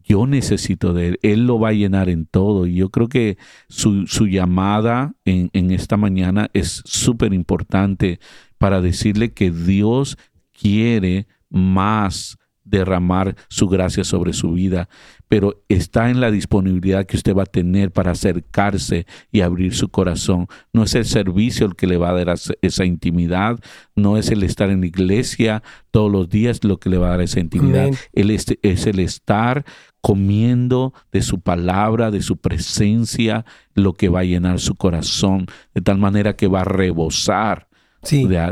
yo 0.04 0.28
necesito 0.28 0.94
de 0.94 1.10
Él, 1.10 1.20
Él 1.22 1.48
lo 1.48 1.60
va 1.60 1.70
a 1.70 1.74
llenar 1.74 2.10
en 2.10 2.26
todo. 2.26 2.68
Y 2.68 2.76
yo 2.76 2.90
creo 2.90 3.08
que 3.08 3.38
su, 3.70 4.06
su 4.08 4.28
llamada 4.28 5.14
en, 5.26 5.50
en 5.54 5.72
esta 5.72 5.98
mañana 5.98 6.50
es 6.54 6.82
súper 6.86 7.34
importante 7.34 8.20
para 8.58 8.82
decirle 8.82 9.34
que 9.34 9.52
Dios 9.52 10.18
quiere 10.52 11.28
más 11.50 12.38
derramar 12.66 13.36
su 13.48 13.68
gracia 13.68 14.04
sobre 14.04 14.34
su 14.34 14.54
vida, 14.54 14.90
pero 15.28 15.64
está 15.70 16.10
en 16.10 16.20
la 16.20 16.32
disponibilidad 16.32 17.06
que 17.06 17.18
usted 17.18 17.36
va 17.36 17.44
a 17.44 17.48
tener 17.48 17.92
para 17.92 18.12
acercarse 18.12 19.06
y 19.32 19.42
abrir 19.42 19.74
su 19.74 19.90
corazón. 19.90 20.48
No 20.74 20.84
es 20.84 20.96
el 20.96 21.06
servicio 21.06 21.66
el 21.68 21.76
que 21.76 21.88
le 21.88 21.98
va 21.98 22.10
a 22.10 22.26
dar 22.26 22.36
esa 22.62 22.86
intimidad, 22.86 23.60
no 23.96 24.18
es 24.18 24.30
el 24.32 24.44
estar 24.44 24.70
en 24.70 24.82
la 24.82 24.88
iglesia 24.88 25.64
todos 25.92 26.12
los 26.12 26.30
días 26.30 26.64
lo 26.64 26.78
que 26.78 26.90
le 26.90 26.98
va 26.98 27.08
a 27.08 27.12
dar 27.12 27.22
esa 27.22 27.40
intimidad, 27.40 27.90
es, 28.14 28.46
es 28.62 28.86
el 28.86 29.00
estar 29.00 29.64
comiendo 30.02 30.94
de 31.12 31.22
su 31.22 31.40
palabra, 31.40 32.12
de 32.12 32.22
su 32.22 32.38
presencia, 32.38 33.46
lo 33.74 33.94
que 33.94 34.10
va 34.10 34.20
a 34.20 34.24
llenar 34.24 34.60
su 34.60 34.76
corazón, 34.76 35.48
de 35.74 35.82
tal 35.82 35.98
manera 35.98 36.36
que 36.36 36.48
va 36.48 36.62
a 36.62 36.66
rebosar 36.66 37.68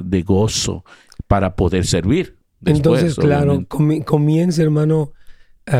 de 0.03 0.21
gozo 0.23 0.83
para 1.27 1.55
poder 1.55 1.85
servir. 1.85 2.37
Entonces, 2.65 3.15
claro, 3.15 3.65
comienza, 3.67 4.61
hermano, 4.61 5.13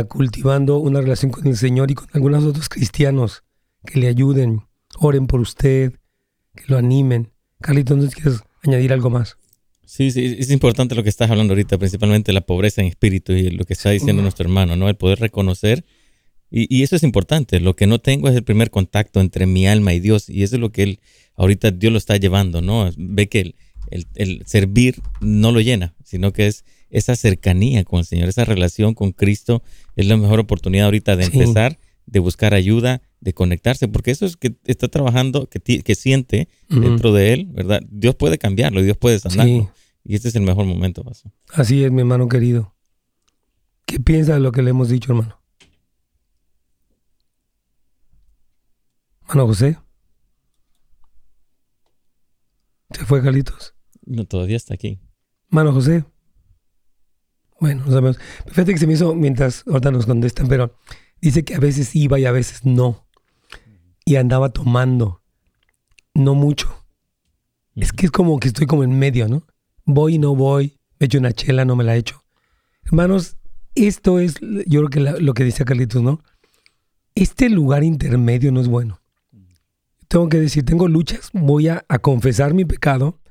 cultivando 0.08 0.78
una 0.78 1.02
relación 1.02 1.32
con 1.32 1.48
el 1.48 1.58
Señor 1.58 1.92
y 1.92 1.96
con 1.96 2.08
algunos 2.14 2.44
otros 2.44 2.70
cristianos 2.70 3.44
que 3.86 4.00
le 4.00 4.08
ayuden, 4.08 4.62
oren 5.00 5.28
por 5.28 5.40
usted, 5.40 5.94
que 6.56 6.64
lo 6.68 6.78
animen. 6.78 7.32
Carlito, 7.62 7.96
¿no 7.96 8.08
quieres 8.10 8.42
añadir 8.64 8.94
algo 8.94 9.10
más? 9.10 9.38
Sí, 9.86 10.12
sí, 10.12 10.38
es 10.40 10.50
importante 10.50 10.96
lo 10.96 11.04
que 11.04 11.10
estás 11.10 11.30
hablando 11.30 11.54
ahorita, 11.54 11.78
principalmente 11.78 12.34
la 12.34 12.42
pobreza 12.42 12.82
en 12.82 12.88
espíritu 12.88 13.34
y 13.34 13.50
lo 13.50 13.66
que 13.66 13.74
está 13.74 13.90
diciendo 13.90 14.22
nuestro 14.22 14.46
hermano, 14.46 14.76
¿no? 14.76 14.90
El 14.90 14.96
poder 14.96 15.20
reconocer. 15.20 15.86
Y, 16.50 16.74
y, 16.74 16.84
eso 16.84 16.96
es 16.96 17.04
importante. 17.04 17.60
Lo 17.60 17.76
que 17.76 17.88
no 17.88 18.00
tengo 18.00 18.30
es 18.30 18.36
el 18.36 18.44
primer 18.44 18.70
contacto 18.70 19.20
entre 19.20 19.46
mi 19.46 19.68
alma 19.68 19.94
y 19.94 20.00
Dios. 20.00 20.30
Y 20.30 20.44
eso 20.44 20.56
es 20.56 20.62
lo 20.62 20.72
que 20.72 20.84
él, 20.84 21.00
ahorita 21.36 21.72
Dios 21.72 21.92
lo 21.92 21.98
está 21.98 22.16
llevando, 22.18 22.62
¿no? 22.62 22.90
Ve 22.96 23.28
que 23.28 23.56
el, 23.90 24.08
el, 24.16 24.44
servir 24.46 25.02
no 25.22 25.52
lo 25.52 25.62
llena, 25.62 25.94
sino 26.04 26.34
que 26.34 26.48
es 26.48 26.66
esa 26.94 27.16
cercanía 27.16 27.84
con 27.84 28.00
el 28.00 28.06
Señor, 28.06 28.30
esa 28.30 28.46
relación 28.46 28.94
con 28.94 29.12
Cristo 29.12 29.64
es 29.96 30.06
la 30.06 30.16
mejor 30.16 30.40
oportunidad 30.40 30.86
ahorita 30.86 31.16
de 31.16 31.26
empezar, 31.26 31.80
de 32.06 32.20
buscar 32.20 32.54
ayuda, 32.54 33.02
de 33.20 33.34
conectarse, 33.34 33.88
porque 33.88 34.12
eso 34.12 34.28
es 34.28 34.38
que 34.38 34.56
está 34.66 34.88
trabajando, 34.88 35.50
que, 35.50 35.60
que 35.60 35.96
siente 35.96 36.48
dentro 36.70 37.12
de 37.12 37.34
él, 37.34 37.48
¿verdad? 37.52 37.82
Dios 37.90 38.16
puede 38.16 38.38
cambiarlo, 38.38 38.82
Dios 38.84 38.96
puede 38.96 39.18
sanarlo. 39.18 39.74
Y 40.06 40.16
este 40.16 40.28
es 40.28 40.36
el 40.36 40.44
mejor 40.44 40.66
momento, 40.66 41.04
Así 41.50 41.84
es, 41.84 41.92
mi 41.92 42.02
hermano 42.02 42.30
querido. 42.30 42.76
¿Qué 43.86 44.00
piensa 44.00 44.36
de 44.36 44.40
lo 44.40 44.52
que 44.52 44.62
le 44.62 44.70
hemos 44.70 44.90
dicho, 44.90 45.14
hermano? 45.14 45.40
Hermano 49.28 49.48
José. 49.48 49.78
¿Se 52.92 53.04
fue, 53.06 53.22
Galitos? 53.22 53.74
No, 54.06 54.26
todavía 54.26 54.58
está 54.58 54.76
aquí. 54.76 55.00
Mano 55.50 55.72
José. 55.72 56.06
Bueno, 57.64 57.84
no 57.86 57.92
sabemos. 57.94 58.20
Fíjate 58.48 58.74
que 58.74 58.78
se 58.78 58.86
me 58.86 58.92
hizo 58.92 59.16
mientras 59.16 59.64
ahorita 59.66 59.90
nos 59.90 60.06
contestan, 60.06 60.50
pero 60.50 60.76
dice 61.22 61.46
que 61.46 61.56
a 61.56 61.60
veces 61.60 61.96
iba 61.96 62.20
y 62.20 62.26
a 62.26 62.34
veces 62.34 62.66
no. 62.66 63.08
Y 64.04 64.18
andaba 64.18 64.50
tomando. 64.50 65.22
No 66.14 66.36
mucho. 66.36 66.86
Es 67.78 67.94
que 67.94 68.08
es 68.08 68.12
como 68.12 68.38
que 68.42 68.50
estoy 68.50 68.68
como 68.68 68.84
en 68.84 69.00
medio, 69.00 69.30
¿no? 69.30 69.48
Voy 69.86 70.16
y 70.16 70.18
no 70.18 70.36
voy. 70.36 70.78
Me 71.00 71.06
echo 71.06 71.20
una 71.20 71.32
chela, 71.32 71.64
no 71.64 71.78
me 71.78 71.86
la 71.86 71.96
echo. 71.96 72.26
Hermanos, 72.84 73.38
esto 73.76 74.20
es, 74.20 74.36
yo 74.42 74.82
creo 74.82 74.90
que 74.90 75.22
lo 75.22 75.34
que 75.34 75.46
dice 75.46 75.64
Carlitos, 75.64 76.04
¿no? 76.04 76.22
Este 77.16 77.50
lugar 77.50 77.86
intermedio 77.86 78.52
no 78.52 78.60
es 78.60 78.68
bueno. 78.68 79.00
Tengo 80.10 80.28
que 80.28 80.42
decir, 80.42 80.66
tengo 80.66 80.90
luchas, 80.90 81.30
voy 81.32 81.70
a, 81.70 81.86
a 81.88 82.00
confesar 82.00 82.54
mi 82.54 82.66
pecado 82.66 83.22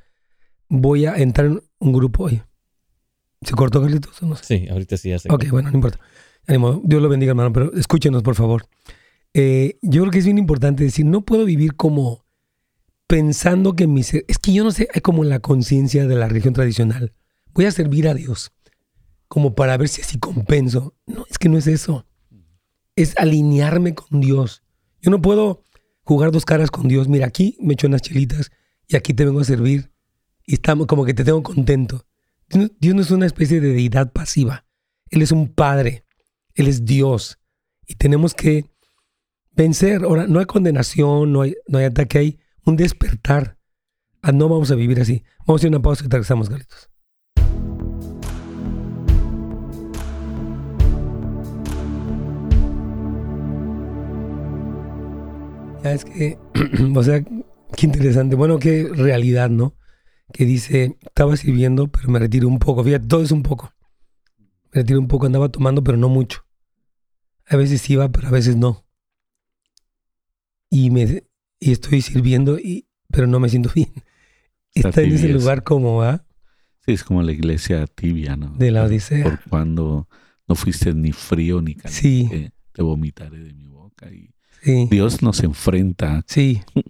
voy 0.73 1.05
a 1.05 1.17
entrar 1.17 1.49
en 1.49 1.63
un 1.81 1.93
grupo 1.93 2.25
hoy. 2.25 2.43
¿Se 3.43 3.55
cortó, 3.55 3.81
Carlitos? 3.81 4.23
No 4.23 4.37
Sí, 4.37 4.69
ahorita 4.71 4.97
sí 4.97 5.11
ya 5.11 5.19
se 5.19 5.33
Ok, 5.33 5.47
bueno, 5.51 5.71
no 5.71 5.77
importa. 5.77 5.99
Dios 6.47 7.03
lo 7.03 7.09
bendiga, 7.09 7.31
hermano, 7.31 7.53
pero 7.53 7.73
escúchenos, 7.75 8.23
por 8.23 8.35
favor. 8.35 8.67
Eh, 9.35 9.79
yo 9.83 10.03
creo 10.03 10.11
que 10.11 10.19
es 10.19 10.25
bien 10.25 10.39
importante 10.39 10.85
decir, 10.85 11.07
no 11.07 11.23
puedo 11.23 11.45
vivir 11.45 11.75
como 11.75 12.25
pensando 13.07 13.75
que 13.75 13.87
mi 13.87 14.01
Es 14.01 14.39
que 14.41 14.53
yo 14.53 14.65
no 14.65 14.71
sé, 14.71 14.89
hay 14.95 15.01
como 15.01 15.25
la 15.25 15.41
conciencia 15.41 16.07
de 16.07 16.15
la 16.15 16.29
religión 16.29 16.55
tradicional. 16.55 17.13
Voy 17.53 17.67
a 17.67 17.71
servir 17.71 18.09
a 18.09 18.15
Dios 18.15 18.53
como 19.29 19.55
para 19.55 19.77
ver 19.77 19.89
si 19.89 20.03
así 20.03 20.19
compenso. 20.19 20.95
No, 21.07 21.25
es 21.31 21.39
que 21.39 21.49
no 21.49 21.57
es 21.57 21.67
eso. 21.67 22.07
Es 22.97 23.17
alinearme 23.17 23.95
con 23.95 24.21
Dios. 24.21 24.63
Yo 25.01 25.11
no 25.11 25.23
puedo 25.23 25.63
jugar 26.05 26.33
dos 26.33 26.45
caras 26.45 26.71
con 26.71 26.89
Dios. 26.89 27.09
Mira, 27.09 27.27
aquí 27.27 27.57
me 27.61 27.75
echo 27.75 27.87
unas 27.87 28.03
chelitas 28.03 28.51
y 28.87 28.97
aquí 28.97 29.15
te 29.15 29.25
vengo 29.25 29.41
a 29.41 29.45
servir 29.45 29.91
y 30.47 30.55
estamos 30.55 30.87
como 30.87 31.05
que 31.05 31.15
te 31.15 31.25
tengo 31.25 31.43
contento. 31.43 32.05
Dios 32.53 32.95
no 32.95 33.01
es 33.01 33.11
una 33.11 33.27
especie 33.27 33.61
de 33.61 33.73
deidad 33.73 34.13
pasiva. 34.13 34.67
Él 35.11 35.23
es 35.23 35.33
un 35.33 35.49
padre. 35.49 36.05
Él 36.55 36.69
es 36.69 36.85
Dios. 36.85 37.39
Y 37.87 37.95
tenemos 37.95 38.35
que 38.35 38.67
vencer. 39.53 40.05
Ahora, 40.05 40.27
no 40.27 40.39
hay 40.39 40.47
condenación, 40.47 41.33
no 41.33 41.43
hay, 41.43 41.55
no 41.67 41.79
hay 41.79 41.87
ataque, 41.87 42.19
hay 42.19 42.39
un 42.65 42.77
despertar. 42.77 43.59
Ah, 44.21 44.33
no 44.33 44.49
vamos 44.49 44.71
a 44.71 44.75
vivir 44.75 45.01
así. 45.01 45.25
Vamos 45.47 45.61
a 45.61 45.63
hacer 45.63 45.71
una 45.71 45.83
pausa 45.83 46.05
y 46.05 46.09
regresamos, 46.09 46.49
Galitos. 46.49 46.91
Ya 55.83 55.93
es 55.93 56.05
que, 56.05 56.39
o 56.95 57.03
sea, 57.03 57.25
qué 57.77 57.87
interesante. 57.87 58.37
Bueno, 58.37 58.59
qué 58.59 58.89
realidad, 58.95 59.51
¿no? 59.51 59.75
Que 60.33 60.45
dice, 60.45 60.97
estaba 61.03 61.37
sirviendo, 61.37 61.89
pero 61.89 62.09
me 62.09 62.19
retiré 62.19 62.47
un 62.47 62.59
poco. 62.59 62.83
Fíjate, 62.83 63.07
todo 63.07 63.23
es 63.23 63.31
un 63.31 63.43
poco. 63.43 63.73
Me 64.73 64.81
retiré 64.81 64.99
un 64.99 65.09
poco, 65.09 65.27
andaba 65.27 65.49
tomando, 65.51 65.85
pero 65.85 65.99
no 65.99 66.09
mucho. 66.09 66.45
A 67.47 67.57
veces 67.57 67.89
iba, 67.91 68.11
pero 68.11 68.29
a 68.29 68.31
veces 68.31 68.57
no. 68.57 68.85
Y, 70.71 70.91
me, 70.91 71.25
y 71.61 71.73
estoy 71.73 72.01
sirviendo, 72.01 72.59
y, 72.59 72.89
pero 73.09 73.27
no 73.27 73.39
me 73.39 73.49
siento 73.49 73.71
bien. 73.75 73.93
Está, 74.75 75.03
en 75.03 75.13
ese 75.13 75.29
lugar 75.29 75.63
como, 75.65 76.03
¿ah? 76.03 76.25
Sí, 76.85 76.93
es 76.93 77.05
como 77.05 77.23
la 77.23 77.33
iglesia 77.33 77.87
tibia, 77.87 78.37
¿no? 78.37 78.55
De 78.57 78.71
la 78.71 78.85
Odisea. 78.85 79.25
Por 79.25 79.41
cuando 79.49 80.09
no 80.49 80.55
fuiste 80.55 80.93
ni 80.95 81.13
frío 81.13 81.61
ni 81.61 81.75
caliente, 81.75 82.01
sí. 82.01 82.51
te 82.73 82.83
vomitaré 82.83 83.39
de 83.39 83.53
mi 83.53 83.67
boca. 83.67 84.11
Y 84.11 84.33
Dios 84.87 85.23
nos 85.23 85.43
enfrenta 85.43 86.25
sí. 86.27 86.63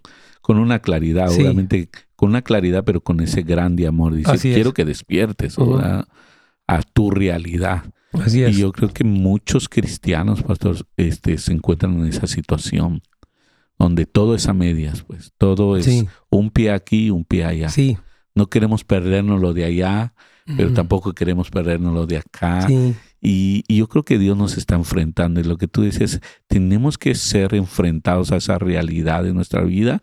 con 0.43 0.59
una 0.59 0.80
claridad, 0.80 1.30
obviamente 1.30 1.88
con 2.16 2.30
una 2.30 2.43
claridad, 2.43 2.84
pero 2.84 3.01
con 3.01 3.20
ese 3.20 3.43
grande 3.43 3.86
amor. 3.86 4.14
Dice, 4.14 4.36
quiero 4.38 4.74
que 4.74 4.84
despiertes 4.84 5.57
a 5.59 6.82
tu 6.93 7.11
realidad. 7.11 7.84
Así 8.12 8.43
es. 8.43 8.57
Y 8.57 8.61
yo 8.61 8.72
creo 8.72 8.93
que 8.93 9.05
muchos 9.05 9.68
cristianos, 9.68 10.43
pastor, 10.43 10.76
este, 10.97 11.38
se 11.38 11.53
encuentran 11.53 11.99
en 11.99 12.07
esa 12.07 12.26
situación 12.26 13.03
donde 13.78 14.05
todo 14.05 14.34
es 14.34 14.47
a 14.49 14.53
medias, 14.53 15.03
pues 15.03 15.32
todo 15.38 15.76
es 15.76 16.05
un 16.28 16.51
pie 16.51 16.72
aquí, 16.72 17.11
un 17.11 17.24
pie 17.24 17.45
allá. 17.45 17.68
Sí. 17.70 17.97
No 18.34 18.49
queremos 18.49 18.84
perdernos 18.84 19.40
lo 19.40 19.55
de 19.55 19.64
allá, 19.64 20.14
pero 20.57 20.72
tampoco 20.72 21.12
queremos 21.14 21.51
perdernos 21.51 21.95
lo 21.95 22.07
de 22.07 22.18
acá. 22.18 22.66
Y, 23.20 23.64
y, 23.68 23.76
yo 23.76 23.88
creo 23.88 24.05
que 24.05 24.18
Dios 24.18 24.36
nos 24.36 24.57
está 24.57 24.74
enfrentando. 24.74 25.40
Y 25.40 25.45
lo 25.45 25.57
que 25.57 25.68
tú 25.68 25.82
dices, 25.82 26.20
tenemos 26.49 26.99
que 26.99 27.14
ser 27.14 27.55
enfrentados 27.55 28.32
a 28.32 28.36
esa 28.36 28.59
realidad 28.59 29.22
de 29.22 29.32
nuestra 29.32 29.62
vida 29.62 30.03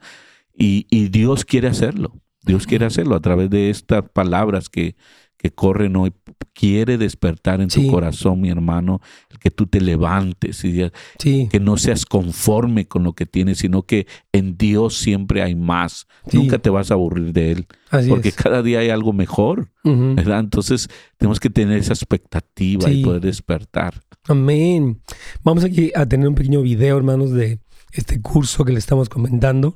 y, 0.60 1.08
Dios 1.10 1.46
quiere 1.46 1.68
hacerlo. 1.68 2.14
Dios 2.44 2.68
quiere 2.68 2.86
hacerlo 2.86 3.16
a 3.16 3.22
través 3.22 3.50
de 3.50 3.70
estas 3.70 4.10
palabras 4.10 4.70
que, 4.70 4.96
que 5.38 5.52
corren 5.52 5.96
hoy 5.96 6.14
quiere 6.54 6.98
despertar 6.98 7.62
en 7.62 7.70
tu 7.70 7.88
corazón, 7.88 8.42
mi 8.42 8.50
hermano, 8.50 9.00
que 9.40 9.50
tú 9.50 9.66
te 9.66 9.80
levantes 9.80 10.66
y 10.66 10.92
que 11.18 11.60
no 11.62 11.78
seas 11.78 12.06
conforme 12.06 12.86
con 12.86 13.04
lo 13.04 13.14
que 13.14 13.26
tienes, 13.26 13.60
sino 13.60 13.84
que 13.84 14.08
en 14.34 14.58
Dios 14.58 14.98
siempre 14.98 15.42
hay 15.42 15.56
más. 15.56 16.06
Nunca 16.34 16.60
te 16.60 16.70
vas 16.70 16.92
a 16.92 16.96
aburrir 16.96 17.32
de 17.32 17.54
Él, 17.54 17.68
porque 18.10 18.34
cada 18.34 18.62
día 18.62 18.80
hay 18.80 18.90
algo 18.90 19.14
mejor, 19.14 19.70
¿verdad? 19.86 20.42
Entonces 20.42 20.90
tenemos 21.18 21.40
que 21.40 21.50
tener 21.50 21.78
esa 21.78 21.94
expectativa 21.94 22.92
y 22.92 23.04
poder 23.04 23.22
despertar. 23.22 24.02
Amén. 24.28 25.02
Vamos 25.44 25.64
aquí 25.64 25.94
a 25.96 26.06
tener 26.06 26.28
un 26.28 26.36
pequeño 26.36 26.62
video, 26.62 26.98
hermanos, 26.98 27.32
de 27.32 27.60
este 27.94 28.22
curso 28.22 28.66
que 28.66 28.74
le 28.74 28.80
estamos 28.80 29.08
comentando. 29.08 29.76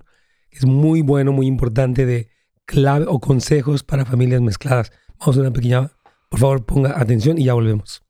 Es 0.53 0.65
muy 0.65 1.01
bueno, 1.01 1.31
muy 1.31 1.47
importante 1.47 2.05
de 2.05 2.29
clave 2.65 3.05
o 3.07 3.19
consejos 3.19 3.83
para 3.83 4.05
familias 4.05 4.41
mezcladas. 4.41 4.91
Vamos 5.19 5.37
a 5.37 5.41
una 5.41 5.51
pequeña, 5.51 5.91
por 6.29 6.39
favor, 6.39 6.65
ponga 6.65 6.99
atención 6.99 7.37
y 7.37 7.45
ya 7.45 7.53
volvemos. 7.53 8.03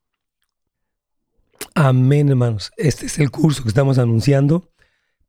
Amén, 1.73 2.29
hermanos. 2.29 2.71
Este 2.77 3.05
es 3.05 3.17
el 3.19 3.31
curso 3.31 3.63
que 3.63 3.69
estamos 3.69 3.97
anunciando. 3.97 4.69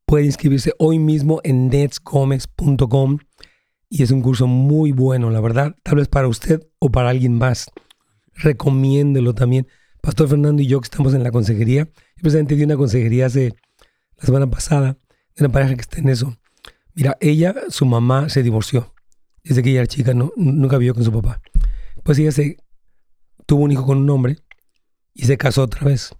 Puede 0.05 0.25
inscribirse 0.25 0.73
hoy 0.77 0.99
mismo 0.99 1.39
en 1.43 1.69
netsgomez.com 1.69 3.17
y 3.89 4.03
es 4.03 4.11
un 4.11 4.21
curso 4.21 4.45
muy 4.45 4.91
bueno, 4.91 5.29
la 5.29 5.39
verdad, 5.39 5.75
tal 5.83 5.95
vez 5.95 6.07
para 6.07 6.27
usted 6.27 6.61
o 6.79 6.91
para 6.91 7.09
alguien 7.09 7.37
más. 7.37 7.71
Recomiéndelo 8.33 9.33
también. 9.33 9.67
Pastor 10.01 10.27
Fernando 10.27 10.61
y 10.61 10.67
yo 10.67 10.81
que 10.81 10.85
estamos 10.85 11.13
en 11.13 11.23
la 11.23 11.31
consejería, 11.31 11.85
yo 11.85 12.21
precisamente 12.21 12.55
di 12.55 12.63
una 12.63 12.77
consejería 12.77 13.27
hace 13.27 13.55
la 14.17 14.25
semana 14.25 14.49
pasada 14.49 14.97
de 15.35 15.45
una 15.45 15.51
pareja 15.51 15.75
que 15.75 15.81
está 15.81 15.99
en 15.99 16.09
eso. 16.09 16.37
Mira, 16.95 17.17
ella, 17.19 17.53
su 17.69 17.85
mamá 17.85 18.29
se 18.29 18.41
divorció 18.41 18.95
desde 19.45 19.61
que 19.61 19.69
ella 19.69 19.81
era 19.81 19.87
chica, 19.87 20.13
no, 20.13 20.33
nunca 20.35 20.77
vivió 20.77 20.93
con 20.93 21.03
su 21.03 21.11
papá. 21.11 21.41
Pues 22.03 22.17
ella 22.17 22.31
se 22.31 22.57
tuvo 23.45 23.63
un 23.63 23.71
hijo 23.71 23.85
con 23.85 23.99
un 23.99 24.09
hombre 24.09 24.39
y 25.13 25.25
se 25.25 25.37
casó 25.37 25.63
otra 25.63 25.85
vez. 25.85 26.15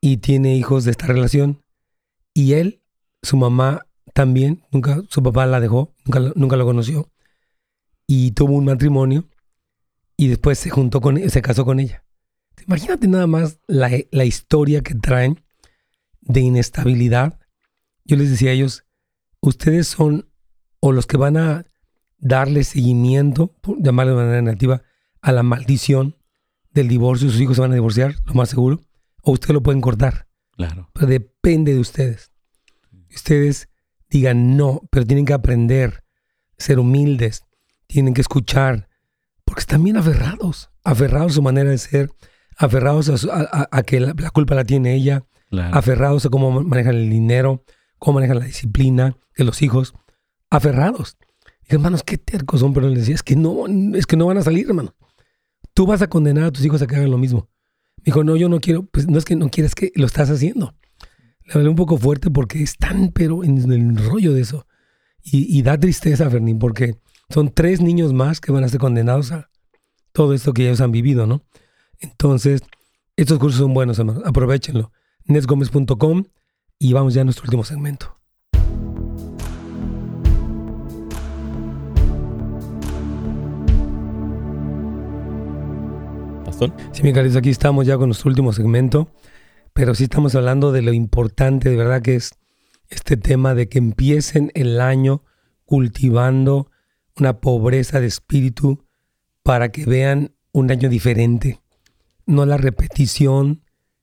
Y 0.00 0.18
tiene 0.18 0.56
hijos 0.56 0.84
de 0.84 0.92
esta 0.92 1.06
relación. 1.06 1.62
Y 2.32 2.52
él, 2.54 2.82
su 3.22 3.36
mamá 3.36 3.86
también, 4.12 4.64
nunca, 4.70 5.02
su 5.08 5.22
papá 5.22 5.46
la 5.46 5.60
dejó, 5.60 5.92
nunca, 6.04 6.32
nunca 6.36 6.56
lo 6.56 6.64
conoció. 6.64 7.10
Y 8.06 8.30
tuvo 8.32 8.54
un 8.54 8.64
matrimonio 8.64 9.28
y 10.16 10.28
después 10.28 10.58
se 10.58 10.70
juntó 10.70 11.00
con 11.00 11.28
se 11.28 11.42
casó 11.42 11.64
con 11.64 11.80
ella. 11.80 12.04
Imagínate 12.66 13.08
nada 13.08 13.26
más 13.26 13.58
la, 13.66 13.90
la 14.12 14.24
historia 14.24 14.82
que 14.82 14.94
traen 14.94 15.42
de 16.20 16.40
inestabilidad. 16.40 17.40
Yo 18.04 18.16
les 18.16 18.30
decía 18.30 18.50
a 18.50 18.52
ellos, 18.52 18.84
ustedes 19.48 19.88
son 19.88 20.28
o 20.80 20.92
los 20.92 21.06
que 21.06 21.16
van 21.16 21.36
a 21.36 21.64
darle 22.18 22.64
seguimiento, 22.64 23.48
por 23.60 23.82
llamarlo 23.82 24.12
de 24.12 24.24
manera 24.24 24.42
negativa, 24.42 24.82
a 25.20 25.32
la 25.32 25.42
maldición 25.42 26.16
del 26.72 26.88
divorcio, 26.88 27.30
sus 27.30 27.40
hijos 27.40 27.56
se 27.56 27.62
van 27.62 27.72
a 27.72 27.74
divorciar, 27.74 28.16
lo 28.24 28.34
más 28.34 28.50
seguro, 28.50 28.80
o 29.22 29.32
ustedes 29.32 29.54
lo 29.54 29.62
pueden 29.62 29.80
cortar. 29.80 30.26
Claro. 30.52 30.90
Pero 30.92 31.06
depende 31.06 31.72
de 31.72 31.80
ustedes. 31.80 32.32
Ustedes 33.14 33.68
digan 34.10 34.56
no, 34.56 34.82
pero 34.90 35.06
tienen 35.06 35.24
que 35.24 35.32
aprender, 35.32 36.04
ser 36.58 36.78
humildes, 36.78 37.44
tienen 37.86 38.14
que 38.14 38.20
escuchar, 38.20 38.88
porque 39.44 39.60
están 39.60 39.82
bien 39.82 39.96
aferrados, 39.96 40.70
aferrados 40.82 41.32
a 41.32 41.34
su 41.36 41.42
manera 41.42 41.70
de 41.70 41.78
ser, 41.78 42.10
aferrados 42.56 43.28
a, 43.30 43.82
que 43.82 44.00
la, 44.00 44.14
culpa 44.32 44.54
la 44.54 44.64
tiene 44.64 44.94
ella, 44.94 45.24
aferrados 45.72 46.26
a 46.26 46.30
cómo 46.30 46.50
manejan 46.62 46.96
el 46.96 47.10
dinero, 47.10 47.64
cómo 48.04 48.16
manejan 48.16 48.38
la 48.38 48.44
disciplina 48.44 49.16
de 49.36 49.44
los 49.44 49.62
hijos, 49.62 49.94
aferrados 50.50 51.16
hermanos, 51.68 52.02
qué 52.02 52.18
tercos 52.18 52.60
son, 52.60 52.72
pero 52.74 52.88
les 52.88 53.00
decía, 53.00 53.14
es 53.14 53.22
que 53.22 53.36
no, 53.36 53.66
es 53.94 54.06
que 54.06 54.16
no 54.16 54.26
van 54.26 54.38
a 54.38 54.42
salir, 54.42 54.66
hermano. 54.66 54.94
Tú 55.72 55.86
vas 55.86 56.02
a 56.02 56.08
condenar 56.08 56.44
a 56.44 56.52
tus 56.52 56.64
hijos 56.64 56.82
a 56.82 56.86
que 56.86 56.96
hagan 56.96 57.10
lo 57.10 57.18
mismo. 57.18 57.48
Me 57.98 58.04
dijo, 58.06 58.22
no, 58.22 58.36
yo 58.36 58.48
no 58.48 58.60
quiero, 58.60 58.84
pues 58.84 59.08
no 59.08 59.18
es 59.18 59.24
que 59.24 59.36
no 59.36 59.48
quieras 59.50 59.74
que 59.74 59.92
lo 59.94 60.06
estás 60.06 60.30
haciendo. 60.30 60.74
Le 61.44 61.54
hablé 61.54 61.68
un 61.68 61.76
poco 61.76 61.96
fuerte 61.96 62.30
porque 62.30 62.62
están, 62.62 63.10
pero 63.12 63.44
en 63.44 63.70
el 63.70 63.96
rollo 63.96 64.32
de 64.32 64.42
eso. 64.42 64.66
Y, 65.22 65.62
da 65.62 65.78
tristeza, 65.78 66.28
Fernín, 66.28 66.58
porque 66.58 66.98
son 67.30 67.50
tres 67.50 67.80
niños 67.80 68.12
más 68.12 68.42
que 68.42 68.52
van 68.52 68.62
a 68.62 68.68
ser 68.68 68.78
condenados 68.78 69.32
a 69.32 69.50
todo 70.12 70.34
esto 70.34 70.52
que 70.52 70.66
ellos 70.66 70.82
han 70.82 70.92
vivido, 70.92 71.26
¿no? 71.26 71.42
Entonces, 71.98 72.60
estos 73.16 73.38
cursos 73.38 73.60
son 73.60 73.72
buenos, 73.72 73.98
hermano. 73.98 74.20
Aprovechenlo. 74.26 74.92
nesgomez.com 75.24 76.24
y 76.84 76.92
vamos 76.92 77.14
ya 77.14 77.22
a 77.22 77.24
nuestro 77.24 77.44
último 77.44 77.64
segmento. 77.64 78.14
Sí, 86.92 87.02
mi 87.02 87.12
cariño, 87.14 87.38
aquí 87.38 87.48
estamos 87.48 87.86
ya 87.86 87.96
con 87.96 88.08
nuestro 88.08 88.28
último 88.28 88.52
segmento, 88.52 89.08
pero 89.72 89.94
sí 89.94 90.04
estamos 90.04 90.34
hablando 90.34 90.72
de 90.72 90.82
lo 90.82 90.92
importante, 90.92 91.70
de 91.70 91.76
verdad, 91.76 92.02
que 92.02 92.16
es 92.16 92.34
este 92.90 93.16
tema 93.16 93.54
de 93.54 93.68
que 93.68 93.78
empiecen 93.78 94.52
el 94.54 94.80
año 94.80 95.24
cultivando 95.64 96.70
una 97.18 97.40
pobreza 97.40 97.98
de 97.98 98.06
espíritu 98.06 98.84
para 99.42 99.70
que 99.72 99.86
vean 99.86 100.34
un 100.52 100.70
año 100.70 100.90
diferente, 100.90 101.60
no 102.26 102.44
la 102.44 102.58
repetición 102.58 103.62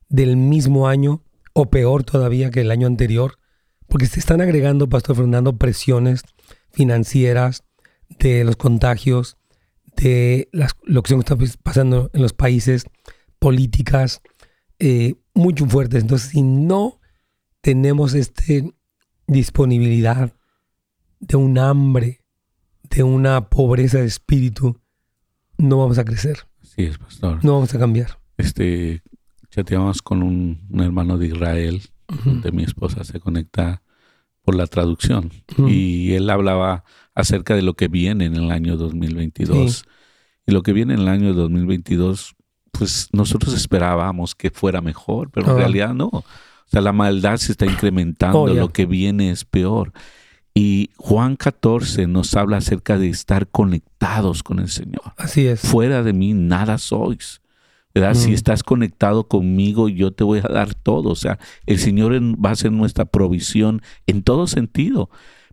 del 0.09 0.35
mismo 0.35 0.87
año 0.87 1.23
o 1.53 1.69
peor 1.69 2.03
todavía 2.03 2.51
que 2.51 2.61
el 2.61 2.71
año 2.71 2.87
anterior, 2.87 3.37
porque 3.87 4.05
se 4.05 4.19
están 4.19 4.41
agregando, 4.41 4.89
Pastor 4.89 5.15
Fernando, 5.15 5.57
presiones 5.57 6.23
financieras 6.71 7.63
de 8.19 8.43
los 8.43 8.55
contagios, 8.55 9.37
de 9.97 10.49
lo 10.83 11.03
que 11.03 11.15
está 11.15 11.37
pasando 11.63 12.09
en 12.13 12.21
los 12.21 12.33
países, 12.33 12.85
políticas 13.39 14.21
eh, 14.79 15.15
muy 15.33 15.53
fuertes. 15.55 16.03
Entonces, 16.03 16.29
si 16.29 16.41
no 16.41 16.99
tenemos 17.61 18.13
esta 18.13 18.43
disponibilidad 19.27 20.33
de 21.19 21.35
un 21.37 21.57
hambre, 21.57 22.21
de 22.89 23.03
una 23.03 23.49
pobreza 23.49 23.99
de 23.99 24.05
espíritu, 24.05 24.79
no 25.57 25.77
vamos 25.77 25.97
a 25.97 26.05
crecer. 26.05 26.47
Así 26.61 26.83
es, 26.83 26.97
pastor. 26.97 27.43
No 27.43 27.53
vamos 27.53 27.73
a 27.73 27.79
cambiar. 27.79 28.19
Este, 28.37 29.03
chateamos 29.51 30.01
con 30.01 30.23
un, 30.23 30.59
hermano 30.79 31.17
de 31.17 31.27
Israel, 31.27 31.81
de 32.25 32.51
mi 32.51 32.63
esposa 32.63 33.03
se 33.03 33.19
conecta 33.19 33.83
por 34.41 34.55
la 34.55 34.65
traducción. 34.65 35.31
Y 35.67 36.13
él 36.13 36.29
hablaba 36.29 36.83
acerca 37.13 37.55
de 37.55 37.61
lo 37.61 37.75
que 37.75 37.87
viene 37.87 38.25
en 38.25 38.35
el 38.35 38.51
año 38.51 38.77
2022. 38.77 39.85
Y 40.47 40.51
lo 40.51 40.63
que 40.63 40.73
viene 40.73 40.95
en 40.95 41.01
el 41.01 41.07
año 41.07 41.33
2022, 41.33 42.35
pues 42.71 43.09
nosotros 43.11 43.53
esperábamos 43.53 44.33
que 44.33 44.49
fuera 44.49 44.81
mejor, 44.81 45.29
pero 45.29 45.47
en 45.47 45.53
ah. 45.53 45.57
realidad 45.57 45.93
no. 45.93 46.07
O 46.07 46.25
sea, 46.67 46.81
la 46.81 46.93
maldad 46.93 47.37
se 47.37 47.51
está 47.51 47.65
incrementando, 47.65 48.41
oh, 48.41 48.47
lo 48.47 48.69
que 48.69 48.85
viene 48.85 49.29
es 49.29 49.45
peor. 49.45 49.91
Y 50.53 50.89
Juan 50.97 51.35
14 51.35 52.07
nos 52.07 52.35
habla 52.35 52.57
acerca 52.57 52.97
de 52.97 53.09
estar 53.09 53.47
conectados 53.47 54.43
con 54.43 54.59
el 54.59 54.69
Señor. 54.69 55.13
Así 55.17 55.47
es. 55.47 55.61
Fuera 55.61 56.03
de 56.03 56.13
mí 56.13 56.33
nada 56.33 56.77
sois. 56.77 57.41
¿Verdad? 57.93 58.13
Si 58.13 58.31
mm. 58.31 58.33
estás 58.33 58.63
conectado 58.63 59.27
conmigo, 59.27 59.89
yo 59.89 60.11
te 60.11 60.23
voy 60.23 60.39
a 60.39 60.51
dar 60.51 60.73
todo. 60.73 61.09
O 61.09 61.15
sea, 61.15 61.39
el 61.65 61.79
Señor 61.79 62.13
va 62.13 62.51
a 62.51 62.55
ser 62.55 62.71
nuestra 62.71 63.05
provisión 63.05 63.81
en 64.07 64.23
todo 64.23 64.47
sentido 64.47 65.09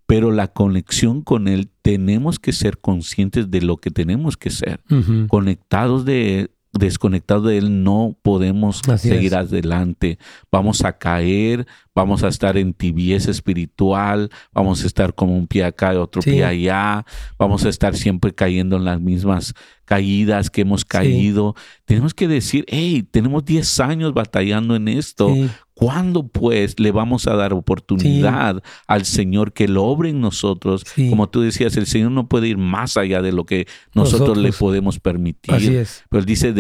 pero 0.09 0.33
la 0.33 0.49
conexión 0.49 1.21
con 1.21 1.49
Él 1.49 1.69
tenemos 1.83 2.39
que 2.39 2.55
ser 2.55 2.79
conscientes 2.79 3.51
de 3.51 3.61
lo 3.61 3.77
que 3.77 3.91
tenemos 3.91 4.39
que 4.39 4.49
ser. 4.49 4.81
Conectados 5.29 6.07
de 6.07 6.51
desconectados 6.73 7.45
de 7.45 7.59
Él 7.59 7.85
no 7.85 8.17
podemos 8.23 8.81
seguir 8.97 9.35
adelante. 9.35 10.19
Vamos 10.51 10.83
a 10.85 10.97
caer, 10.97 11.67
vamos 11.99 12.23
a 12.23 12.29
estar 12.29 12.57
en 12.57 12.75
tibieza 12.75 13.33
espiritual, 13.33 14.31
vamos 14.53 14.85
a 14.85 14.87
estar 14.87 15.17
como 15.17 15.37
un 15.37 15.49
pie 15.49 15.65
acá 15.65 15.95
y 15.95 15.97
otro 15.97 16.23
pie 16.23 16.45
allá, 16.45 17.05
vamos 17.37 17.65
a 17.65 17.69
estar 17.69 17.97
siempre 17.97 18.33
cayendo 18.33 18.77
en 18.77 18.85
las 18.85 19.01
mismas 19.01 19.53
caídas 19.85 20.49
que 20.49 20.61
hemos 20.61 20.85
caído. 20.85 21.57
Tenemos 21.87 22.15
que 22.15 22.29
decir, 22.29 22.65
hey, 22.69 23.05
tenemos 23.11 23.45
10 23.45 23.81
años 23.81 24.15
batallando 24.15 24.77
en 24.77 24.87
esto. 24.87 25.35
¿Cuándo 25.75 26.29
pues 26.29 26.79
le 26.79 26.93
vamos 26.93 27.27
a 27.27 27.35
dar 27.35 27.53
oportunidad 27.53 28.63
al 28.87 29.05
Señor 29.05 29.53
que 29.53 29.67
lo 29.67 29.83
obre 29.85 30.11
en 30.11 30.21
nosotros? 30.21 30.85
Como 31.11 31.29
tú 31.29 31.41
decías, 31.41 31.77
el 31.77 31.87
Señor 31.87 32.13
no 32.13 32.29
puede 32.29 32.47
ir 32.47 32.59
más 32.59 32.97
allá 32.97 33.23
de 33.23 33.33
lo 33.33 33.45
que 33.45 33.67
nosotros, 33.93 34.39
le 34.39 34.53
podemos 34.53 35.01
permitir. 35.01 35.85
Pero 36.11 36.21
Él 36.21 36.27
dice, 36.27 36.53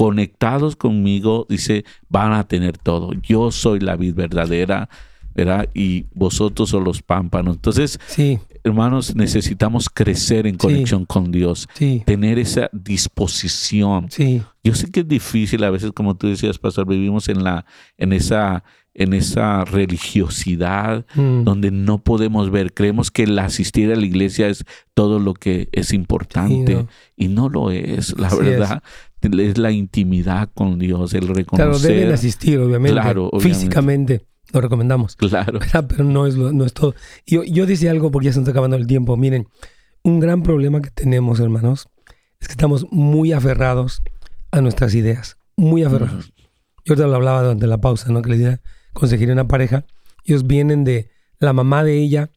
desconectados 0.00 0.76
conmigo, 0.76 1.46
dice, 1.48 1.84
van 2.08 2.32
a 2.32 2.46
tener 2.46 2.78
todo. 2.78 3.12
Yo 3.22 3.50
soy 3.50 3.80
la 3.80 3.96
vida 3.96 4.14
verdadera. 4.16 4.88
¿verdad? 5.32 5.68
Y 5.74 6.06
vosotros 6.12 6.70
son 6.70 6.82
los 6.82 7.02
pámpanos. 7.02 7.54
Entonces, 7.54 8.00
sí. 8.08 8.40
hermanos, 8.64 9.14
necesitamos 9.14 9.88
crecer 9.88 10.48
en 10.48 10.56
conexión 10.56 11.06
con 11.06 11.30
Dios, 11.30 11.68
tener 12.04 12.40
esa 12.40 12.68
disposición. 12.72 14.08
Yo 14.64 14.74
sé 14.74 14.90
que 14.90 15.00
es 15.00 15.08
difícil 15.08 15.62
a 15.62 15.70
veces, 15.70 15.92
como 15.92 16.16
tú 16.16 16.26
decías, 16.26 16.58
pastor, 16.58 16.86
vivimos 16.86 17.28
en 17.28 17.44
la, 17.44 17.64
en 17.96 18.12
esa, 18.12 18.64
en 18.92 19.14
esa 19.14 19.64
religiosidad 19.64 21.06
mm. 21.14 21.44
donde 21.44 21.70
no 21.70 22.02
podemos 22.02 22.50
ver. 22.50 22.74
Creemos 22.74 23.12
que 23.12 23.22
el 23.22 23.38
asistir 23.38 23.92
a 23.92 23.96
la 23.96 24.04
iglesia 24.04 24.48
es 24.48 24.64
todo 24.94 25.20
lo 25.20 25.32
que 25.32 25.68
es 25.70 25.92
importante 25.92 26.86
y 27.16 27.28
no 27.28 27.48
lo 27.48 27.70
es, 27.70 28.18
la 28.18 28.34
verdad. 28.34 28.82
Es. 28.84 29.09
La 29.22 29.70
intimidad 29.70 30.50
con 30.54 30.78
Dios, 30.78 31.14
el 31.14 31.28
reconocer. 31.28 31.56
Claro, 31.56 31.78
deben 31.78 32.12
asistir, 32.12 32.58
obviamente. 32.58 33.00
Claro, 33.00 33.30
físicamente. 33.40 34.26
Lo 34.52 34.60
recomendamos. 34.60 35.16
Claro. 35.16 35.60
Pero 35.88 36.04
no 36.04 36.26
es, 36.26 36.36
no 36.36 36.64
es 36.64 36.72
todo. 36.72 36.94
Yo, 37.26 37.44
yo 37.44 37.66
decía 37.66 37.90
algo 37.90 38.10
porque 38.10 38.26
ya 38.26 38.32
se 38.32 38.40
está 38.40 38.50
acabando 38.50 38.76
el 38.76 38.86
tiempo. 38.86 39.16
Miren, 39.16 39.46
un 40.02 40.20
gran 40.20 40.42
problema 40.42 40.80
que 40.80 40.90
tenemos, 40.90 41.40
hermanos, 41.40 41.88
es 42.40 42.48
que 42.48 42.52
estamos 42.52 42.86
muy 42.90 43.32
aferrados 43.32 44.02
a 44.50 44.60
nuestras 44.60 44.94
ideas. 44.94 45.36
Muy 45.56 45.84
aferrados. 45.84 46.32
Yo 46.84 46.96
te 46.96 47.02
lo 47.02 47.14
hablaba 47.14 47.42
durante 47.42 47.66
la 47.66 47.80
pausa, 47.80 48.10
¿no? 48.10 48.22
Que 48.22 48.30
le 48.30 48.38
dije, 48.38 48.60
conseguir 48.92 49.30
una 49.30 49.46
pareja. 49.46 49.84
Ellos 50.24 50.46
vienen 50.46 50.84
de, 50.84 51.10
la 51.38 51.52
mamá 51.52 51.84
de 51.84 51.98
ella 51.98 52.30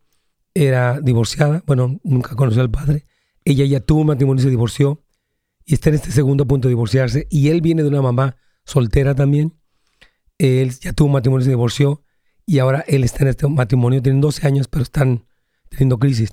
era 0.54 1.00
divorciada, 1.02 1.64
bueno, 1.66 2.00
nunca 2.04 2.36
conoció 2.36 2.62
al 2.62 2.70
padre. 2.70 3.06
Ella 3.46 3.66
ya 3.66 3.80
tuvo 3.80 4.04
matrimonio 4.04 4.42
y 4.42 4.44
se 4.44 4.50
divorció. 4.50 5.03
Y 5.66 5.74
está 5.76 5.90
en 5.90 5.96
este 5.96 6.12
segundo 6.12 6.46
punto 6.46 6.68
de 6.68 6.72
divorciarse. 6.72 7.28
Y 7.30 7.50
él 7.50 7.62
viene 7.62 7.84
de 7.84 7.90
una 7.90 8.02
mamá 8.02 8.36
soltera 8.66 9.16
también. 9.16 9.54
Él 10.38 10.72
ya 10.80 10.94
tuvo 10.94 11.10
matrimonio 11.10 11.42
y 11.42 11.46
se 11.46 11.52
divorció. 11.52 12.04
Y 12.46 12.60
ahora 12.60 12.84
él 12.88 13.04
está 13.04 13.24
en 13.24 13.30
este 13.30 13.48
matrimonio. 13.48 14.02
Tienen 14.02 14.22
12 14.22 14.46
años, 14.48 14.68
pero 14.68 14.84
están 14.84 15.26
teniendo 15.70 15.98
crisis. 15.98 16.32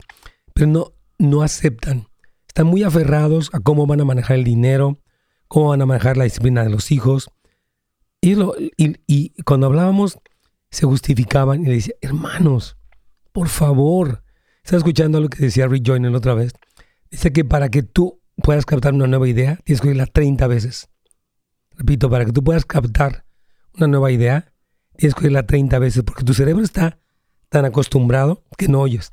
Pero 0.55 0.66
no, 0.66 0.93
no 1.18 1.43
aceptan. 1.43 2.09
Están 2.49 2.66
muy 2.66 2.83
aferrados 2.83 3.51
a 3.53 3.61
cómo 3.61 3.87
van 3.87 4.01
a 4.01 4.05
manejar 4.05 4.37
el 4.37 4.45
dinero, 4.45 5.01
cómo 5.47 5.68
van 5.68 5.83
a 5.83 5.87
manejar 5.87 6.16
la 6.16 6.24
disciplina 6.24 6.64
de 6.64 6.70
los 6.70 6.91
hijos. 6.91 7.31
Y, 8.20 8.37
y, 9.07 9.43
cuando 9.45 9.66
hablábamos, 9.66 10.18
se 10.70 10.87
justificaban 10.87 11.62
y 11.62 11.66
le 11.66 11.74
decía, 11.74 11.95
hermanos, 12.01 12.76
por 13.33 13.49
favor. 13.49 14.24
Estaba 14.64 14.78
escuchando 14.78 15.20
lo 15.20 15.28
que 15.28 15.45
decía 15.45 15.68
Rick 15.68 15.85
Joyner 15.87 16.14
otra 16.14 16.35
vez. 16.35 16.53
Dice 17.11 17.33
que 17.33 17.45
para 17.45 17.70
que 17.70 17.83
tú 17.83 18.20
puedas 18.41 18.66
captar 18.66 18.95
una 18.95 19.07
nueva 19.07 19.28
idea, 19.28 19.59
tienes 19.64 19.80
que 19.80 19.88
oírla 19.88 20.07
30 20.07 20.47
veces. 20.47 20.88
Repito, 21.76 22.11
para 22.11 22.24
que 22.24 22.32
tú 22.32 22.43
puedas 22.43 22.64
captar 22.64 23.24
una 23.74 23.86
nueva 23.86 24.11
idea, 24.11 24.53
tienes 24.97 25.14
que 25.14 25.24
oírla 25.24 25.47
30 25.47 25.78
veces, 25.78 26.03
porque 26.03 26.24
tu 26.24 26.34
cerebro 26.34 26.62
está 26.62 26.99
tan 27.49 27.64
acostumbrado 27.64 28.45
que 28.57 28.68
no 28.68 28.80
oyes. 28.80 29.12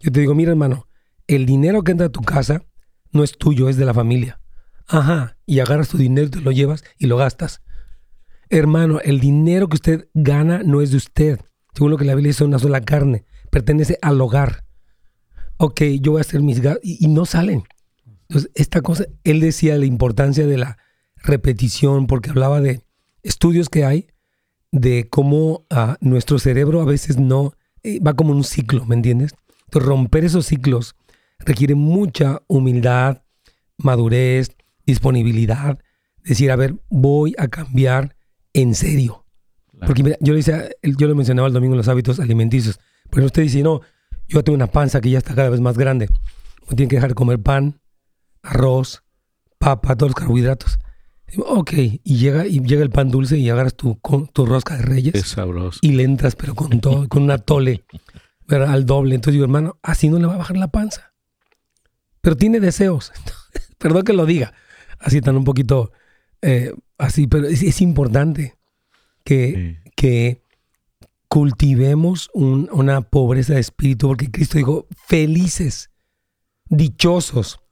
Yo 0.00 0.12
te 0.12 0.20
digo, 0.20 0.34
mira 0.34 0.50
hermano, 0.50 0.86
el 1.26 1.46
dinero 1.46 1.82
que 1.82 1.92
entra 1.92 2.08
a 2.08 2.12
tu 2.12 2.20
casa 2.20 2.62
no 3.12 3.22
es 3.22 3.38
tuyo, 3.38 3.68
es 3.68 3.76
de 3.76 3.84
la 3.84 3.94
familia. 3.94 4.40
Ajá, 4.86 5.38
y 5.46 5.60
agarras 5.60 5.88
tu 5.88 5.96
dinero, 5.96 6.30
te 6.30 6.40
lo 6.40 6.52
llevas 6.52 6.84
y 6.98 7.06
lo 7.06 7.16
gastas. 7.16 7.62
Hermano, 8.50 9.00
el 9.00 9.20
dinero 9.20 9.68
que 9.68 9.76
usted 9.76 10.08
gana 10.14 10.62
no 10.64 10.82
es 10.82 10.90
de 10.90 10.98
usted. 10.98 11.40
Según 11.74 11.90
lo 11.90 11.96
que 11.96 12.04
la 12.04 12.14
Biblia 12.14 12.30
dice, 12.30 12.44
una 12.44 12.58
sola 12.58 12.80
carne. 12.82 13.24
Pertenece 13.50 13.98
al 14.02 14.20
hogar. 14.20 14.64
Ok, 15.56 15.82
yo 16.00 16.12
voy 16.12 16.18
a 16.18 16.22
hacer 16.22 16.42
mis 16.42 16.60
gastos 16.60 16.82
y, 16.84 17.08
no 17.08 17.24
salen. 17.24 17.64
Entonces, 18.28 18.50
esta 18.54 18.80
cosa, 18.80 19.04
él 19.24 19.40
decía 19.40 19.76
la 19.76 19.86
importancia 19.86 20.46
de 20.46 20.58
la 20.58 20.78
repetición 21.16 22.06
porque 22.06 22.30
hablaba 22.30 22.60
de 22.60 22.82
estudios 23.22 23.68
que 23.68 23.84
hay 23.84 24.08
de 24.72 25.08
cómo 25.08 25.66
ah, 25.70 25.96
nuestro 26.00 26.38
cerebro 26.38 26.80
a 26.80 26.84
veces 26.84 27.18
no 27.18 27.52
eh, 27.82 28.00
va 28.00 28.14
como 28.14 28.32
un 28.32 28.44
ciclo, 28.44 28.84
¿me 28.86 28.94
entiendes? 28.94 29.34
Entonces, 29.66 29.88
romper 29.88 30.24
esos 30.24 30.46
ciclos 30.46 30.96
requiere 31.38 31.74
mucha 31.74 32.42
humildad, 32.46 33.22
madurez, 33.76 34.56
disponibilidad. 34.86 35.78
Decir, 36.24 36.50
a 36.50 36.56
ver, 36.56 36.76
voy 36.88 37.34
a 37.38 37.48
cambiar 37.48 38.16
en 38.52 38.74
serio. 38.74 39.24
Porque 39.86 40.02
mira, 40.02 40.16
yo 40.20 40.32
le 40.32 40.38
decía, 40.38 40.68
yo 40.82 41.06
le 41.08 41.14
mencionaba 41.14 41.48
el 41.48 41.54
domingo 41.54 41.76
los 41.76 41.88
hábitos 41.88 42.20
alimenticios. 42.20 42.78
Pero 43.10 43.26
usted 43.26 43.42
dice, 43.42 43.62
no, 43.62 43.82
yo 44.28 44.42
tengo 44.42 44.56
una 44.56 44.68
panza 44.68 45.00
que 45.00 45.10
ya 45.10 45.18
está 45.18 45.34
cada 45.34 45.50
vez 45.50 45.60
más 45.60 45.76
grande. 45.76 46.08
Uno 46.66 46.76
tiene 46.76 46.88
que 46.88 46.96
dejar 46.96 47.10
de 47.10 47.14
comer 47.14 47.40
pan, 47.40 47.80
arroz, 48.44 49.02
papa, 49.58 49.96
todos 49.96 50.10
los 50.10 50.16
carbohidratos. 50.16 50.78
ok, 51.38 51.72
y 51.72 52.16
llega, 52.18 52.46
y 52.46 52.60
llega 52.60 52.82
el 52.82 52.90
pan 52.90 53.10
dulce 53.10 53.38
y 53.38 53.48
agarras 53.50 53.74
tu, 53.74 53.98
tu 54.32 54.46
rosca 54.46 54.76
de 54.76 54.82
reyes. 54.82 55.14
Es 55.14 55.28
sabroso. 55.28 55.78
Y 55.82 55.92
le 55.92 56.04
entras, 56.04 56.36
pero 56.36 56.54
con 56.54 56.80
todo, 56.80 57.08
con 57.08 57.24
una 57.24 57.38
tole, 57.38 57.84
al 58.48 58.86
doble. 58.86 59.14
Entonces 59.14 59.34
digo, 59.34 59.44
hermano, 59.44 59.78
así 59.82 60.08
no 60.08 60.18
le 60.18 60.26
va 60.26 60.34
a 60.34 60.38
bajar 60.38 60.56
la 60.56 60.68
panza. 60.68 61.12
Pero 62.20 62.36
tiene 62.36 62.60
deseos. 62.60 63.12
Perdón 63.78 64.04
que 64.04 64.12
lo 64.12 64.26
diga. 64.26 64.52
Así 65.00 65.20
tan 65.20 65.36
un 65.36 65.44
poquito 65.44 65.92
eh, 66.46 66.74
así, 66.98 67.26
pero 67.26 67.46
es, 67.48 67.80
importante 67.80 68.58
que, 69.24 69.78
que 69.96 70.42
cultivemos 71.28 72.30
una 72.34 73.00
pobreza 73.00 73.54
de 73.54 73.60
espíritu, 73.60 74.08
porque 74.08 74.30
Cristo 74.30 74.58
dijo, 74.58 74.86
felices, 75.06 75.90
dichosos 76.66 77.63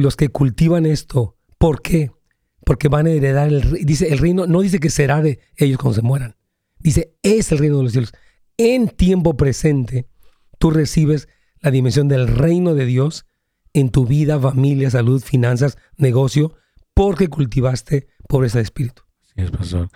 los 0.00 0.16
que 0.16 0.28
cultivan 0.28 0.86
esto. 0.86 1.36
¿Por 1.58 1.82
qué? 1.82 2.10
Porque 2.64 2.88
van 2.88 3.06
a 3.06 3.10
heredar 3.10 3.48
el 3.48 3.84
Dice, 3.84 4.08
el 4.12 4.18
reino 4.18 4.46
no 4.46 4.60
dice 4.60 4.80
que 4.80 4.90
será 4.90 5.22
de 5.22 5.40
ellos 5.56 5.78
cuando 5.78 5.94
se 5.94 6.02
mueran. 6.02 6.36
Dice, 6.78 7.14
es 7.22 7.52
el 7.52 7.58
reino 7.58 7.78
de 7.78 7.84
los 7.84 7.92
cielos. 7.92 8.12
En 8.58 8.88
tiempo 8.88 9.36
presente, 9.36 10.08
tú 10.58 10.70
recibes 10.70 11.28
la 11.60 11.70
dimensión 11.70 12.08
del 12.08 12.28
reino 12.28 12.74
de 12.74 12.86
Dios 12.86 13.26
en 13.72 13.90
tu 13.90 14.06
vida, 14.06 14.40
familia, 14.40 14.90
salud, 14.90 15.22
finanzas, 15.22 15.76
negocio, 15.96 16.54
porque 16.94 17.28
cultivaste 17.28 18.08
pobreza 18.28 18.58
de 18.58 18.64
espíritu. 18.64 19.02
Sí, 19.20 19.34
es, 19.36 19.50
pastor. 19.50 19.90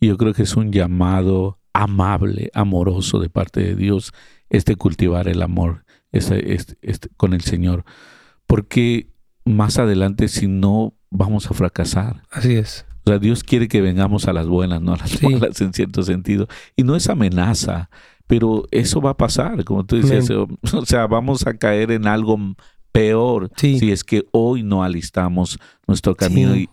Y 0.00 0.08
yo 0.08 0.16
creo 0.18 0.34
que 0.34 0.42
es 0.42 0.56
un 0.56 0.72
llamado 0.72 1.58
amable, 1.72 2.50
amoroso 2.54 3.20
de 3.20 3.30
parte 3.30 3.60
de 3.60 3.74
Dios, 3.74 4.12
este 4.50 4.76
cultivar 4.76 5.28
el 5.28 5.42
amor 5.42 5.84
este, 6.10 6.54
este, 6.82 7.08
con 7.16 7.32
el 7.32 7.40
Señor. 7.40 7.84
Porque 8.46 9.08
más 9.44 9.78
adelante, 9.78 10.28
si 10.28 10.46
no, 10.46 10.94
vamos 11.10 11.50
a 11.50 11.54
fracasar. 11.54 12.22
Así 12.30 12.54
es. 12.54 12.86
O 13.04 13.10
sea, 13.10 13.18
Dios 13.18 13.42
quiere 13.42 13.68
que 13.68 13.80
vengamos 13.80 14.28
a 14.28 14.32
las 14.32 14.46
buenas, 14.46 14.80
no 14.80 14.94
a 14.94 14.96
las 14.96 15.22
malas 15.22 15.60
en 15.60 15.72
cierto 15.72 16.02
sentido. 16.02 16.46
Y 16.76 16.84
no 16.84 16.94
es 16.94 17.08
amenaza, 17.08 17.90
pero 18.26 18.64
eso 18.70 19.00
va 19.00 19.10
a 19.10 19.16
pasar, 19.16 19.64
como 19.64 19.84
tú 19.84 19.96
dices. 19.96 20.30
O 20.72 20.86
sea, 20.86 21.06
vamos 21.06 21.46
a 21.46 21.54
caer 21.54 21.90
en 21.90 22.06
algo 22.06 22.38
peor 22.92 23.50
si 23.56 23.90
es 23.90 24.04
que 24.04 24.24
hoy 24.30 24.62
no 24.62 24.84
alistamos 24.84 25.58
nuestro 25.86 26.14
camino 26.14 26.54
y, 26.54 26.66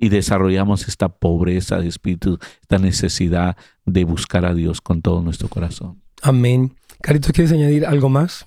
y 0.00 0.08
desarrollamos 0.08 0.88
esta 0.88 1.10
pobreza 1.10 1.78
de 1.78 1.88
espíritu, 1.88 2.38
esta 2.62 2.78
necesidad 2.78 3.56
de 3.84 4.04
buscar 4.04 4.46
a 4.46 4.54
Dios 4.54 4.80
con 4.80 5.02
todo 5.02 5.20
nuestro 5.20 5.48
corazón. 5.48 6.00
Amén. 6.22 6.74
Carito, 7.02 7.32
¿quieres 7.32 7.52
añadir 7.52 7.84
algo 7.84 8.08
más? 8.08 8.46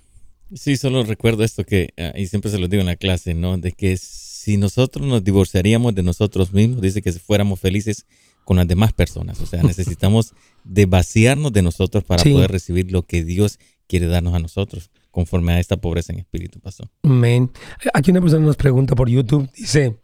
Sí, 0.55 0.77
solo 0.77 1.03
recuerdo 1.03 1.43
esto 1.43 1.63
que, 1.63 1.93
ah, 1.97 2.13
y 2.15 2.27
siempre 2.27 2.51
se 2.51 2.59
lo 2.59 2.67
digo 2.67 2.81
en 2.81 2.87
la 2.87 2.95
clase, 2.95 3.33
¿no? 3.33 3.57
De 3.57 3.71
que 3.71 3.97
si 3.97 4.57
nosotros 4.57 5.05
nos 5.05 5.23
divorciaríamos 5.23 5.95
de 5.95 6.03
nosotros 6.03 6.53
mismos, 6.53 6.81
dice 6.81 7.01
que 7.01 7.11
si 7.11 7.19
fuéramos 7.19 7.59
felices 7.59 8.05
con 8.43 8.57
las 8.57 8.67
demás 8.67 8.93
personas. 8.93 9.39
O 9.39 9.45
sea, 9.45 9.63
necesitamos 9.63 10.33
de 10.63 10.85
vaciarnos 10.85 11.53
de 11.53 11.61
nosotros 11.61 12.03
para 12.03 12.23
poder 12.23 12.51
recibir 12.51 12.91
lo 12.91 13.03
que 13.03 13.23
Dios 13.23 13.59
quiere 13.87 14.07
darnos 14.07 14.33
a 14.33 14.39
nosotros, 14.39 14.91
conforme 15.11 15.53
a 15.53 15.59
esta 15.59 15.77
pobreza 15.77 16.13
en 16.13 16.19
espíritu, 16.19 16.59
pasó. 16.59 16.89
Amén. 17.03 17.51
Aquí 17.93 18.11
una 18.11 18.21
persona 18.21 18.45
nos 18.45 18.55
pregunta 18.55 18.95
por 18.95 19.09
YouTube, 19.09 19.49
dice, 19.55 19.97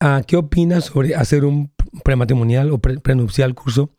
Ah, 0.00 0.22
¿Qué 0.24 0.36
opinas 0.36 0.84
sobre 0.84 1.16
hacer 1.16 1.44
un 1.44 1.72
prematrimonial 2.04 2.70
o 2.70 2.78
prenupcial 2.78 3.54
curso, 3.54 3.90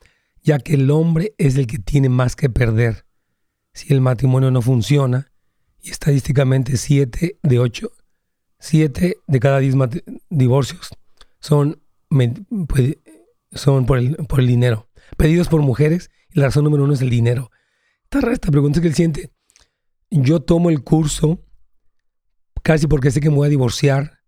ya 0.42 0.60
que 0.60 0.76
el 0.76 0.90
hombre 0.92 1.34
es 1.38 1.58
el 1.58 1.68
que 1.68 1.78
tiene 1.78 2.08
más 2.08 2.38
que 2.38 2.50
perder 2.50 3.06
si 3.74 3.94
el 3.94 4.00
matrimonio 4.00 4.50
no 4.50 4.62
funciona? 4.62 5.29
Y 5.82 5.92
estadísticamente 5.92 6.78
7 6.78 7.40
de 7.42 7.60
8, 7.60 7.92
7 8.60 9.18
de 9.26 9.40
cada 9.40 9.60
10 9.60 9.76
divorcios 10.30 10.90
son, 11.40 11.82
pues, 12.68 12.98
son 13.52 13.86
por, 13.86 13.98
el, 13.98 14.48
dinero, 14.48 14.90
pedidos 15.18 15.48
por 15.48 15.62
mujeres 15.62 16.12
y 16.32 16.40
la 16.40 16.48
razón 16.48 16.66
número 16.66 16.84
uno 16.84 16.94
es 16.94 17.02
el 17.02 17.10
dinero. 17.10 17.52
Esta, 18.04 18.32
esta 18.32 18.52
pregunta 18.52 18.82
que 18.82 18.88
él 18.88 18.96
siente, 18.96 19.32
yo 20.10 20.42
tomo 20.42 20.70
el 20.70 20.84
curso 20.84 21.46
casi 22.62 22.88
porque 22.88 23.12
sé 23.12 23.22
que 23.22 23.30
me 23.30 23.38
voy 23.38 23.48
a 23.48 23.50
divorciar 23.50 24.20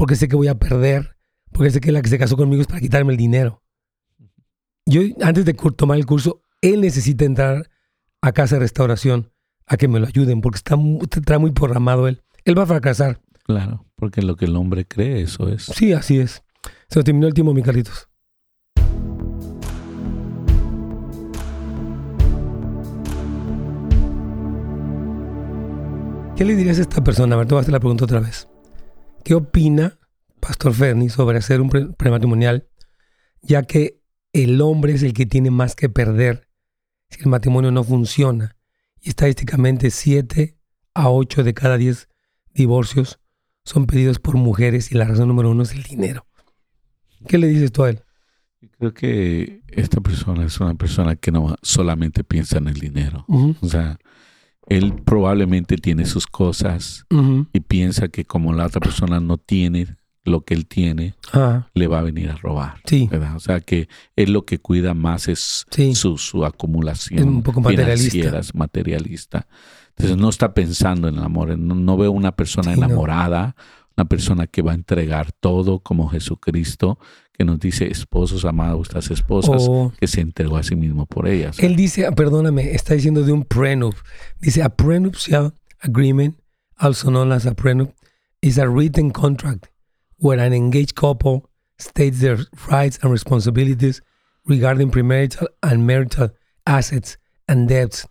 porque 0.00 0.16
sé 0.16 0.28
que 0.28 0.36
voy 0.36 0.48
a 0.48 0.58
perder, 0.58 1.18
porque 1.52 1.70
sé 1.70 1.78
que 1.78 1.92
la 1.92 2.00
que 2.00 2.08
se 2.08 2.18
casó 2.18 2.34
conmigo 2.34 2.62
es 2.62 2.66
para 2.66 2.80
quitarme 2.80 3.12
el 3.12 3.18
dinero. 3.18 3.62
Yo, 4.86 5.02
antes 5.20 5.44
de 5.44 5.52
tomar 5.52 5.98
el 5.98 6.06
curso, 6.06 6.42
él 6.62 6.80
necesita 6.80 7.26
entrar 7.26 7.70
a 8.22 8.32
casa 8.32 8.56
de 8.56 8.60
restauración 8.60 9.30
a 9.70 9.76
que 9.76 9.86
me 9.86 10.00
lo 10.00 10.08
ayuden, 10.08 10.40
porque 10.40 10.56
está, 10.56 10.76
está 11.16 11.38
muy 11.38 11.52
programado 11.52 12.08
él. 12.08 12.24
Él 12.44 12.58
va 12.58 12.64
a 12.64 12.66
fracasar. 12.66 13.20
Claro, 13.44 13.86
porque 13.94 14.20
lo 14.20 14.34
que 14.34 14.46
el 14.46 14.56
hombre 14.56 14.84
cree, 14.84 15.22
eso 15.22 15.48
es. 15.48 15.62
Sí, 15.62 15.92
así 15.92 16.18
es. 16.18 16.42
Se 16.88 16.98
nos 16.98 17.04
terminó 17.04 17.28
el 17.28 17.34
tiempo, 17.34 17.54
mi 17.54 17.62
Carlitos. 17.62 18.08
¿Qué 26.36 26.44
le 26.44 26.56
dirías 26.56 26.78
a 26.78 26.82
esta 26.82 27.04
persona? 27.04 27.36
A 27.36 27.38
ver, 27.38 27.46
te 27.46 27.54
voy 27.54 27.60
a 27.60 27.62
hacer 27.62 27.72
la 27.72 27.78
pregunta 27.78 28.06
otra 28.06 28.18
vez. 28.18 28.48
¿Qué 29.22 29.36
opina 29.36 30.00
Pastor 30.40 30.74
Ferni 30.74 31.10
sobre 31.10 31.38
hacer 31.38 31.60
un 31.60 31.70
prematrimonial, 31.96 32.66
ya 33.40 33.62
que 33.62 34.00
el 34.32 34.60
hombre 34.62 34.94
es 34.94 35.04
el 35.04 35.12
que 35.12 35.26
tiene 35.26 35.52
más 35.52 35.76
que 35.76 35.88
perder 35.88 36.48
si 37.08 37.20
el 37.20 37.28
matrimonio 37.28 37.70
no 37.70 37.84
funciona? 37.84 38.56
Y 39.02 39.10
estadísticamente 39.10 39.90
7 39.90 40.56
a 40.94 41.10
8 41.10 41.44
de 41.44 41.54
cada 41.54 41.76
10 41.76 42.08
divorcios 42.54 43.20
son 43.64 43.86
pedidos 43.86 44.18
por 44.18 44.36
mujeres 44.36 44.92
y 44.92 44.96
la 44.96 45.04
razón 45.04 45.28
número 45.28 45.50
uno 45.50 45.62
es 45.62 45.72
el 45.72 45.82
dinero. 45.82 46.26
¿Qué 47.26 47.38
le 47.38 47.48
dices 47.48 47.72
tú 47.72 47.84
a 47.84 47.90
él? 47.90 48.02
Creo 48.78 48.92
que 48.92 49.62
esta 49.68 50.00
persona 50.00 50.44
es 50.44 50.60
una 50.60 50.74
persona 50.74 51.16
que 51.16 51.30
no 51.30 51.56
solamente 51.62 52.24
piensa 52.24 52.58
en 52.58 52.68
el 52.68 52.74
dinero. 52.74 53.24
O 53.28 53.68
sea, 53.68 53.98
él 54.66 54.94
probablemente 55.04 55.76
tiene 55.76 56.06
sus 56.06 56.26
cosas 56.26 57.06
y 57.52 57.60
piensa 57.60 58.08
que 58.08 58.24
como 58.24 58.52
la 58.52 58.66
otra 58.66 58.80
persona 58.80 59.20
no 59.20 59.38
tiene 59.38 59.96
lo 60.24 60.42
que 60.42 60.54
él 60.54 60.66
tiene, 60.66 61.14
le 61.74 61.86
va 61.86 62.00
a 62.00 62.02
venir 62.02 62.30
a 62.30 62.36
robar. 62.36 62.80
Sí. 62.84 63.08
O 63.34 63.40
sea, 63.40 63.60
que 63.60 63.88
él 64.16 64.32
lo 64.32 64.44
que 64.44 64.58
cuida 64.58 64.94
más 64.94 65.28
es 65.28 65.66
su, 65.94 66.44
acumulación. 66.44 67.18
Es 67.20 67.24
un 67.26 67.42
poco 67.42 67.60
materialista. 67.60 68.40
materialista. 68.54 69.46
Entonces 69.90 70.16
no 70.16 70.28
está 70.28 70.54
pensando 70.54 71.08
en 71.08 71.16
el 71.16 71.24
amor. 71.24 71.58
No, 71.58 71.96
veo 71.96 72.12
una 72.12 72.32
persona 72.32 72.72
enamorada, 72.72 73.54
una 73.96 74.06
persona 74.06 74.46
que 74.46 74.62
va 74.62 74.72
a 74.72 74.74
entregar 74.74 75.32
todo 75.32 75.80
como 75.80 76.08
Jesucristo, 76.08 76.98
que 77.32 77.44
nos 77.44 77.58
dice, 77.58 77.90
esposos 77.90 78.44
amados 78.44 78.76
vuestras 78.76 79.10
esposas, 79.10 79.66
oh. 79.68 79.92
que 79.98 80.06
se 80.06 80.20
entregó 80.20 80.58
a 80.58 80.62
sí 80.62 80.76
mismo 80.76 81.06
por 81.06 81.26
ellas. 81.26 81.58
Él 81.58 81.76
dice, 81.76 82.06
ah, 82.06 82.12
perdóname, 82.12 82.72
está 82.72 82.94
diciendo 82.94 83.22
de 83.22 83.32
un 83.32 83.44
prenup. 83.44 83.94
Dice, 84.40 84.62
a 84.62 84.68
prenuptial 84.68 85.54
agreement, 85.80 86.36
also 86.76 87.08
known 87.08 87.32
as 87.32 87.46
a 87.46 87.54
prenup, 87.54 87.92
is 88.42 88.58
a 88.58 88.66
written 88.66 89.10
contract 89.10 89.66
where 90.20 90.38
an 90.38 90.52
engaged 90.52 90.94
couple 90.94 91.50
states 91.78 92.20
their 92.20 92.38
rights 92.70 92.98
and 93.02 93.10
responsibilities 93.10 94.00
regarding 94.46 94.90
premarital 94.90 95.46
and 95.62 95.86
marital 95.86 96.30
assets 96.66 97.16
and 97.48 97.68
debts 97.68 98.06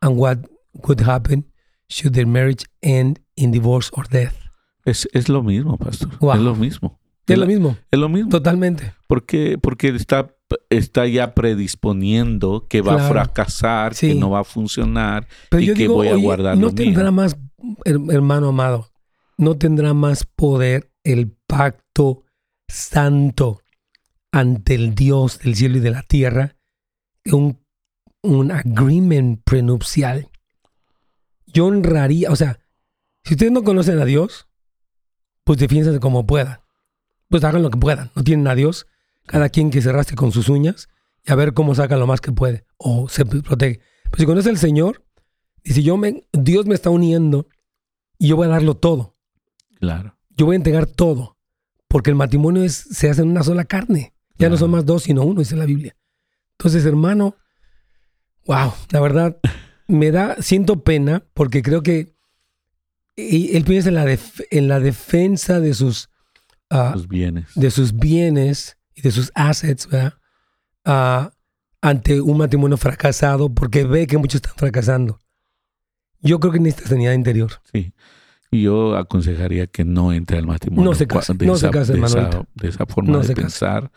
and 0.00 0.16
what 0.16 0.38
could 0.82 1.00
happen 1.00 1.44
should 1.88 2.14
their 2.14 2.26
marriage 2.26 2.64
end 2.82 3.20
in 3.36 3.50
divorce 3.50 3.90
or 3.92 4.04
death. 4.04 4.38
Es, 4.84 5.08
es 5.12 5.28
lo 5.28 5.42
mismo, 5.42 5.78
pastor. 5.78 6.08
Es 6.12 6.40
lo 6.40 6.56
mismo. 6.56 6.98
Es 7.26 7.38
lo 7.38 7.46
mismo. 7.46 7.76
Es 7.90 7.98
lo 7.98 8.08
mismo. 8.08 8.30
Totalmente. 8.30 8.94
Porque, 9.06 9.58
porque 9.60 9.88
está, 9.88 10.34
está 10.70 11.06
ya 11.06 11.34
predisponiendo 11.34 12.66
que 12.68 12.80
va 12.80 12.94
a 12.96 13.08
fracasar, 13.08 13.94
que 13.94 14.14
no 14.14 14.30
va 14.30 14.40
a 14.40 14.44
funcionar 14.44 15.28
y 15.52 15.72
que 15.72 15.86
voy 15.86 16.08
a 16.08 16.16
guardar 16.16 16.58
No 16.58 16.74
tendrá 16.74 17.10
más, 17.12 17.36
hermano 17.84 18.48
amado, 18.48 18.88
no 19.38 19.56
tendrá 19.56 19.94
más 19.94 20.24
poder 20.24 20.91
el 21.04 21.32
pacto 21.46 22.24
santo 22.68 23.62
ante 24.30 24.74
el 24.74 24.94
Dios 24.94 25.40
del 25.40 25.56
cielo 25.56 25.78
y 25.78 25.80
de 25.80 25.90
la 25.90 26.02
tierra 26.02 26.56
un, 27.26 27.60
un 28.22 28.50
agreement 28.50 29.42
prenupcial. 29.44 30.28
Yo 31.46 31.66
honraría, 31.66 32.30
o 32.30 32.36
sea, 32.36 32.60
si 33.24 33.34
ustedes 33.34 33.52
no 33.52 33.62
conocen 33.62 33.98
a 34.00 34.04
Dios, 34.04 34.48
pues 35.44 35.58
defiéndanse 35.58 36.00
como 36.00 36.26
puedan 36.26 36.62
pues 37.32 37.42
hagan 37.44 37.62
lo 37.62 37.70
que 37.70 37.78
puedan. 37.78 38.12
No 38.14 38.22
tienen 38.22 38.46
a 38.46 38.54
Dios. 38.54 38.86
Cada 39.26 39.48
quien 39.48 39.70
que 39.70 39.82
se 39.82 39.90
rastre 39.90 40.14
con 40.14 40.30
sus 40.30 40.48
uñas 40.48 40.88
y 41.24 41.32
a 41.32 41.34
ver 41.34 41.54
cómo 41.54 41.74
saca 41.74 41.96
lo 41.96 42.06
más 42.06 42.20
que 42.20 42.30
puede 42.30 42.66
o 42.76 43.08
se 43.08 43.24
protege. 43.24 43.80
Pues 44.10 44.20
si 44.20 44.26
conoce 44.26 44.50
al 44.50 44.58
Señor, 44.58 45.04
y 45.64 45.72
si 45.72 45.82
yo 45.82 45.96
me, 45.96 46.26
Dios 46.32 46.66
me 46.66 46.74
está 46.74 46.90
uniendo 46.90 47.48
y 48.18 48.28
yo 48.28 48.36
voy 48.36 48.46
a 48.46 48.50
darlo 48.50 48.76
todo. 48.76 49.16
Claro. 49.80 50.18
Yo 50.36 50.46
voy 50.46 50.54
a 50.54 50.56
entregar 50.56 50.86
todo. 50.86 51.36
Porque 51.88 52.10
el 52.10 52.16
matrimonio 52.16 52.64
es, 52.64 52.74
se 52.74 53.10
hace 53.10 53.22
en 53.22 53.28
una 53.28 53.42
sola 53.42 53.64
carne. 53.64 54.14
Ya 54.38 54.48
no 54.48 54.56
son 54.56 54.70
más 54.70 54.86
dos, 54.86 55.04
sino 55.04 55.22
uno, 55.24 55.40
dice 55.40 55.56
la 55.56 55.66
Biblia. 55.66 55.94
Entonces, 56.52 56.86
hermano, 56.86 57.36
wow, 58.46 58.72
la 58.90 59.00
verdad, 59.00 59.36
me 59.88 60.10
da, 60.10 60.36
siento 60.40 60.82
pena 60.82 61.24
porque 61.34 61.62
creo 61.62 61.82
que 61.82 62.14
él 63.16 63.64
piensa 63.64 63.90
en 63.90 63.94
la, 63.94 64.18
en 64.50 64.68
la 64.68 64.80
defensa 64.80 65.60
de 65.60 65.74
sus 65.74 66.08
bienes. 67.08 67.50
de 67.54 67.70
sus 67.70 67.94
bienes 67.94 68.78
y 68.94 69.02
de 69.02 69.10
sus 69.10 69.30
assets, 69.34 69.86
¿verdad? 69.88 70.14
ante 71.80 72.20
un 72.20 72.38
matrimonio 72.38 72.76
fracasado 72.76 73.52
porque 73.52 73.84
ve 73.84 74.06
que 74.06 74.18
muchos 74.18 74.36
están 74.36 74.54
fracasando. 74.56 75.20
Yo 76.20 76.40
creo 76.40 76.52
que 76.52 76.60
necesita 76.60 76.88
sanidad 76.88 77.12
interior. 77.12 77.60
Sí. 77.72 77.92
Y 78.52 78.62
yo 78.62 78.96
aconsejaría 78.96 79.66
que 79.66 79.84
no 79.84 80.12
entre 80.12 80.38
al 80.38 80.46
matrimonio. 80.46 80.90
No 80.90 80.94
se 80.94 81.08
case, 81.08 81.34
no 81.34 81.56
se 81.56 81.70
case, 81.70 81.94
de, 81.94 82.00
esa, 82.04 82.46
de 82.54 82.68
esa, 82.68 82.86
forma 82.86 83.18
de 83.18 83.34
pensar. 83.34 83.90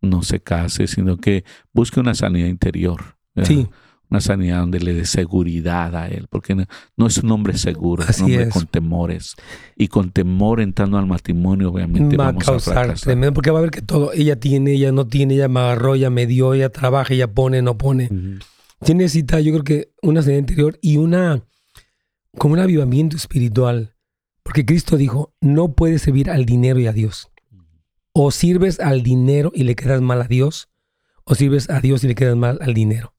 No 0.00 0.22
se 0.22 0.40
case, 0.40 0.86
sino 0.86 1.16
que 1.16 1.44
busque 1.72 1.98
una 1.98 2.14
sanidad 2.14 2.46
interior. 2.46 3.16
Sí 3.42 3.68
una 4.12 4.20
sanidad 4.20 4.60
donde 4.60 4.78
le 4.78 4.92
dé 4.92 5.06
seguridad 5.06 5.96
a 5.96 6.06
él, 6.06 6.26
porque 6.28 6.54
no, 6.54 7.06
es 7.06 7.16
un 7.16 7.30
hombre 7.30 7.56
seguro, 7.56 8.04
es 8.06 8.18
un 8.18 8.26
hombre 8.26 8.50
con 8.50 8.66
temores. 8.66 9.34
Y 9.74 9.88
con 9.88 10.10
temor 10.10 10.60
entrando 10.60 10.98
al 10.98 11.06
matrimonio, 11.06 11.70
obviamente 11.70 12.18
va 12.18 12.26
vamos 12.26 12.42
a, 12.42 12.52
causar 12.52 12.92
tremendo, 13.00 13.32
porque 13.32 13.50
va 13.50 13.60
a 13.60 13.62
ver 13.62 13.70
que 13.70 13.80
todo, 13.80 14.12
ella 14.12 14.38
tiene, 14.38 14.72
ella 14.72 14.92
no 14.92 15.06
tiene, 15.06 15.34
ella 15.34 15.48
me 15.48 15.60
agarró, 15.60 15.94
ella 15.94 16.10
me 16.10 16.26
dio, 16.26 16.52
ella 16.52 16.68
trabaja, 16.68 17.14
ella 17.14 17.32
pone, 17.32 17.62
no 17.62 17.78
pone. 17.78 18.10
Tiene 18.84 19.04
necesita, 19.04 19.40
yo 19.40 19.50
creo 19.52 19.64
que 19.64 19.92
una 20.02 20.20
sanidad 20.20 20.40
interior 20.40 20.78
y 20.82 20.98
una, 20.98 21.42
como 22.36 22.52
un 22.52 22.60
avivamiento 22.60 23.16
espiritual. 23.16 23.91
Porque 24.42 24.64
Cristo 24.64 24.96
dijo, 24.96 25.32
no 25.40 25.72
puedes 25.72 26.02
servir 26.02 26.30
al 26.30 26.44
dinero 26.44 26.78
y 26.78 26.86
a 26.86 26.92
Dios. 26.92 27.30
O 28.12 28.30
sirves 28.30 28.80
al 28.80 29.02
dinero 29.02 29.52
y 29.54 29.64
le 29.64 29.74
quedas 29.74 30.00
mal 30.00 30.20
a 30.20 30.26
Dios, 30.26 30.68
o 31.24 31.34
sirves 31.34 31.70
a 31.70 31.80
Dios 31.80 32.04
y 32.04 32.08
le 32.08 32.14
quedas 32.14 32.36
mal 32.36 32.58
al 32.60 32.74
dinero. 32.74 33.14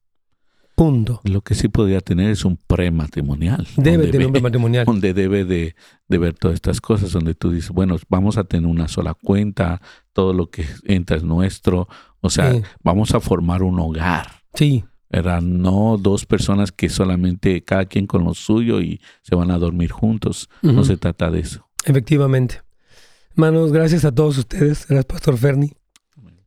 Punto. 0.74 1.20
Lo 1.22 1.40
que 1.40 1.54
sí 1.54 1.68
podría 1.68 2.00
tener 2.00 2.30
es 2.30 2.44
un 2.44 2.56
prematrimonial. 2.56 3.66
Debe 3.76 4.08
tener 4.08 4.26
un 4.26 4.32
prematrimonial. 4.32 4.84
Donde 4.84 5.14
debe 5.14 5.44
de, 5.44 5.76
ver 6.08 6.34
todas 6.34 6.56
estas 6.56 6.80
cosas, 6.80 7.12
donde 7.12 7.34
tú 7.34 7.50
dices, 7.50 7.70
bueno, 7.70 7.96
vamos 8.08 8.38
a 8.38 8.44
tener 8.44 8.68
una 8.68 8.88
sola 8.88 9.14
cuenta, 9.14 9.80
todo 10.12 10.32
lo 10.32 10.50
que 10.50 10.66
entra 10.84 11.16
es 11.16 11.22
nuestro. 11.22 11.88
O 12.20 12.28
sea, 12.28 12.52
vamos 12.82 13.14
a 13.14 13.20
formar 13.20 13.62
un 13.62 13.78
hogar. 13.78 14.42
Sí. 14.54 14.84
Eran 15.14 15.62
no 15.62 15.96
dos 15.96 16.26
personas 16.26 16.72
que 16.72 16.88
solamente 16.88 17.62
cada 17.62 17.84
quien 17.84 18.06
con 18.06 18.24
lo 18.24 18.34
suyo 18.34 18.80
y 18.80 19.00
se 19.22 19.36
van 19.36 19.52
a 19.52 19.58
dormir 19.58 19.92
juntos. 19.92 20.48
No 20.60 20.82
se 20.82 20.96
trata 20.96 21.30
de 21.30 21.40
eso. 21.40 21.68
Efectivamente. 21.84 22.62
Hermanos, 23.30 23.72
gracias 23.72 24.04
a 24.04 24.12
todos 24.12 24.38
ustedes. 24.38 24.86
Gracias, 24.88 25.04
Pastor 25.04 25.38
Ferni. 25.38 25.72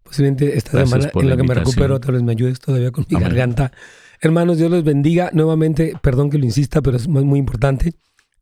Posiblemente 0.03 0.57
esta 0.57 0.85
semana 0.85 1.09
en 1.13 1.29
la 1.29 1.37
que 1.37 1.43
me 1.43 1.53
recupero, 1.53 1.99
tal 2.01 2.15
vez 2.15 2.23
me 2.23 2.33
ayudes 2.33 2.59
todavía 2.59 2.91
con 2.91 3.05
mi 3.09 3.17
garganta. 3.17 3.71
Hermanos, 4.19 4.57
Dios 4.57 4.69
los 4.69 4.83
bendiga. 4.83 5.29
Nuevamente, 5.31 5.93
perdón 6.01 6.29
que 6.29 6.37
lo 6.37 6.43
insista, 6.43 6.81
pero 6.81 6.97
es 6.97 7.07
muy, 7.07 7.23
muy 7.23 7.39
importante. 7.39 7.93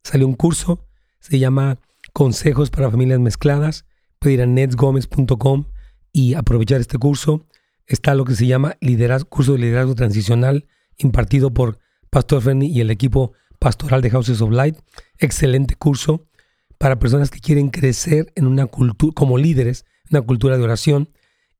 Salió 0.03 0.27
un 0.27 0.33
curso, 0.33 0.87
se 1.19 1.37
llama 1.37 1.77
Consejos 2.13 2.71
para 2.71 2.89
Familias 2.89 3.19
Mezcladas. 3.19 3.85
Puede 4.17 4.35
ir 4.35 4.41
a 4.41 4.47
netsgomez.com 4.47 5.65
y 6.11 6.33
aprovechar 6.33 6.81
este 6.81 6.97
curso. 6.97 7.45
Está 7.87 8.15
lo 8.15 8.25
que 8.25 8.35
se 8.35 8.47
llama 8.47 8.77
liderazgo, 8.81 9.29
curso 9.29 9.53
de 9.53 9.59
liderazgo 9.59 9.95
transicional 9.95 10.67
impartido 10.97 11.53
por 11.53 11.79
Pastor 12.09 12.41
Ferni 12.41 12.67
y 12.67 12.81
el 12.81 12.89
equipo 12.89 13.33
pastoral 13.59 14.01
de 14.01 14.09
Houses 14.09 14.41
of 14.41 14.51
Light. 14.51 14.77
Excelente 15.17 15.75
curso 15.75 16.25
para 16.77 16.99
personas 16.99 17.29
que 17.29 17.39
quieren 17.39 17.69
crecer 17.69 18.31
en 18.35 18.47
una 18.47 18.65
cultura, 18.65 19.13
como 19.13 19.37
líderes, 19.37 19.85
una 20.09 20.21
cultura 20.21 20.57
de 20.57 20.63
oración. 20.63 21.09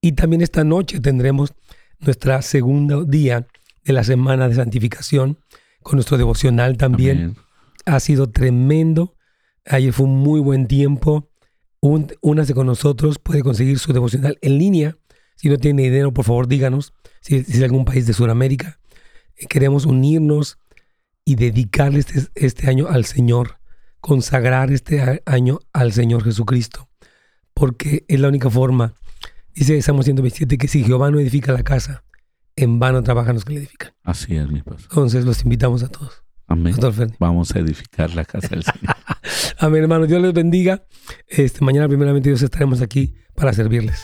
Y 0.01 0.13
también 0.13 0.41
esta 0.41 0.63
noche 0.63 0.99
tendremos 0.99 1.53
nuestra 1.99 2.41
segunda 2.41 3.03
día 3.03 3.47
de 3.84 3.93
la 3.93 4.03
semana 4.03 4.47
de 4.47 4.55
santificación, 4.55 5.39
con 5.82 5.97
nuestro 5.97 6.17
devocional 6.17 6.78
también. 6.78 7.36
Ha 7.86 7.99
sido 7.99 8.30
tremendo. 8.32 9.15
Ayer 9.65 9.93
fue 9.93 10.05
un 10.05 10.17
muy 10.17 10.39
buen 10.39 10.67
tiempo. 10.67 11.30
únase 11.82 12.53
con 12.53 12.67
nosotros, 12.67 13.19
puede 13.19 13.43
conseguir 13.43 13.78
su 13.80 13.93
devocional 13.93 14.38
en 14.41 14.57
línea. 14.57 14.97
Si 15.36 15.50
no 15.50 15.58
tiene 15.58 15.84
dinero, 15.84 16.14
por 16.14 16.26
favor, 16.26 16.48
díganos. 16.48 16.94
Si, 17.22 17.36
es 17.36 17.62
algún 17.62 17.86
país 17.86 18.08
de 18.08 18.14
Sudamérica, 18.14 18.80
eh, 19.36 19.48
queremos 19.48 19.86
unirnos 19.86 20.60
y 21.24 21.36
dedicarle 21.36 22.00
este, 22.00 22.28
este 22.36 22.70
año 22.70 22.88
al 22.88 23.06
Señor, 23.06 23.60
consagrar 24.00 24.72
este 24.72 25.22
año 25.26 25.60
al 25.74 25.92
Señor 25.94 26.24
Jesucristo, 26.24 26.90
porque 27.54 28.06
es 28.08 28.20
la 28.20 28.28
única 28.28 28.50
forma. 28.50 28.94
Dice 29.54 29.82
Salmo 29.82 30.04
127 30.04 30.58
que 30.58 30.68
si 30.68 30.84
Jehová 30.84 31.12
no 31.12 31.20
edifica 31.20 31.52
la 31.52 31.64
casa, 31.64 32.04
en 32.56 32.80
vano 32.80 33.04
trabajan 33.04 33.36
los 33.36 33.46
que 33.46 33.54
le 33.54 33.60
edifican. 33.60 33.92
Así 34.04 34.36
es, 34.36 34.50
mi 34.50 34.62
pastor. 34.62 34.88
Entonces 34.92 35.26
los 35.26 35.44
invitamos 35.44 35.84
a 35.84 35.88
todos. 35.88 36.24
Amén. 36.48 36.76
Vamos 37.20 37.56
a 37.56 37.60
edificar 37.60 38.14
la 38.14 38.24
casa 38.24 38.50
del 38.50 38.64
Señor. 38.64 38.96
Amén, 39.60 39.84
hermano. 39.84 40.06
Dios 40.06 40.22
les 40.22 40.34
bendiga. 40.34 40.86
Este, 41.28 41.64
mañana, 41.66 41.88
primeramente, 41.88 42.30
Dios 42.30 42.42
estaremos 42.42 42.82
aquí 42.82 43.16
para 43.34 43.52
servirles. 43.52 44.04